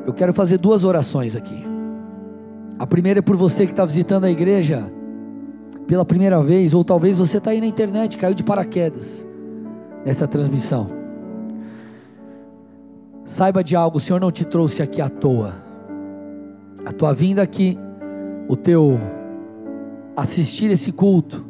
Eu 0.07 0.13
quero 0.15 0.33
fazer 0.33 0.59
duas 0.59 0.85
orações 0.85 1.35
aqui. 1.35 1.65
A 2.79 2.87
primeira 2.87 3.19
é 3.19 3.23
por 3.23 3.37
você 3.37 3.67
que 3.67 3.73
está 3.73 3.85
visitando 3.85 4.25
a 4.25 4.31
igreja 4.31 4.91
pela 5.91 6.05
primeira 6.05 6.41
vez, 6.41 6.73
ou 6.73 6.85
talvez 6.85 7.19
você 7.19 7.39
está 7.39 7.51
aí 7.51 7.61
na 7.61 7.67
internet, 7.67 8.17
caiu 8.17 8.33
de 8.33 8.45
paraquedas 8.45 9.27
nessa 10.07 10.25
transmissão. 10.25 10.89
Saiba 13.25 13.65
de 13.65 13.75
algo, 13.75 13.97
o 13.97 14.01
Senhor 14.01 14.21
não 14.21 14.31
te 14.31 14.45
trouxe 14.45 14.85
aqui 14.85 15.01
à 15.01 15.09
toa. 15.09 15.53
A 16.87 16.93
tua 16.93 17.13
vinda 17.13 17.43
aqui, 17.43 17.77
o 18.47 18.55
teu 18.55 19.01
assistir 20.17 20.71
esse 20.71 20.93
culto, 20.93 21.45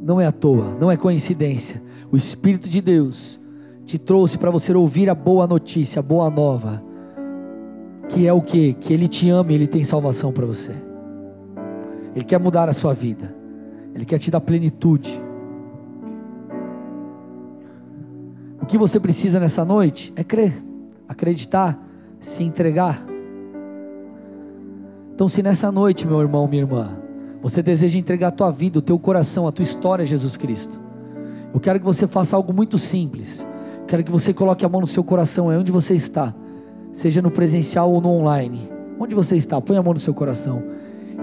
não 0.00 0.18
é 0.18 0.24
à 0.24 0.32
toa, 0.32 0.74
não 0.80 0.90
é 0.90 0.96
coincidência. 0.96 1.82
O 2.10 2.16
Espírito 2.16 2.66
de 2.66 2.80
Deus 2.80 3.38
te 3.84 3.98
trouxe 3.98 4.38
para 4.38 4.50
você 4.50 4.72
ouvir 4.72 5.10
a 5.10 5.14
boa 5.14 5.46
notícia, 5.46 6.00
a 6.00 6.02
boa 6.02 6.30
nova 6.30 6.82
que 8.08 8.26
é 8.26 8.32
o 8.32 8.40
que? 8.40 8.72
Que 8.72 8.94
Ele 8.94 9.06
te 9.06 9.28
ama 9.28 9.52
e 9.52 9.54
Ele 9.54 9.66
tem 9.66 9.84
salvação 9.84 10.32
para 10.32 10.46
você. 10.46 10.91
Ele 12.14 12.24
quer 12.24 12.38
mudar 12.38 12.68
a 12.68 12.72
sua 12.72 12.94
vida. 12.94 13.34
Ele 13.94 14.04
quer 14.04 14.18
te 14.18 14.30
dar 14.30 14.40
plenitude. 14.40 15.22
O 18.60 18.66
que 18.66 18.78
você 18.78 18.98
precisa 19.00 19.40
nessa 19.40 19.64
noite 19.64 20.12
é 20.16 20.22
crer, 20.22 20.62
acreditar, 21.08 21.78
se 22.20 22.42
entregar. 22.42 23.04
Então, 25.14 25.28
se 25.28 25.42
nessa 25.42 25.70
noite, 25.70 26.06
meu 26.06 26.20
irmão, 26.20 26.46
minha 26.46 26.62
irmã, 26.62 26.96
você 27.42 27.62
deseja 27.62 27.98
entregar 27.98 28.28
a 28.28 28.32
tua 28.32 28.50
vida, 28.50 28.78
o 28.78 28.82
teu 28.82 28.98
coração, 28.98 29.46
a 29.46 29.52
tua 29.52 29.62
história 29.64 30.04
a 30.04 30.06
Jesus 30.06 30.36
Cristo, 30.36 30.80
eu 31.52 31.60
quero 31.60 31.78
que 31.78 31.84
você 31.84 32.06
faça 32.06 32.34
algo 32.34 32.52
muito 32.52 32.78
simples. 32.78 33.46
Quero 33.86 34.02
que 34.04 34.10
você 34.10 34.32
coloque 34.32 34.64
a 34.64 34.68
mão 34.68 34.80
no 34.80 34.86
seu 34.86 35.04
coração, 35.04 35.52
é 35.52 35.58
onde 35.58 35.70
você 35.70 35.94
está 35.94 36.34
seja 36.92 37.22
no 37.22 37.30
presencial 37.30 37.90
ou 37.90 38.00
no 38.00 38.10
online. 38.10 38.70
Onde 38.98 39.14
você 39.14 39.36
está? 39.36 39.60
Põe 39.60 39.76
a 39.76 39.82
mão 39.82 39.94
no 39.94 40.00
seu 40.00 40.14
coração. 40.14 40.62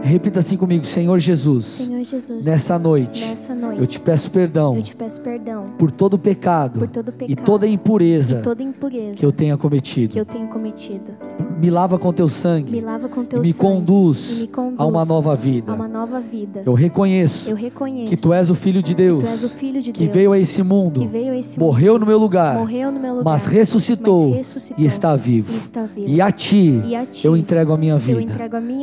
Repita 0.02 0.40
assim 0.40 0.58
comigo, 0.58 0.86
Senhor 0.86 1.20
Jesus. 1.20 1.66
Senhor 1.66 2.04
Jesus. 2.04 2.46
Nessa 2.46 2.80
noite. 2.80 3.24
Nessa 3.24 3.54
noite. 3.54 3.80
Eu 3.80 3.88
te 3.88 4.00
peço 4.00 4.32
perdão. 4.32 4.76
Eu 4.76 4.84
te 4.84 4.96
peço 4.96 5.22
perdão. 5.22 5.74
Por 5.78 5.92
todo 5.92 6.18
pecado. 6.18 6.80
Por 6.80 6.88
todo 6.88 7.12
pecado. 7.12 7.32
E 7.32 7.36
toda 7.36 7.68
impureza. 7.68 8.40
E 8.40 8.42
toda 8.42 8.64
impureza. 8.64 9.16
Que 9.16 9.26
eu 9.26 9.32
tenha 9.32 9.58
cometido. 9.58 10.14
Que 10.14 10.20
eu 10.20 10.26
tenho 10.26 10.48
cometido. 10.48 11.14
Me 11.60 11.70
lava 11.70 12.00
com 12.00 12.14
teu 12.14 12.28
sangue. 12.30 12.72
Me 12.72 12.82
lava 12.82 13.10
com 13.10 13.24
teu 13.24 13.40
e 13.40 13.48
me 13.48 13.54
sangue. 13.54 13.60
conduz, 13.60 14.38
e 14.38 14.42
me 14.42 14.48
conduz 14.48 14.80
a 14.80 14.86
uma 14.86 15.04
nova 15.06 15.36
vida. 15.36 15.74
uma 15.74 15.88
nova 15.88 16.20
vida. 16.20 16.64
Eu 16.66 16.74
reconheço 16.74 17.50
Eu 17.50 17.56
reconheço 17.56 18.10
que 18.10 18.18
tu 18.18 18.34
és 18.34 18.50
o 18.50 18.56
filho 18.56 18.82
de 18.82 18.96
Deus, 18.96 19.24
o 19.44 19.50
filho 19.50 19.82
de 19.82 19.92
que 19.92 20.04
Deus 20.04 20.14
veio 20.14 20.32
a 20.32 20.40
esse 20.40 20.56
que 20.58 20.64
mundo, 20.64 21.10
a 21.14 21.36
esse 21.38 21.60
morreu 21.60 21.94
mundo, 21.94 22.02
no 22.02 22.08
meu 22.08 22.18
lugar, 22.18 22.56
morreu 22.58 22.92
no 22.92 23.00
meu 23.00 23.16
lugar, 23.16 23.26
mas 23.26 23.46
ressuscitou, 23.46 24.28
mas 24.30 24.38
ressuscitou 24.38 24.84
e 24.84 24.88
está 24.88 25.16
vivo. 25.16 25.54
e 25.54 25.58
está 25.58 25.86
vivo. 25.86 26.10
E 26.10 26.22
a 26.22 26.32
ti, 26.32 26.82
E 26.86 26.96
a 26.96 27.06
ti 27.06 27.26
eu 27.28 27.36
entrego 27.36 27.74
a 27.74 27.78
minha 27.78 27.98
vida. 27.98 28.20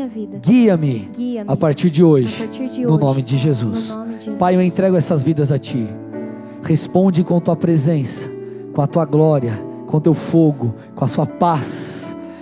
vida. 0.07 0.39
Guia-me 0.43 1.09
Guia-me 1.15 1.51
a 1.51 1.57
partir 1.57 1.91
de 1.91 2.03
hoje, 2.05 2.37
partir 2.39 2.69
de 2.69 2.83
no 2.85 2.93
hoje, 2.95 3.01
nome 3.05 3.23
de 3.23 3.39
Jesus. 3.39 3.89
no 3.89 3.97
nome 3.97 4.13
de 4.19 4.25
Jesus. 4.25 4.39
Pai, 4.39 4.55
eu 4.55 4.63
entrego 4.63 4.97
essas 4.97 5.23
vidas 5.25 5.51
a 5.51 5.59
Ti. 5.59 5.87
Responde 6.63 7.23
com 7.25 7.41
Tua 7.41 7.57
presença, 7.57 8.31
com 8.73 8.83
a 8.83 8.87
Tua 8.87 9.05
glória, 9.05 9.59
com 9.87 10.01
Teu 10.01 10.15
fogo, 10.15 10.75
com 10.95 11.05
a 11.05 11.09
Sua 11.09 11.27
paz. 11.27 11.96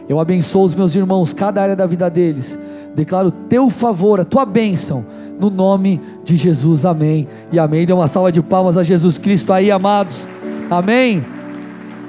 Eu 0.09 0.21
abençoo 0.21 0.65
os 0.65 0.75
meus 0.75 0.95
irmãos, 0.95 1.33
cada 1.33 1.63
área 1.63 1.77
da 1.77 1.87
vida 1.87 2.09
deles. 2.09 2.59
Declaro 2.95 3.31
Teu 3.31 3.71
favor, 3.71 4.21
a 4.21 4.25
Tua 4.25 4.45
bênção, 4.45 5.05
no 5.39 5.51
nome 5.51 6.01
de 6.25 6.37
Jesus. 6.37 6.85
Amém 6.85 7.27
e 7.51 7.59
amém. 7.59 7.87
Dê 7.87 7.93
uma 7.93 8.07
salva 8.07 8.31
de 8.31 8.43
palmas 8.43 8.79
a 8.79 8.83
Jesus 8.83 9.19
Cristo 9.19 9.53
aí, 9.53 9.71
amados. 9.71 10.27
Amém. 10.71 11.34